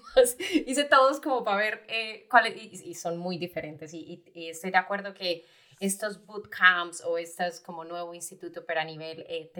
hice 0.66 0.84
todos 0.84 1.20
como 1.20 1.42
para 1.42 1.56
ver 1.56 1.86
eh, 1.88 2.26
cuáles, 2.30 2.54
y, 2.56 2.94
son 2.94 3.16
muy 3.18 3.38
diferentes. 3.38 3.94
Y, 3.94 4.22
y, 4.34 4.48
estoy 4.48 4.70
de 4.70 4.78
acuerdo 4.78 5.14
que 5.14 5.46
estos 5.80 6.24
bootcamps 6.24 7.02
o 7.04 7.18
estos 7.18 7.60
como 7.60 7.84
nuevo 7.84 8.14
instituto, 8.14 8.64
pero 8.66 8.80
a 8.80 8.84
nivel 8.84 9.20
eh, 9.28 9.50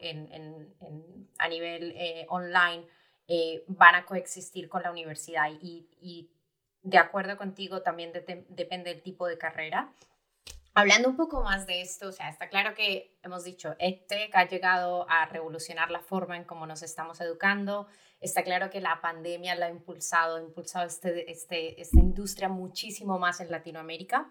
en, 0.00 0.32
en, 0.32 0.74
en, 0.80 1.28
a 1.38 1.48
nivel 1.48 1.92
eh, 1.96 2.26
online, 2.28 2.86
eh, 3.28 3.64
van 3.68 3.94
a 3.94 4.04
coexistir 4.04 4.68
con 4.68 4.82
la 4.82 4.90
universidad. 4.90 5.50
Y, 5.60 5.88
y 6.00 6.30
de 6.82 6.98
acuerdo 6.98 7.36
contigo, 7.36 7.82
también 7.82 8.12
depende 8.48 8.92
del 8.92 9.02
tipo 9.02 9.26
de 9.26 9.38
carrera. 9.38 9.92
Hablando 10.74 11.10
un 11.10 11.16
poco 11.16 11.42
más 11.42 11.66
de 11.66 11.82
esto, 11.82 12.08
o 12.08 12.12
sea, 12.12 12.30
está 12.30 12.48
claro 12.48 12.74
que 12.74 13.18
hemos 13.22 13.44
dicho, 13.44 13.76
EdTech 13.78 14.34
ha 14.34 14.48
llegado 14.48 15.06
a 15.10 15.26
revolucionar 15.26 15.90
la 15.90 16.00
forma 16.00 16.34
en 16.36 16.44
cómo 16.44 16.66
nos 16.66 16.82
estamos 16.82 17.20
educando. 17.20 17.88
Está 18.20 18.42
claro 18.42 18.70
que 18.70 18.80
la 18.80 19.02
pandemia 19.02 19.54
la 19.54 19.66
ha 19.66 19.70
impulsado, 19.70 20.36
ha 20.36 20.40
impulsado 20.42 20.86
este, 20.86 21.30
este, 21.30 21.78
esta 21.78 22.00
industria 22.00 22.48
muchísimo 22.48 23.18
más 23.18 23.40
en 23.40 23.50
Latinoamérica. 23.50 24.30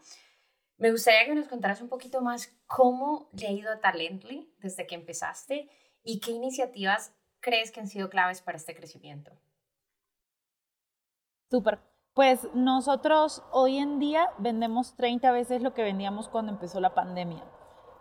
Me 0.77 0.89
gustaría 0.89 1.25
que 1.25 1.35
nos 1.35 1.47
contaras 1.47 1.79
un 1.79 1.89
poquito 1.89 2.21
más 2.21 2.51
cómo 2.65 3.29
le 3.33 3.47
ha 3.47 3.51
ido 3.51 3.71
a 3.71 3.79
Talently 3.79 4.51
desde 4.57 4.87
que 4.87 4.95
empezaste 4.95 5.69
y 6.03 6.19
qué 6.21 6.31
iniciativas 6.31 7.13
crees 7.39 7.69
que 7.69 7.81
han 7.81 7.87
sido 7.87 8.09
claves 8.09 8.41
para 8.41 8.57
este 8.57 8.73
crecimiento. 8.73 9.31
Súper. 11.51 11.90
Pues 12.13 12.45
nosotros 12.53 13.41
hoy 13.51 13.77
en 13.77 13.99
día 13.99 14.27
vendemos 14.37 14.95
30 14.97 15.31
veces 15.31 15.61
lo 15.61 15.73
que 15.73 15.83
vendíamos 15.83 16.27
cuando 16.27 16.51
empezó 16.51 16.81
la 16.81 16.93
pandemia. 16.93 17.41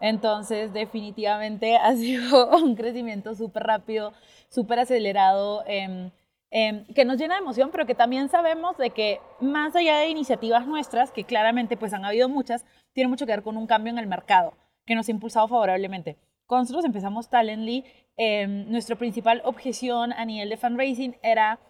Entonces, 0.00 0.72
definitivamente 0.72 1.76
ha 1.82 1.94
sido 1.94 2.50
un 2.56 2.74
crecimiento 2.74 3.34
súper 3.36 3.62
rápido, 3.62 4.12
súper 4.48 4.80
acelerado, 4.80 5.62
em, 5.66 6.10
em, 6.50 6.86
que 6.86 7.04
nos 7.04 7.18
llena 7.18 7.34
de 7.34 7.42
emoción, 7.42 7.70
pero 7.70 7.86
que 7.86 7.94
también 7.94 8.28
sabemos 8.28 8.76
de 8.78 8.90
que 8.90 9.20
más 9.40 9.76
allá 9.76 9.98
de 9.98 10.08
iniciativas 10.08 10.66
nuestras, 10.66 11.12
que 11.12 11.22
claramente 11.22 11.76
pues 11.76 11.92
han 11.92 12.04
habido 12.04 12.28
muchas, 12.28 12.66
tiene 12.92 13.08
mucho 13.08 13.26
que 13.26 13.32
ver 13.32 13.44
con 13.44 13.56
un 13.56 13.68
cambio 13.68 13.92
en 13.92 13.98
el 13.98 14.08
mercado 14.08 14.54
que 14.86 14.96
nos 14.96 15.06
ha 15.06 15.12
impulsado 15.12 15.46
favorablemente. 15.46 16.18
Cuando 16.46 16.62
nosotros 16.64 16.84
empezamos 16.84 17.30
Talently, 17.30 17.84
eh, 18.16 18.48
nuestra 18.48 18.96
principal 18.96 19.40
objeción 19.44 20.12
a 20.12 20.24
nivel 20.24 20.48
de 20.48 20.56
fundraising 20.56 21.16
era 21.22 21.60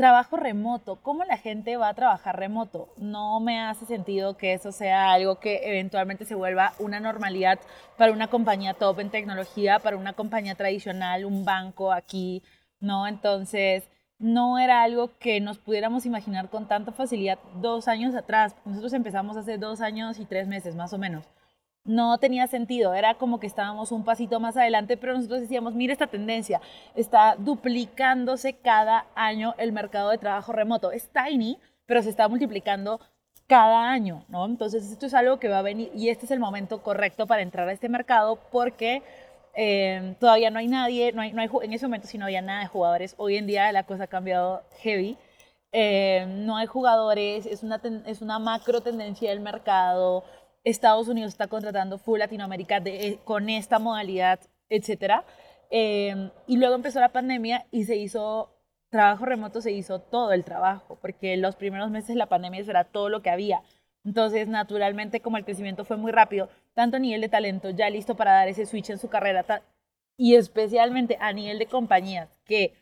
trabajo 0.00 0.38
remoto, 0.38 0.96
¿cómo 1.02 1.24
la 1.24 1.36
gente 1.36 1.76
va 1.76 1.90
a 1.90 1.94
trabajar 1.94 2.38
remoto? 2.38 2.88
No 2.96 3.38
me 3.38 3.60
hace 3.60 3.84
sentido 3.84 4.38
que 4.38 4.54
eso 4.54 4.72
sea 4.72 5.12
algo 5.12 5.40
que 5.40 5.60
eventualmente 5.64 6.24
se 6.24 6.34
vuelva 6.34 6.72
una 6.78 7.00
normalidad 7.00 7.60
para 7.98 8.10
una 8.10 8.28
compañía 8.28 8.72
top 8.72 9.00
en 9.00 9.10
tecnología, 9.10 9.78
para 9.78 9.98
una 9.98 10.14
compañía 10.14 10.54
tradicional, 10.54 11.26
un 11.26 11.44
banco 11.44 11.92
aquí, 11.92 12.42
¿no? 12.80 13.06
Entonces, 13.06 13.84
no 14.18 14.58
era 14.58 14.82
algo 14.84 15.10
que 15.18 15.38
nos 15.38 15.58
pudiéramos 15.58 16.06
imaginar 16.06 16.48
con 16.48 16.66
tanta 16.66 16.92
facilidad 16.92 17.38
dos 17.56 17.86
años 17.86 18.14
atrás. 18.14 18.56
Nosotros 18.64 18.94
empezamos 18.94 19.36
hace 19.36 19.58
dos 19.58 19.82
años 19.82 20.18
y 20.18 20.24
tres 20.24 20.48
meses, 20.48 20.76
más 20.76 20.94
o 20.94 20.98
menos 20.98 21.26
no 21.84 22.18
tenía 22.18 22.46
sentido, 22.46 22.94
era 22.94 23.14
como 23.14 23.40
que 23.40 23.46
estábamos 23.46 23.92
un 23.92 24.04
pasito 24.04 24.38
más 24.40 24.56
adelante, 24.56 24.96
pero 24.96 25.14
nosotros 25.14 25.40
decíamos, 25.40 25.74
mira 25.74 25.92
esta 25.92 26.06
tendencia, 26.06 26.60
está 26.94 27.36
duplicándose 27.36 28.54
cada 28.54 29.06
año 29.14 29.54
el 29.58 29.72
mercado 29.72 30.10
de 30.10 30.18
trabajo 30.18 30.52
remoto. 30.52 30.92
Es 30.92 31.10
tiny, 31.10 31.58
pero 31.86 32.02
se 32.02 32.10
está 32.10 32.28
multiplicando 32.28 33.00
cada 33.46 33.90
año, 33.90 34.24
¿no? 34.28 34.46
Entonces 34.46 34.90
esto 34.92 35.06
es 35.06 35.14
algo 35.14 35.40
que 35.40 35.48
va 35.48 35.58
a 35.58 35.62
venir 35.62 35.90
y 35.94 36.08
este 36.08 36.26
es 36.26 36.30
el 36.30 36.38
momento 36.38 36.82
correcto 36.82 37.26
para 37.26 37.42
entrar 37.42 37.68
a 37.68 37.72
este 37.72 37.88
mercado 37.88 38.38
porque 38.52 39.02
eh, 39.54 40.14
todavía 40.20 40.50
no 40.50 40.60
hay 40.60 40.68
nadie, 40.68 41.12
no 41.12 41.22
hay, 41.22 41.32
no 41.32 41.42
hay, 41.42 41.48
en 41.62 41.72
ese 41.72 41.86
momento 41.86 42.06
sí 42.06 42.16
no 42.18 42.26
había 42.26 42.42
nada 42.42 42.60
de 42.60 42.68
jugadores, 42.68 43.14
hoy 43.16 43.36
en 43.36 43.48
día 43.48 43.72
la 43.72 43.82
cosa 43.84 44.04
ha 44.04 44.06
cambiado 44.06 44.62
heavy. 44.82 45.18
Eh, 45.72 46.26
no 46.28 46.56
hay 46.56 46.66
jugadores, 46.66 47.46
es 47.46 47.62
una, 47.62 47.80
es 48.06 48.22
una 48.22 48.38
macro 48.38 48.80
tendencia 48.80 49.30
del 49.30 49.40
mercado, 49.40 50.24
Estados 50.64 51.08
Unidos 51.08 51.32
está 51.32 51.46
contratando 51.48 51.98
full 51.98 52.18
Latinoamérica 52.18 52.82
eh, 52.84 53.18
con 53.24 53.48
esta 53.48 53.78
modalidad, 53.78 54.40
etcétera. 54.68 55.24
Em, 55.70 56.30
y 56.46 56.56
luego 56.56 56.74
empezó 56.74 57.00
la 57.00 57.10
pandemia 57.10 57.66
y 57.70 57.84
se 57.84 57.96
hizo 57.96 58.50
trabajo 58.90 59.24
remoto, 59.24 59.60
se 59.60 59.72
hizo 59.72 60.00
todo 60.00 60.32
el 60.32 60.44
trabajo, 60.44 60.98
porque 61.00 61.36
los 61.36 61.56
primeros 61.56 61.90
meses 61.90 62.08
de 62.08 62.14
la 62.16 62.26
pandemia 62.26 62.60
eso 62.60 62.70
era 62.70 62.84
todo 62.84 63.08
lo 63.08 63.22
que 63.22 63.30
había. 63.30 63.62
Entonces, 64.04 64.48
naturalmente, 64.48 65.20
como 65.20 65.36
el 65.36 65.44
crecimiento 65.44 65.84
fue 65.84 65.96
muy 65.96 66.12
rápido, 66.12 66.48
tanto 66.74 66.96
a 66.96 67.00
nivel 67.00 67.20
de 67.20 67.28
talento, 67.28 67.70
ya 67.70 67.88
listo 67.90 68.16
para 68.16 68.32
dar 68.32 68.48
ese 68.48 68.66
switch 68.66 68.90
en 68.90 68.98
su 68.98 69.08
carrera, 69.08 69.62
y 70.16 70.34
especialmente 70.34 71.16
a 71.20 71.32
nivel 71.32 71.58
de 71.58 71.66
compañías, 71.66 72.28
que 72.44 72.74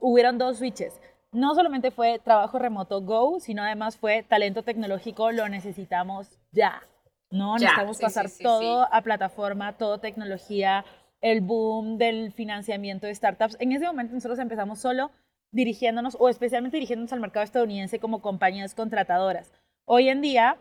hubieron 0.00 0.38
dos 0.38 0.58
switches. 0.58 1.00
No 1.32 1.54
solamente 1.54 1.90
fue 1.90 2.18
trabajo 2.18 2.58
remoto 2.58 3.02
go, 3.02 3.40
sino 3.40 3.62
además 3.62 3.96
fue 3.96 4.22
talento 4.22 4.62
tecnológico, 4.62 5.32
lo 5.32 5.48
necesitamos 5.48 6.38
ya. 6.52 6.82
¿No? 7.30 7.54
Necesitamos 7.54 7.98
pasar 7.98 8.30
todo 8.42 8.86
a 8.92 9.02
plataforma, 9.02 9.76
todo 9.76 9.98
tecnología, 9.98 10.84
el 11.20 11.40
boom 11.40 11.98
del 11.98 12.32
financiamiento 12.32 13.06
de 13.06 13.14
startups. 13.14 13.56
En 13.60 13.72
ese 13.72 13.86
momento 13.86 14.14
nosotros 14.14 14.38
empezamos 14.38 14.80
solo 14.80 15.10
dirigiéndonos, 15.52 16.16
o 16.18 16.28
especialmente 16.28 16.76
dirigiéndonos 16.76 17.12
al 17.12 17.20
mercado 17.20 17.44
estadounidense 17.44 17.98
como 17.98 18.20
compañías 18.20 18.74
contratadoras. 18.74 19.52
Hoy 19.84 20.08
en 20.08 20.20
día, 20.20 20.58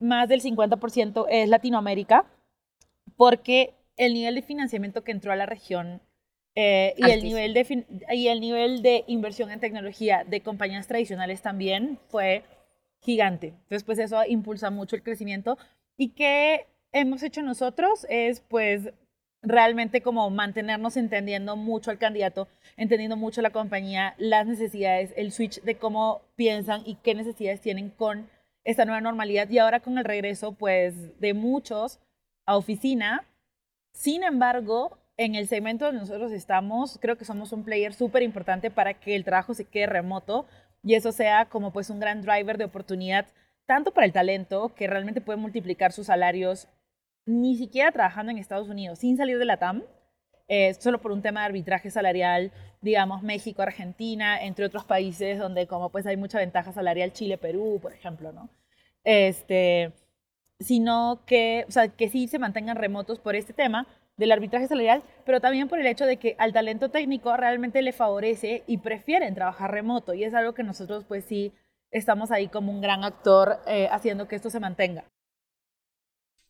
más 0.00 0.28
del 0.28 0.42
50% 0.42 1.26
es 1.28 1.48
Latinoamérica, 1.48 2.26
porque 3.16 3.74
el 3.96 4.14
nivel 4.14 4.34
de 4.34 4.42
financiamiento 4.42 5.04
que 5.04 5.12
entró 5.12 5.32
a 5.32 5.36
la 5.36 5.46
región 5.46 6.00
eh, 6.54 6.94
y, 6.98 7.10
el 7.10 7.22
nivel 7.22 7.54
de 7.54 7.86
y 8.10 8.28
el 8.28 8.40
nivel 8.40 8.82
de 8.82 9.04
inversión 9.06 9.50
en 9.50 9.60
tecnología 9.60 10.24
de 10.24 10.42
compañías 10.42 10.86
tradicionales 10.86 11.40
también 11.40 11.98
fue 12.08 12.44
gigante. 13.00 13.48
Entonces, 13.48 13.84
pues 13.84 13.98
eso 13.98 14.22
impulsa 14.26 14.70
mucho 14.70 14.96
el 14.96 15.02
crecimiento, 15.02 15.56
¿Y 15.96 16.10
qué 16.10 16.66
hemos 16.92 17.22
hecho 17.22 17.42
nosotros? 17.42 18.06
Es 18.08 18.40
pues 18.40 18.92
realmente 19.42 20.02
como 20.02 20.30
mantenernos 20.30 20.96
entendiendo 20.96 21.56
mucho 21.56 21.90
al 21.90 21.98
candidato, 21.98 22.48
entendiendo 22.76 23.16
mucho 23.16 23.42
la 23.42 23.50
compañía, 23.50 24.14
las 24.18 24.46
necesidades, 24.46 25.12
el 25.16 25.32
switch 25.32 25.60
de 25.62 25.76
cómo 25.76 26.22
piensan 26.36 26.82
y 26.86 26.94
qué 26.96 27.14
necesidades 27.14 27.60
tienen 27.60 27.90
con 27.90 28.30
esta 28.64 28.84
nueva 28.84 29.00
normalidad 29.00 29.50
y 29.50 29.58
ahora 29.58 29.80
con 29.80 29.98
el 29.98 30.04
regreso 30.04 30.52
pues 30.52 31.18
de 31.20 31.34
muchos 31.34 31.98
a 32.46 32.56
oficina. 32.56 33.26
Sin 33.92 34.22
embargo, 34.22 34.98
en 35.16 35.34
el 35.34 35.48
segmento 35.48 35.86
donde 35.86 36.00
nosotros 36.00 36.32
estamos, 36.32 36.98
creo 37.00 37.18
que 37.18 37.24
somos 37.24 37.52
un 37.52 37.64
player 37.64 37.92
súper 37.92 38.22
importante 38.22 38.70
para 38.70 38.94
que 38.94 39.16
el 39.16 39.24
trabajo 39.24 39.54
se 39.54 39.64
quede 39.64 39.86
remoto 39.86 40.46
y 40.84 40.94
eso 40.94 41.12
sea 41.12 41.46
como 41.46 41.72
pues 41.72 41.90
un 41.90 42.00
gran 42.00 42.22
driver 42.22 42.58
de 42.58 42.64
oportunidad 42.64 43.26
tanto 43.66 43.92
para 43.92 44.06
el 44.06 44.12
talento, 44.12 44.74
que 44.74 44.86
realmente 44.86 45.20
puede 45.20 45.38
multiplicar 45.38 45.92
sus 45.92 46.06
salarios 46.06 46.68
ni 47.26 47.56
siquiera 47.56 47.92
trabajando 47.92 48.32
en 48.32 48.38
Estados 48.38 48.68
Unidos, 48.68 48.98
sin 48.98 49.16
salir 49.16 49.38
de 49.38 49.44
la 49.44 49.56
TAM, 49.56 49.84
eh, 50.48 50.74
solo 50.74 51.00
por 51.00 51.12
un 51.12 51.22
tema 51.22 51.40
de 51.40 51.46
arbitraje 51.46 51.90
salarial, 51.90 52.52
digamos, 52.80 53.22
México, 53.22 53.62
Argentina, 53.62 54.42
entre 54.42 54.66
otros 54.66 54.84
países 54.84 55.38
donde 55.38 55.66
como 55.66 55.90
pues 55.90 56.06
hay 56.06 56.16
mucha 56.16 56.38
ventaja 56.38 56.72
salarial, 56.72 57.12
Chile, 57.12 57.38
Perú, 57.38 57.78
por 57.80 57.92
ejemplo, 57.92 58.32
¿no? 58.32 58.50
Este, 59.04 59.92
sino 60.60 61.22
que, 61.26 61.64
o 61.68 61.70
sea, 61.72 61.88
que 61.88 62.08
sí 62.08 62.28
se 62.28 62.38
mantengan 62.38 62.76
remotos 62.76 63.18
por 63.18 63.36
este 63.36 63.52
tema 63.52 63.86
del 64.16 64.32
arbitraje 64.32 64.68
salarial, 64.68 65.02
pero 65.24 65.40
también 65.40 65.68
por 65.68 65.78
el 65.78 65.86
hecho 65.86 66.06
de 66.06 66.18
que 66.18 66.36
al 66.38 66.52
talento 66.52 66.90
técnico 66.90 67.36
realmente 67.36 67.82
le 67.82 67.92
favorece 67.92 68.62
y 68.66 68.78
prefieren 68.78 69.34
trabajar 69.34 69.70
remoto. 69.70 70.14
Y 70.14 70.24
es 70.24 70.34
algo 70.34 70.54
que 70.54 70.62
nosotros 70.62 71.04
pues 71.04 71.24
sí 71.24 71.52
estamos 71.92 72.30
ahí 72.32 72.48
como 72.48 72.72
un 72.72 72.80
gran 72.80 73.04
actor 73.04 73.60
eh, 73.66 73.88
haciendo 73.90 74.26
que 74.26 74.36
esto 74.36 74.50
se 74.50 74.58
mantenga. 74.60 75.04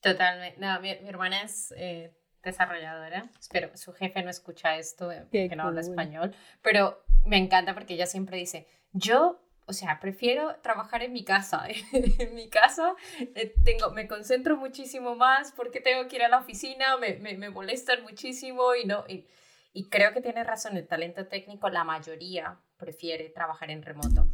Totalmente. 0.01 0.59
No, 0.59 0.81
mi, 0.81 0.91
hermana 0.91 1.43
es 1.43 1.73
eh, 1.77 2.17
desarrolladora. 2.43 3.25
Espero, 3.39 3.77
su 3.77 3.93
jefe 3.93 4.23
no 4.23 4.31
escucha 4.31 4.77
esto, 4.77 5.13
eh, 5.13 5.27
que 5.31 5.55
no 5.55 5.65
habla 5.65 5.81
español, 5.81 6.35
pero 6.63 7.05
me 7.27 7.37
encanta 7.37 7.75
porque 7.75 7.95
ella 7.95 8.07
siempre 8.07 8.39
dice, 8.39 8.67
yo 8.93 9.43
o 9.67 9.73
sea, 9.73 10.01
prefiero 10.01 10.57
trabajar 10.57 11.03
en 11.03 11.13
mi 11.13 11.25
casa. 11.25 11.67
en 11.93 12.35
mi 12.35 12.49
casa 12.49 12.95
eh, 13.19 13.55
tengo, 13.65 13.91
me 13.91 14.09
concentro 14.09 14.57
muchísimo 14.57 15.15
más 15.15 15.53
porque 15.53 15.81
tengo 15.81 16.09
que 16.09 16.17
ir 16.17 16.23
a 16.23 16.29
la 16.29 16.39
oficina, 16.39 16.97
me, 16.97 17.15
me, 17.17 17.37
me 17.37 17.51
molestan 17.51 18.03
muchísimo 18.03 18.75
y 18.75 18.85
no. 18.87 19.05
Y, 19.09 19.27
y, 19.73 19.89
creo 19.89 20.13
que 20.13 20.21
tiene 20.21 20.45
razón, 20.45 20.77
el 20.77 20.87
talento 20.87 21.27
técnico, 21.27 21.69
la 21.71 21.85
mayoría 21.85 22.61
prefiere 22.77 23.31
trabajar 23.31 23.71
en 23.71 23.83
remoto. 23.83 24.27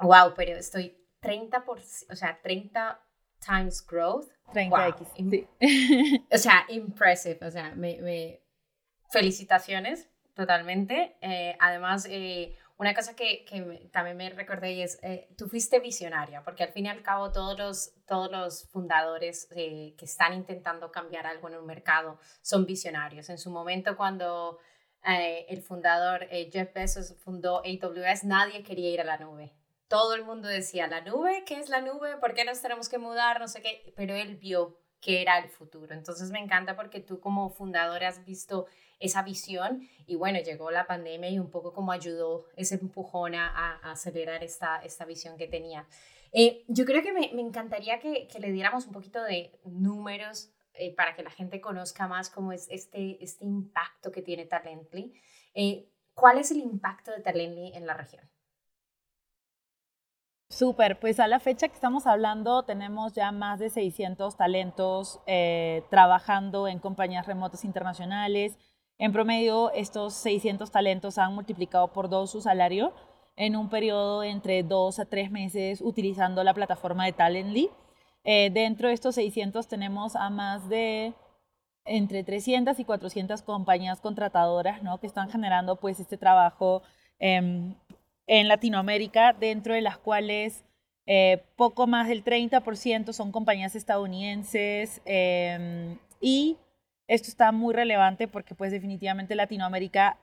Wow, 0.00 0.34
pero 0.34 0.56
estoy 0.56 0.96
30 1.20 1.64
por, 1.64 1.78
o 1.78 2.16
sea, 2.16 2.38
30 2.42 3.00
times 3.44 3.84
growth. 3.86 4.28
30x. 4.52 5.06
Sí. 5.16 6.24
o 6.30 6.38
sea, 6.38 6.66
impressive. 6.68 7.38
O 7.42 7.50
sea, 7.50 7.74
me, 7.74 8.00
me 8.00 8.42
felicitaciones 9.10 10.08
totalmente. 10.34 11.16
Eh, 11.20 11.56
además, 11.60 12.06
eh, 12.10 12.56
una 12.76 12.92
cosa 12.92 13.14
que, 13.14 13.44
que 13.44 13.88
también 13.92 14.16
me 14.16 14.30
recordé 14.30 14.82
es, 14.82 14.98
eh, 15.02 15.28
tú 15.36 15.46
fuiste 15.48 15.78
visionaria, 15.78 16.42
porque 16.42 16.64
al 16.64 16.70
fin 16.70 16.86
y 16.86 16.88
al 16.88 17.02
cabo 17.02 17.30
todos 17.30 17.56
los, 17.56 17.92
todos 18.04 18.30
los 18.30 18.68
fundadores 18.68 19.48
eh, 19.54 19.94
que 19.96 20.04
están 20.04 20.34
intentando 20.34 20.90
cambiar 20.90 21.26
algo 21.26 21.48
en 21.48 21.56
un 21.56 21.66
mercado 21.66 22.18
son 22.42 22.66
visionarios. 22.66 23.28
En 23.28 23.38
su 23.38 23.50
momento 23.50 23.96
cuando 23.96 24.58
eh, 25.06 25.46
el 25.48 25.62
fundador 25.62 26.26
Jeff 26.28 26.74
Bezos 26.74 27.14
fundó 27.22 27.62
AWS, 27.64 28.24
nadie 28.24 28.64
quería 28.64 28.90
ir 28.90 29.00
a 29.00 29.04
la 29.04 29.18
nube. 29.18 29.52
Todo 29.94 30.14
el 30.14 30.24
mundo 30.24 30.48
decía, 30.48 30.88
¿la 30.88 31.02
nube? 31.02 31.44
¿Qué 31.46 31.54
es 31.54 31.68
la 31.68 31.80
nube? 31.80 32.16
¿Por 32.16 32.34
qué 32.34 32.44
nos 32.44 32.60
tenemos 32.60 32.88
que 32.88 32.98
mudar? 32.98 33.38
No 33.38 33.46
sé 33.46 33.62
qué. 33.62 33.92
Pero 33.94 34.16
él 34.16 34.34
vio 34.34 34.76
que 35.00 35.22
era 35.22 35.38
el 35.38 35.48
futuro. 35.48 35.94
Entonces 35.94 36.32
me 36.32 36.40
encanta 36.40 36.74
porque 36.74 36.98
tú 36.98 37.20
como 37.20 37.48
fundador 37.48 38.02
has 38.02 38.24
visto 38.24 38.66
esa 38.98 39.22
visión 39.22 39.88
y 40.04 40.16
bueno, 40.16 40.40
llegó 40.40 40.72
la 40.72 40.88
pandemia 40.88 41.30
y 41.30 41.38
un 41.38 41.48
poco 41.48 41.72
como 41.72 41.92
ayudó 41.92 42.46
ese 42.56 42.74
empujón 42.74 43.36
a, 43.36 43.76
acelerar 43.88 44.42
esta, 44.42 44.78
esta 44.78 45.04
visión 45.04 45.36
que 45.36 45.46
tenía. 45.46 45.86
Eh, 46.32 46.64
yo 46.66 46.86
creo 46.86 47.00
que 47.00 47.12
me, 47.12 47.30
me 47.32 47.42
encantaría 47.42 48.00
que, 48.00 48.26
que, 48.26 48.40
le 48.40 48.50
diéramos 48.50 48.86
un 48.86 48.92
poquito 48.94 49.22
de 49.22 49.56
números 49.62 50.50
eh, 50.72 50.92
para 50.92 51.14
que 51.14 51.22
la 51.22 51.30
gente 51.30 51.60
conozca 51.60 52.08
más 52.08 52.30
cómo 52.30 52.50
es 52.50 52.66
este, 52.68 53.22
este 53.22 53.44
impacto 53.44 54.10
que 54.10 54.22
tiene 54.22 54.44
Talently. 54.44 55.12
Eh, 55.54 55.88
¿Cuál 56.14 56.38
es 56.38 56.50
el 56.50 56.58
impacto 56.58 57.12
de 57.12 57.20
Talently 57.20 57.76
en 57.76 57.86
la 57.86 57.94
región? 57.94 58.28
Súper, 60.48 61.00
pues 61.00 61.18
a 61.20 61.26
la 61.26 61.40
fecha 61.40 61.68
que 61.68 61.74
estamos 61.74 62.06
hablando 62.06 62.62
tenemos 62.62 63.12
ya 63.14 63.32
más 63.32 63.58
de 63.58 63.70
600 63.70 64.36
talentos 64.36 65.20
trabajando 65.90 66.68
en 66.68 66.78
compañías 66.78 67.26
remotas 67.26 67.64
internacionales, 67.64 68.56
en 68.98 69.12
promedio, 69.12 69.72
estos 69.72 70.14
600 70.14 70.70
talentos 70.70 71.18
han 71.18 71.34
multiplicado 71.34 71.88
por 71.88 72.08
dos 72.08 72.30
su 72.30 72.40
salario 72.40 72.92
en 73.36 73.56
un 73.56 73.68
periodo 73.68 74.22
entre 74.22 74.62
dos 74.62 75.00
a 75.00 75.06
tres 75.06 75.30
meses 75.30 75.80
utilizando 75.80 76.44
la 76.44 76.54
plataforma 76.54 77.04
de 77.04 77.12
Talently. 77.12 77.70
Eh, 78.22 78.50
dentro 78.50 78.88
de 78.88 78.94
estos 78.94 79.16
600 79.16 79.66
tenemos 79.66 80.14
a 80.14 80.30
más 80.30 80.68
de 80.68 81.12
entre 81.84 82.22
300 82.22 82.78
y 82.78 82.84
400 82.84 83.42
compañías 83.42 84.00
contratadoras 84.00 84.82
¿no? 84.82 84.98
que 84.98 85.06
están 85.06 85.28
generando 85.28 85.76
pues, 85.76 86.00
este 86.00 86.16
trabajo 86.16 86.82
em, 87.18 87.74
en 88.26 88.48
Latinoamérica, 88.48 89.32
dentro 89.32 89.74
de 89.74 89.82
las 89.82 89.98
cuales 89.98 90.64
eh, 91.06 91.42
poco 91.56 91.86
más 91.86 92.08
del 92.08 92.24
30% 92.24 93.12
son 93.12 93.30
compañías 93.30 93.74
estadounidenses 93.74 95.02
em, 95.04 95.98
y 96.20 96.56
esto 97.08 97.28
está 97.28 97.52
muy 97.52 97.74
relevante 97.74 98.26
porque 98.26 98.54
pues 98.54 98.72
definitivamente 98.72 99.34
Latinoamérica 99.34 100.16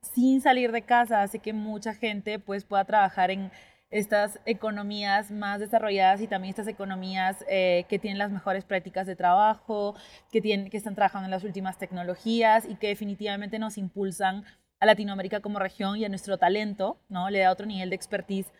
sin 0.00 0.40
salir 0.40 0.72
de 0.72 0.82
casa 0.82 1.20
hace 1.20 1.38
que 1.38 1.52
mucha 1.52 1.92
gente 1.92 2.38
pues 2.38 2.64
pueda 2.64 2.86
trabajar 2.86 3.30
en 3.30 3.50
estas 3.90 4.40
economías 4.46 5.30
más 5.30 5.60
desarrolladas 5.60 6.22
y 6.22 6.26
también 6.26 6.50
estas 6.50 6.66
economías 6.66 7.44
eh, 7.46 7.84
que 7.90 7.98
tienen 7.98 8.16
las 8.16 8.30
mejores 8.30 8.64
prácticas 8.64 9.06
de 9.06 9.16
trabajo, 9.16 9.94
que, 10.30 10.40
tienen, 10.40 10.70
que 10.70 10.78
están 10.78 10.94
trabajando 10.94 11.26
en 11.26 11.30
las 11.30 11.44
últimas 11.44 11.76
tecnologías 11.76 12.64
y 12.66 12.76
que 12.76 12.88
definitivamente 12.88 13.58
nos 13.58 13.76
impulsan 13.76 14.44
a 14.82 14.86
Latinoamérica 14.86 15.38
como 15.38 15.60
región 15.60 15.96
y 15.96 16.04
a 16.04 16.08
nuestro 16.08 16.38
talento, 16.38 16.98
¿no? 17.08 17.30
Le 17.30 17.38
da 17.38 17.52
otro 17.52 17.66
nivel 17.66 17.88
de 17.88 17.94
expertise. 17.94 18.50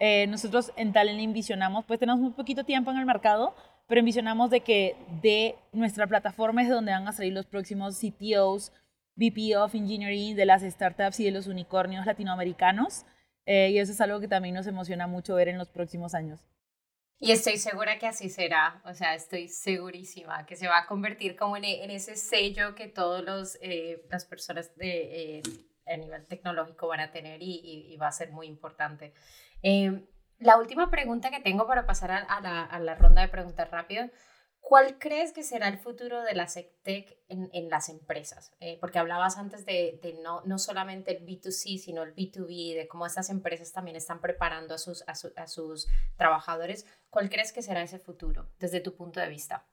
Eh, 0.00 0.26
nosotros 0.26 0.72
en 0.74 0.92
Talent 0.92 1.20
envisionamos, 1.20 1.84
pues 1.84 2.00
tenemos 2.00 2.20
muy 2.20 2.32
poquito 2.32 2.64
tiempo 2.64 2.90
en 2.90 2.96
el 2.96 3.06
mercado, 3.06 3.54
pero 3.86 4.00
envisionamos 4.00 4.50
de 4.50 4.60
que 4.60 4.96
de 5.22 5.54
nuestra 5.70 6.08
plataforma 6.08 6.62
es 6.62 6.68
donde 6.68 6.90
van 6.90 7.06
a 7.06 7.12
salir 7.12 7.32
los 7.32 7.46
próximos 7.46 7.96
CTOs, 8.00 8.72
VP 9.14 9.56
of 9.56 9.72
Engineering 9.76 10.34
de 10.34 10.46
las 10.46 10.62
startups 10.62 11.20
y 11.20 11.24
de 11.26 11.30
los 11.30 11.46
unicornios 11.46 12.06
latinoamericanos. 12.06 13.04
Eh, 13.46 13.70
y 13.70 13.78
eso 13.78 13.92
es 13.92 14.00
algo 14.00 14.18
que 14.18 14.26
también 14.26 14.56
nos 14.56 14.66
emociona 14.66 15.06
mucho 15.06 15.36
ver 15.36 15.46
en 15.46 15.58
los 15.58 15.68
próximos 15.68 16.12
años. 16.12 16.40
Y 17.20 17.30
estoy 17.30 17.56
segura 17.56 17.98
que 18.00 18.06
así 18.06 18.28
será, 18.28 18.80
o 18.84 18.94
sea, 18.94 19.14
estoy 19.14 19.48
segurísima 19.48 20.44
que 20.44 20.54
se 20.54 20.66
va 20.66 20.78
a 20.78 20.86
convertir 20.86 21.36
como 21.36 21.56
en, 21.56 21.64
en 21.64 21.90
ese 21.90 22.16
sello 22.16 22.74
que 22.76 22.86
todas 22.86 23.58
eh, 23.60 24.04
las 24.08 24.24
personas 24.24 24.74
de, 24.76 25.38
eh, 25.38 25.42
a 25.88 25.96
nivel 25.96 26.26
tecnológico 26.26 26.88
van 26.88 27.00
a 27.00 27.10
tener 27.10 27.42
y, 27.42 27.92
y, 27.92 27.96
va 27.96 28.08
a 28.08 28.12
ser 28.12 28.32
muy 28.32 28.46
importante. 28.46 29.12
Eh, 29.62 30.06
la 30.38 30.56
última 30.56 30.90
pregunta 30.90 31.30
que 31.30 31.40
tengo 31.40 31.66
para 31.66 31.86
pasar 31.86 32.12
a, 32.12 32.40
la, 32.40 32.64
a 32.64 32.78
la, 32.78 32.94
ronda 32.94 33.22
de 33.22 33.28
preguntas 33.28 33.68
rápido, 33.70 34.08
¿cuál 34.60 34.98
crees 34.98 35.32
que 35.32 35.42
será 35.42 35.66
el 35.68 35.78
futuro 35.78 36.22
de 36.22 36.34
la 36.34 36.46
SecTech 36.46 37.18
en, 37.28 37.50
en 37.52 37.68
las 37.68 37.88
empresas? 37.88 38.52
Eh, 38.60 38.78
porque 38.80 39.00
hablabas 39.00 39.36
antes 39.36 39.66
de, 39.66 39.98
de, 40.00 40.14
no, 40.22 40.42
no 40.44 40.58
solamente 40.58 41.16
el 41.16 41.26
B2C, 41.26 41.78
sino 41.78 42.04
el 42.04 42.14
B2B, 42.14 42.76
de 42.76 42.86
cómo 42.86 43.06
estas 43.06 43.30
empresas 43.30 43.72
también 43.72 43.96
están 43.96 44.20
preparando 44.20 44.74
a 44.74 44.78
sus, 44.78 45.02
a, 45.08 45.46
sus 45.46 45.88
trabajadores. 46.16 46.86
¿Cuál 47.10 47.30
crees 47.30 47.52
que 47.52 47.62
será 47.62 47.82
ese 47.82 47.98
futuro 47.98 48.48
desde 48.60 48.80
tu 48.80 48.94
punto 48.94 49.18
de 49.18 49.28
vista? 49.28 49.66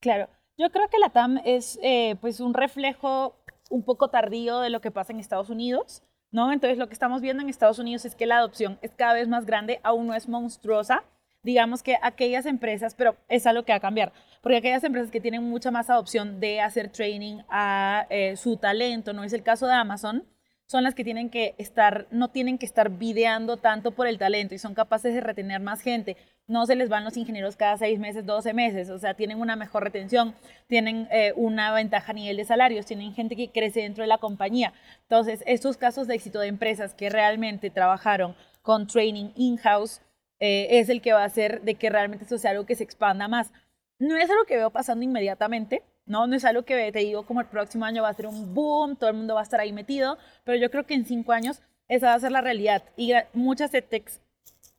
Claro, 0.00 0.28
yo 0.58 0.70
creo 0.70 0.88
que 0.90 0.98
la 0.98 1.10
TAM 1.10 1.40
es 1.46 1.78
eh, 1.82 2.16
pues 2.20 2.40
un 2.40 2.52
reflejo 2.52 3.39
un 3.70 3.82
poco 3.82 4.08
tardío 4.08 4.60
de 4.60 4.68
lo 4.68 4.82
que 4.82 4.90
pasa 4.90 5.14
en 5.14 5.20
Estados 5.20 5.48
Unidos. 5.48 6.02
¿no? 6.30 6.52
Entonces 6.52 6.78
lo 6.78 6.86
que 6.86 6.92
estamos 6.92 7.22
viendo 7.22 7.42
en 7.42 7.48
Estados 7.48 7.78
Unidos 7.78 8.04
es 8.04 8.14
que 8.14 8.26
la 8.26 8.38
adopción 8.38 8.78
es 8.82 8.92
cada 8.94 9.14
vez 9.14 9.28
más 9.28 9.46
grande, 9.46 9.80
aún 9.82 10.06
no 10.06 10.14
es 10.14 10.28
monstruosa. 10.28 11.04
Digamos 11.42 11.82
que 11.82 11.96
aquellas 12.02 12.44
empresas, 12.44 12.94
pero 12.94 13.16
es 13.28 13.46
algo 13.46 13.64
que 13.64 13.72
va 13.72 13.76
a 13.76 13.80
cambiar, 13.80 14.12
porque 14.42 14.58
aquellas 14.58 14.84
empresas 14.84 15.10
que 15.10 15.22
tienen 15.22 15.42
mucha 15.42 15.70
más 15.70 15.88
adopción 15.88 16.38
de 16.38 16.60
hacer 16.60 16.90
training 16.90 17.38
a 17.48 18.06
eh, 18.10 18.36
su 18.36 18.58
talento, 18.58 19.14
no 19.14 19.24
es 19.24 19.32
el 19.32 19.42
caso 19.42 19.66
de 19.66 19.72
Amazon, 19.72 20.26
son 20.70 20.84
las 20.84 20.94
que 20.94 21.02
tienen 21.02 21.30
que 21.30 21.56
estar, 21.58 22.06
no 22.12 22.28
tienen 22.28 22.56
que 22.56 22.64
estar 22.64 22.90
videando 22.90 23.56
tanto 23.56 23.90
por 23.90 24.06
el 24.06 24.18
talento 24.18 24.54
y 24.54 24.58
son 24.58 24.72
capaces 24.72 25.12
de 25.12 25.20
retener 25.20 25.60
más 25.60 25.80
gente. 25.80 26.16
No 26.46 26.64
se 26.64 26.76
les 26.76 26.88
van 26.88 27.02
los 27.02 27.16
ingenieros 27.16 27.56
cada 27.56 27.76
seis 27.76 27.98
meses, 27.98 28.24
doce 28.24 28.54
meses, 28.54 28.88
o 28.88 28.96
sea, 28.96 29.14
tienen 29.14 29.40
una 29.40 29.56
mejor 29.56 29.82
retención, 29.82 30.32
tienen 30.68 31.08
eh, 31.10 31.32
una 31.34 31.72
ventaja 31.72 32.12
a 32.12 32.14
nivel 32.14 32.36
de 32.36 32.44
salarios, 32.44 32.86
tienen 32.86 33.12
gente 33.14 33.34
que 33.34 33.50
crece 33.50 33.80
dentro 33.80 34.04
de 34.04 34.06
la 34.06 34.18
compañía. 34.18 34.72
Entonces, 35.02 35.42
estos 35.44 35.76
casos 35.76 36.06
de 36.06 36.14
éxito 36.14 36.38
de 36.38 36.46
empresas 36.46 36.94
que 36.94 37.10
realmente 37.10 37.70
trabajaron 37.70 38.36
con 38.62 38.86
training 38.86 39.32
in-house 39.34 40.02
eh, 40.38 40.78
es 40.78 40.88
el 40.88 41.02
que 41.02 41.12
va 41.12 41.22
a 41.22 41.26
hacer 41.26 41.62
de 41.62 41.74
que 41.74 41.90
realmente 41.90 42.22
esto 42.22 42.38
sea 42.38 42.52
algo 42.52 42.64
que 42.64 42.76
se 42.76 42.84
expanda 42.84 43.26
más. 43.26 43.50
No 43.98 44.16
es 44.16 44.30
algo 44.30 44.44
que 44.44 44.56
veo 44.56 44.70
pasando 44.70 45.04
inmediatamente, 45.04 45.82
¿no? 46.10 46.26
No 46.26 46.34
es 46.34 46.44
algo 46.44 46.64
que 46.64 46.90
te 46.92 46.98
digo 46.98 47.24
como 47.24 47.40
el 47.40 47.46
próximo 47.46 47.84
año 47.84 48.02
va 48.02 48.08
a 48.08 48.14
ser 48.14 48.26
un 48.26 48.52
boom, 48.52 48.96
todo 48.96 49.08
el 49.10 49.16
mundo 49.16 49.34
va 49.34 49.40
a 49.40 49.44
estar 49.44 49.60
ahí 49.60 49.72
metido, 49.72 50.18
pero 50.44 50.58
yo 50.58 50.70
creo 50.70 50.84
que 50.84 50.94
en 50.94 51.06
cinco 51.06 51.32
años 51.32 51.62
esa 51.88 52.08
va 52.08 52.14
a 52.14 52.20
ser 52.20 52.32
la 52.32 52.40
realidad. 52.40 52.82
Y 52.96 53.12
muchas 53.32 53.72
EdTechs, 53.72 54.20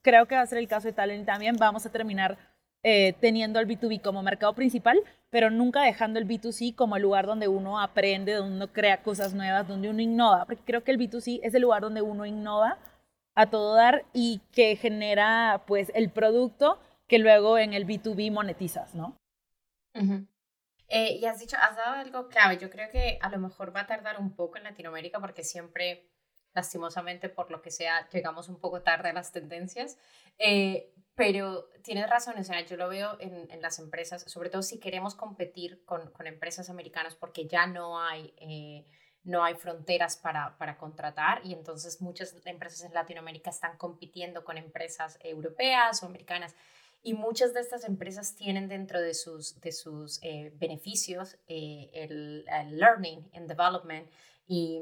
creo 0.01 0.27
que 0.27 0.35
va 0.35 0.41
a 0.41 0.45
ser 0.45 0.57
el 0.57 0.67
caso 0.67 0.89
de 0.89 0.93
Talent 0.93 1.25
también, 1.25 1.55
vamos 1.57 1.85
a 1.85 1.91
terminar 1.91 2.37
eh, 2.83 3.13
teniendo 3.21 3.59
el 3.59 3.67
B2B 3.67 4.01
como 4.01 4.21
mercado 4.21 4.53
principal, 4.53 4.99
pero 5.29 5.49
nunca 5.49 5.81
dejando 5.83 6.19
el 6.19 6.27
B2C 6.27 6.75
como 6.75 6.97
el 6.97 7.03
lugar 7.03 7.25
donde 7.27 7.47
uno 7.47 7.79
aprende, 7.79 8.33
donde 8.33 8.55
uno 8.55 8.67
crea 8.67 9.01
cosas 9.01 9.33
nuevas, 9.33 9.67
donde 9.67 9.89
uno 9.89 10.01
innova, 10.01 10.45
porque 10.45 10.63
creo 10.65 10.83
que 10.83 10.91
el 10.91 10.99
B2C 10.99 11.39
es 11.43 11.53
el 11.53 11.61
lugar 11.61 11.81
donde 11.81 12.01
uno 12.01 12.25
innova 12.25 12.77
a 13.35 13.49
todo 13.49 13.75
dar 13.75 14.03
y 14.13 14.41
que 14.51 14.75
genera 14.75 15.63
pues 15.65 15.91
el 15.95 16.09
producto 16.09 16.77
que 17.07 17.19
luego 17.19 17.57
en 17.57 17.73
el 17.73 17.87
B2B 17.87 18.31
monetizas, 18.31 18.95
¿no? 18.95 19.15
Eh, 20.93 21.19
y 21.21 21.25
has 21.25 21.39
dicho, 21.39 21.55
has 21.57 21.77
dado 21.77 21.95
algo 21.95 22.27
clave. 22.27 22.57
Yo 22.57 22.69
creo 22.69 22.89
que 22.89 23.17
a 23.21 23.29
lo 23.29 23.39
mejor 23.39 23.73
va 23.73 23.81
a 23.81 23.87
tardar 23.87 24.19
un 24.19 24.35
poco 24.35 24.57
en 24.57 24.65
Latinoamérica 24.65 25.21
porque 25.21 25.41
siempre 25.41 26.11
lastimosamente 26.53 27.29
por 27.29 27.49
lo 27.49 27.61
que 27.61 27.71
sea, 27.71 28.09
llegamos 28.09 28.49
un 28.49 28.59
poco 28.59 28.81
tarde 28.81 29.09
a 29.09 29.13
las 29.13 29.31
tendencias, 29.31 29.97
eh, 30.37 30.93
pero 31.15 31.69
tienes 31.81 32.09
razón, 32.09 32.37
o 32.37 32.43
sea, 32.43 32.59
yo 32.65 32.75
lo 32.75 32.89
veo 32.89 33.15
en, 33.21 33.61
las 33.61 33.79
empresas, 33.79 34.23
sobre 34.29 34.49
todo 34.49 34.61
si 34.61 34.81
queremos 34.81 35.15
competir 35.15 35.85
con, 35.85 36.11
empresas 36.25 36.69
americanas 36.69 37.15
porque 37.15 37.47
ya 37.47 37.67
no 37.67 37.99
hay... 37.99 38.33
Eh, 38.37 38.85
no 39.23 39.43
hay 39.43 39.53
fronteras 39.53 40.17
para, 40.17 40.57
para, 40.57 40.79
contratar. 40.79 41.41
Y 41.45 41.53
entonces 41.53 42.01
muchas 42.01 42.35
empresas 42.43 42.81
en 42.81 42.91
Latinoamérica 42.95 43.51
están 43.51 43.77
compitiendo 43.77 44.43
con 44.43 44.57
empresas 44.57 45.19
europeas 45.21 46.01
o 46.01 46.07
americanas 46.07 46.55
y 47.03 47.13
muchas 47.13 47.53
de 47.53 47.61
estas 47.61 47.83
empresas 47.85 48.35
tienen 48.35 48.67
dentro 48.67 49.01
de 49.01 49.13
sus, 49.13 49.59
de 49.59 49.71
sus 49.71 50.19
eh, 50.21 50.53
beneficios 50.55 51.37
el, 51.47 52.45
el, 52.47 52.77
learning 52.77 53.29
and 53.33 53.47
development 53.47 54.09
y 54.47 54.81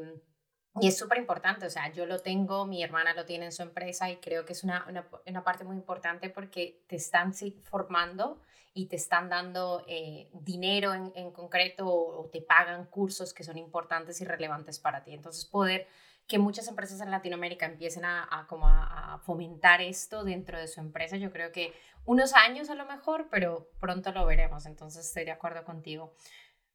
y 0.81 0.87
es 0.87 0.97
súper 0.97 1.17
importante, 1.17 1.65
o 1.65 1.69
sea, 1.69 1.91
yo 1.91 2.05
lo 2.05 2.19
tengo, 2.19 2.65
mi 2.65 2.83
hermana 2.83 3.13
lo 3.13 3.25
tiene 3.25 3.45
en 3.45 3.51
su 3.51 3.63
empresa 3.63 4.09
y 4.09 4.17
creo 4.17 4.45
que 4.45 4.53
es 4.53 4.63
una, 4.63 4.85
una, 5.25 5.43
parte 5.43 5.63
muy 5.63 5.75
importante 5.75 6.29
porque 6.29 6.83
te 6.87 6.95
están 6.95 7.33
formando 7.63 8.39
y 8.73 8.85
te 8.85 8.95
están 8.95 9.29
dando 9.29 9.83
eh, 9.87 10.29
dinero 10.31 10.93
en, 10.93 11.11
en 11.15 11.31
concreto 11.31 11.87
o, 11.87 12.29
te 12.31 12.41
pagan 12.41 12.85
cursos 12.85 13.33
que 13.33 13.43
son 13.43 13.57
importantes 13.57 14.21
y 14.21 14.25
relevantes 14.25 14.79
para 14.79 15.03
ti. 15.03 15.13
Entonces, 15.13 15.43
poder 15.45 15.87
que 16.29 16.37
muchas 16.37 16.67
empresas 16.67 17.01
en 17.01 17.09
Latinoamérica 17.09 17.65
empiecen 17.65 18.05
a, 18.05 18.45
como 18.47 18.67
a, 18.67 19.19
fomentar 19.25 19.81
esto 19.81 20.23
dentro 20.23 20.57
de 20.57 20.67
su 20.67 20.79
empresa, 20.79 21.17
yo 21.17 21.31
creo 21.31 21.51
que 21.51 21.73
unos 22.05 22.33
años 22.33 22.69
a 22.69 22.75
lo 22.75 22.85
mejor, 22.85 23.27
pero 23.29 23.69
pronto 23.79 24.11
lo 24.13 24.25
veremos, 24.25 24.65
entonces 24.65 25.05
estoy 25.05 25.25
de 25.25 25.31
acuerdo 25.31 25.65
contigo. 25.65 26.13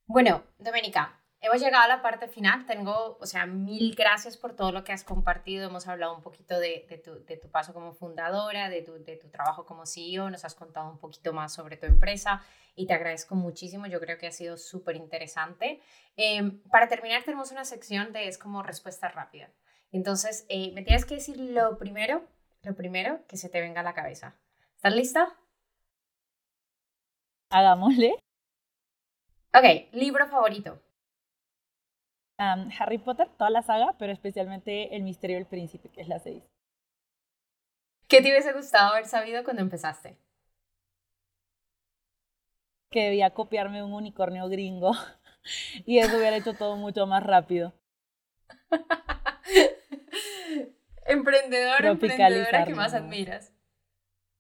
Bueno, 0.06 0.42
Doménica, 0.58 1.23
Hemos 1.44 1.60
llegado 1.60 1.84
a 1.84 1.88
la 1.88 2.00
parte 2.00 2.26
final. 2.26 2.64
Tengo, 2.64 3.18
o 3.20 3.26
sea, 3.26 3.44
mil 3.44 3.94
gracias 3.94 4.38
por 4.38 4.56
todo 4.56 4.72
lo 4.72 4.82
que 4.82 4.92
has 4.92 5.04
compartido. 5.04 5.68
Hemos 5.68 5.86
hablado 5.86 6.16
un 6.16 6.22
poquito 6.22 6.58
de, 6.58 6.86
de, 6.88 6.96
tu, 6.96 7.22
de 7.22 7.36
tu, 7.36 7.50
paso 7.50 7.74
como 7.74 7.92
fundadora, 7.92 8.70
de 8.70 8.80
tu, 8.80 8.94
de 9.04 9.16
tu, 9.18 9.28
trabajo 9.28 9.66
como 9.66 9.84
CEO. 9.84 10.30
Nos 10.30 10.46
has 10.46 10.54
contado 10.54 10.88
un 10.88 10.96
poquito 10.96 11.34
más 11.34 11.52
sobre 11.52 11.76
tu 11.76 11.84
empresa 11.84 12.42
y 12.74 12.86
te 12.86 12.94
agradezco 12.94 13.34
muchísimo. 13.34 13.86
Yo 13.86 14.00
creo 14.00 14.16
que 14.16 14.26
ha 14.26 14.32
sido 14.32 14.56
súper 14.56 14.96
interesante. 14.96 15.82
Em, 16.16 16.62
para 16.70 16.88
terminar, 16.88 17.22
tenemos 17.24 17.52
una 17.52 17.66
sección 17.66 18.14
de 18.14 18.26
es 18.26 18.38
como 18.38 18.62
respuesta 18.62 19.08
rápida. 19.08 19.50
Entonces, 19.92 20.46
eh, 20.48 20.72
me 20.72 20.80
tienes 20.80 21.04
que 21.04 21.16
decir 21.16 21.38
lo 21.38 21.76
primero, 21.76 22.26
lo 22.62 22.74
primero 22.74 23.20
que 23.28 23.36
se 23.36 23.50
te 23.50 23.60
venga 23.60 23.82
a 23.82 23.84
la 23.84 23.92
cabeza. 23.92 24.34
¿Estás 24.76 24.94
lista? 24.94 25.36
Hagámosle. 27.50 28.14
Ok, 29.52 29.92
libro 29.92 30.26
favorito. 30.26 30.80
Harry 32.78 32.98
Potter, 32.98 33.28
toda 33.38 33.50
la 33.50 33.62
saga, 33.62 33.94
pero 33.98 34.12
especialmente 34.12 34.94
El 34.96 35.02
misterio 35.02 35.36
del 35.36 35.46
príncipe, 35.46 35.88
que 35.90 36.00
es 36.00 36.08
la 36.08 36.18
6. 36.18 36.42
¿Qué 38.08 38.20
te 38.20 38.30
hubiese 38.30 38.52
gustado 38.52 38.92
haber 38.92 39.06
sabido 39.06 39.44
cuando 39.44 39.62
empezaste? 39.62 40.16
Que 42.90 43.04
debía 43.04 43.30
copiarme 43.30 43.82
un 43.82 43.92
unicornio 43.92 44.48
gringo 44.48 44.92
y 45.86 45.98
eso 45.98 46.16
hubiera 46.16 46.36
hecho 46.36 46.54
todo 46.54 46.76
mucho 46.76 47.06
más 47.06 47.22
rápido. 47.22 47.72
Emprendedor, 51.06 51.84
emprendedora 51.84 52.64
que 52.64 52.74
más 52.74 52.94
admiras. 52.94 53.53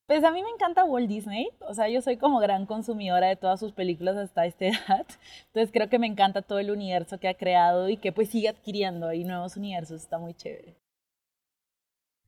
Pues 0.06 0.22
a 0.22 0.30
mí 0.30 0.42
me 0.42 0.50
encanta 0.50 0.84
Walt 0.84 1.08
Disney, 1.08 1.48
o 1.60 1.72
sea, 1.72 1.88
yo 1.88 2.02
soy 2.02 2.18
como 2.18 2.38
gran 2.38 2.66
consumidora 2.66 3.28
de 3.28 3.36
todas 3.36 3.58
sus 3.58 3.72
películas 3.72 4.16
hasta 4.16 4.44
esta 4.44 4.66
edad, 4.66 5.06
entonces 5.46 5.70
creo 5.72 5.88
que 5.88 5.98
me 5.98 6.06
encanta 6.06 6.42
todo 6.42 6.58
el 6.58 6.70
universo 6.70 7.18
que 7.18 7.28
ha 7.28 7.34
creado 7.38 7.88
y 7.88 7.96
que 7.96 8.12
pues 8.12 8.28
sigue 8.28 8.50
adquiriendo 8.50 9.08
ahí 9.08 9.24
nuevos 9.24 9.56
universos, 9.56 10.02
está 10.02 10.18
muy 10.18 10.34
chévere. 10.34 10.76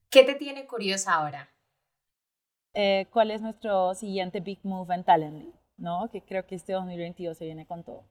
¿Qué 0.08 0.24
te 0.24 0.34
tiene 0.34 0.66
curiosa 0.66 1.14
ahora? 1.14 1.50
Eh, 2.72 3.06
¿Cuál 3.10 3.30
es 3.30 3.42
nuestro 3.42 3.94
siguiente 3.94 4.40
big 4.40 4.60
move 4.62 4.94
en 4.94 5.04
Talently? 5.04 5.52
¿No? 5.76 6.08
Que 6.10 6.22
creo 6.22 6.46
que 6.46 6.54
este 6.54 6.72
2022 6.72 7.36
se 7.36 7.44
viene 7.44 7.66
con 7.66 7.84
todo. 7.84 8.04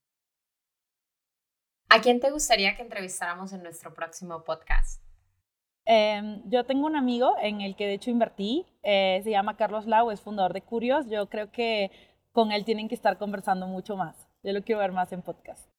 ¿A 1.90 2.02
quién 2.02 2.20
te 2.20 2.30
gustaría 2.30 2.76
que 2.76 2.84
entrevistáramos 2.84 3.54
en 3.54 3.64
nuestro 3.64 3.94
próximo 3.94 4.44
podcast? 4.44 5.05
Em, 5.86 6.42
yo 6.50 6.66
tengo 6.66 6.88
un 6.88 6.96
amigo 6.96 7.36
en 7.40 7.62
el 7.62 7.76
que 7.76 7.86
de 7.86 7.94
hecho 7.94 8.10
invertí, 8.10 8.66
eh, 8.82 9.22
se 9.24 9.30
llama 9.30 9.56
Carlos 9.56 9.86
Lau, 9.86 10.10
es 10.10 10.20
fundador 10.20 10.54
de 10.54 10.62
Curios. 10.62 11.08
Yo 11.08 11.30
creo 11.30 11.52
que 11.52 11.92
con 12.32 12.52
él 12.52 12.66
tienen 12.66 12.90
que 12.90 12.96
estar 12.96 13.18
conversando 13.18 13.68
mucho 13.68 13.96
más. 13.96 14.28
Yo 14.44 14.52
lo 14.52 14.64
quiero 14.64 14.80
ver 14.80 14.92
más 14.92 15.12
en 15.12 15.22
podcast. 15.22 15.70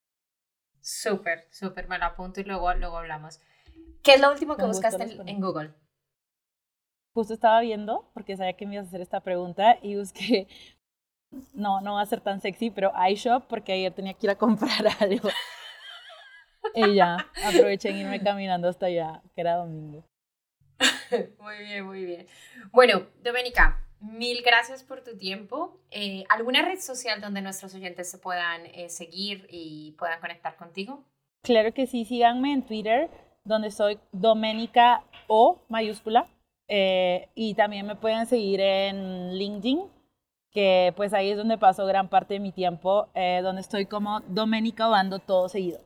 Súper, 0.80 1.48
súper, 1.50 1.88
me 1.88 1.98
lo 1.98 2.04
apunto 2.04 2.40
y 2.40 2.44
luego, 2.44 2.72
luego 2.74 2.98
hablamos. 2.98 3.40
¿Qué 4.02 4.14
es 4.14 4.20
lo 4.20 4.30
último 4.30 4.56
que 4.56 4.64
buscaste 4.64 5.02
en, 5.26 5.40
Google? 5.40 5.74
Justo 7.12 7.34
estaba 7.34 7.60
viendo, 7.60 8.08
porque 8.14 8.36
sabía 8.36 8.52
que 8.52 8.66
me 8.66 8.74
ibas 8.74 8.86
a 8.86 8.88
hacer 8.88 9.00
esta 9.00 9.20
pregunta, 9.20 9.78
y 9.82 9.96
busqué, 9.96 10.46
no, 11.52 11.80
no 11.80 11.94
va 11.94 12.02
a 12.02 12.06
ser 12.06 12.20
tan 12.20 12.40
sexy, 12.40 12.70
pero 12.70 12.92
iShop, 13.10 13.46
porque 13.48 13.72
ayer 13.72 13.92
tenía 13.92 14.14
que 14.14 14.26
ir 14.26 14.30
a 14.30 14.38
comprar 14.38 14.70
algo. 15.00 15.28
Y 16.74 16.94
ya, 16.94 17.16
aproveché 17.44 17.90
en 17.90 17.96
irme 17.98 18.20
caminando 18.24 18.68
hasta 18.68 18.86
allá, 18.86 19.22
que 19.34 19.40
era 19.40 19.56
domingo. 19.56 20.04
Muy 21.40 21.58
bien, 21.58 21.86
muy 21.86 22.04
bien. 22.04 22.26
Bueno, 22.72 23.06
Doménica, 23.22 23.80
mil 24.00 24.42
gracias 24.42 24.82
por 24.82 25.02
tu 25.02 25.16
tiempo. 25.16 25.80
Eh, 25.90 26.24
¿Alguna 26.28 26.62
red 26.62 26.78
social 26.78 27.20
donde 27.20 27.40
nuestros 27.40 27.74
oyentes 27.74 28.10
se 28.10 28.18
puedan 28.18 28.66
eh, 28.66 28.88
seguir 28.88 29.46
y 29.50 29.94
puedan 29.98 30.20
conectar 30.20 30.56
contigo? 30.56 31.02
Claro 31.42 31.72
que 31.72 31.86
sí, 31.86 32.04
síganme 32.04 32.52
en 32.52 32.62
Twitter, 32.62 33.08
donde 33.44 33.70
soy 33.70 33.98
Doménica 34.12 35.04
O 35.28 35.62
mayúscula. 35.68 36.26
Eh, 36.68 37.28
y 37.34 37.54
también 37.54 37.86
me 37.86 37.94
pueden 37.94 38.26
seguir 38.26 38.60
en 38.60 39.34
LinkedIn, 39.34 39.82
que 40.50 40.92
pues 40.96 41.14
ahí 41.14 41.30
es 41.30 41.36
donde 41.36 41.56
paso 41.56 41.86
gran 41.86 42.08
parte 42.08 42.34
de 42.34 42.40
mi 42.40 42.50
tiempo, 42.50 43.08
donde 43.14 43.60
estoy 43.60 43.86
como 43.86 44.20
Doménica 44.28 44.88
Bando 44.88 45.20
todo 45.20 45.48
seguido. 45.48 45.85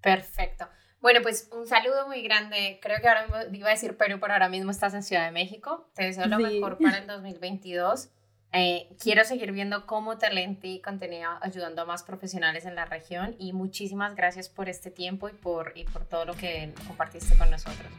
Perfecto. 0.00 0.68
Bueno, 1.00 1.20
pues 1.22 1.48
un 1.52 1.66
saludo 1.66 2.06
muy 2.08 2.22
grande. 2.22 2.80
Creo 2.82 3.00
que 3.00 3.08
ahora 3.08 3.26
iba 3.52 3.68
a 3.68 3.70
decir 3.70 3.96
Perú, 3.96 4.18
pero 4.20 4.32
ahora 4.32 4.48
mismo 4.48 4.70
estás 4.70 4.94
en 4.94 5.02
Ciudad 5.02 5.24
de 5.24 5.30
México. 5.30 5.88
Te 5.94 6.04
deseo 6.04 6.26
lo 6.26 6.38
mejor 6.38 6.78
para 6.78 6.98
el 6.98 7.06
2022. 7.06 8.10
Eh, 8.52 8.88
quiero 9.00 9.24
seguir 9.24 9.52
viendo 9.52 9.86
cómo 9.86 10.16
Talenti 10.16 10.80
continúa 10.80 11.38
ayudando 11.42 11.82
a 11.82 11.84
más 11.84 12.02
profesionales 12.02 12.64
en 12.64 12.74
la 12.74 12.86
región 12.86 13.36
y 13.38 13.52
muchísimas 13.52 14.16
gracias 14.16 14.48
por 14.48 14.70
este 14.70 14.90
tiempo 14.90 15.28
y 15.28 15.32
por, 15.32 15.72
y 15.74 15.84
por 15.84 16.06
todo 16.06 16.24
lo 16.24 16.34
que 16.34 16.72
compartiste 16.86 17.36
con 17.36 17.50
nosotros. 17.50 17.92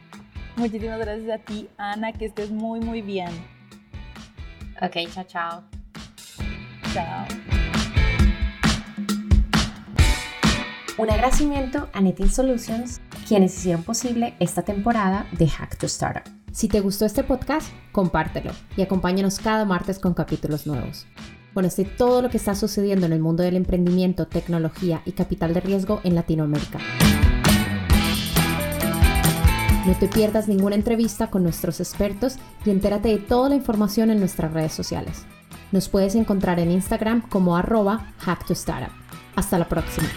Muchísimas 0.56 0.98
gracias 0.98 1.40
a 1.40 1.42
ti, 1.42 1.68
Ana, 1.78 2.12
que 2.12 2.26
estés 2.26 2.50
muy, 2.50 2.80
muy 2.80 3.00
bien. 3.00 3.30
Ok, 4.82 4.96
chao, 5.14 5.24
chao. 5.24 5.64
Chao. 6.92 7.69
Un 10.98 11.10
agradecimiento 11.10 11.88
a 11.92 12.00
Netin 12.00 12.30
Solutions, 12.30 13.00
quienes 13.26 13.56
hicieron 13.56 13.82
posible 13.82 14.34
esta 14.38 14.62
temporada 14.62 15.26
de 15.32 15.48
Hack 15.48 15.78
to 15.78 15.86
Startup. 15.86 16.22
Si 16.52 16.68
te 16.68 16.80
gustó 16.80 17.06
este 17.06 17.22
podcast, 17.22 17.68
compártelo 17.92 18.52
y 18.76 18.82
acompáñanos 18.82 19.38
cada 19.38 19.64
martes 19.64 19.98
con 19.98 20.14
capítulos 20.14 20.66
nuevos. 20.66 21.06
Conoce 21.54 21.84
todo 21.84 22.22
lo 22.22 22.30
que 22.30 22.36
está 22.36 22.54
sucediendo 22.54 23.06
en 23.06 23.12
el 23.12 23.20
mundo 23.20 23.42
del 23.42 23.56
emprendimiento, 23.56 24.26
tecnología 24.26 25.02
y 25.04 25.12
capital 25.12 25.54
de 25.54 25.60
riesgo 25.60 26.00
en 26.04 26.14
Latinoamérica. 26.14 26.78
No 29.86 29.94
te 29.94 30.08
pierdas 30.08 30.46
ninguna 30.46 30.76
entrevista 30.76 31.28
con 31.28 31.42
nuestros 31.42 31.80
expertos 31.80 32.36
y 32.64 32.70
entérate 32.70 33.08
de 33.08 33.18
toda 33.18 33.48
la 33.48 33.54
información 33.54 34.10
en 34.10 34.20
nuestras 34.20 34.52
redes 34.52 34.72
sociales. 34.72 35.24
Nos 35.72 35.88
puedes 35.88 36.14
encontrar 36.14 36.60
en 36.60 36.70
Instagram 36.70 37.22
como 37.28 37.56
arroba 37.56 38.12
hacktostartup. 38.18 38.92
Hasta 39.36 39.58
la 39.58 39.68
próxima. 39.68 40.08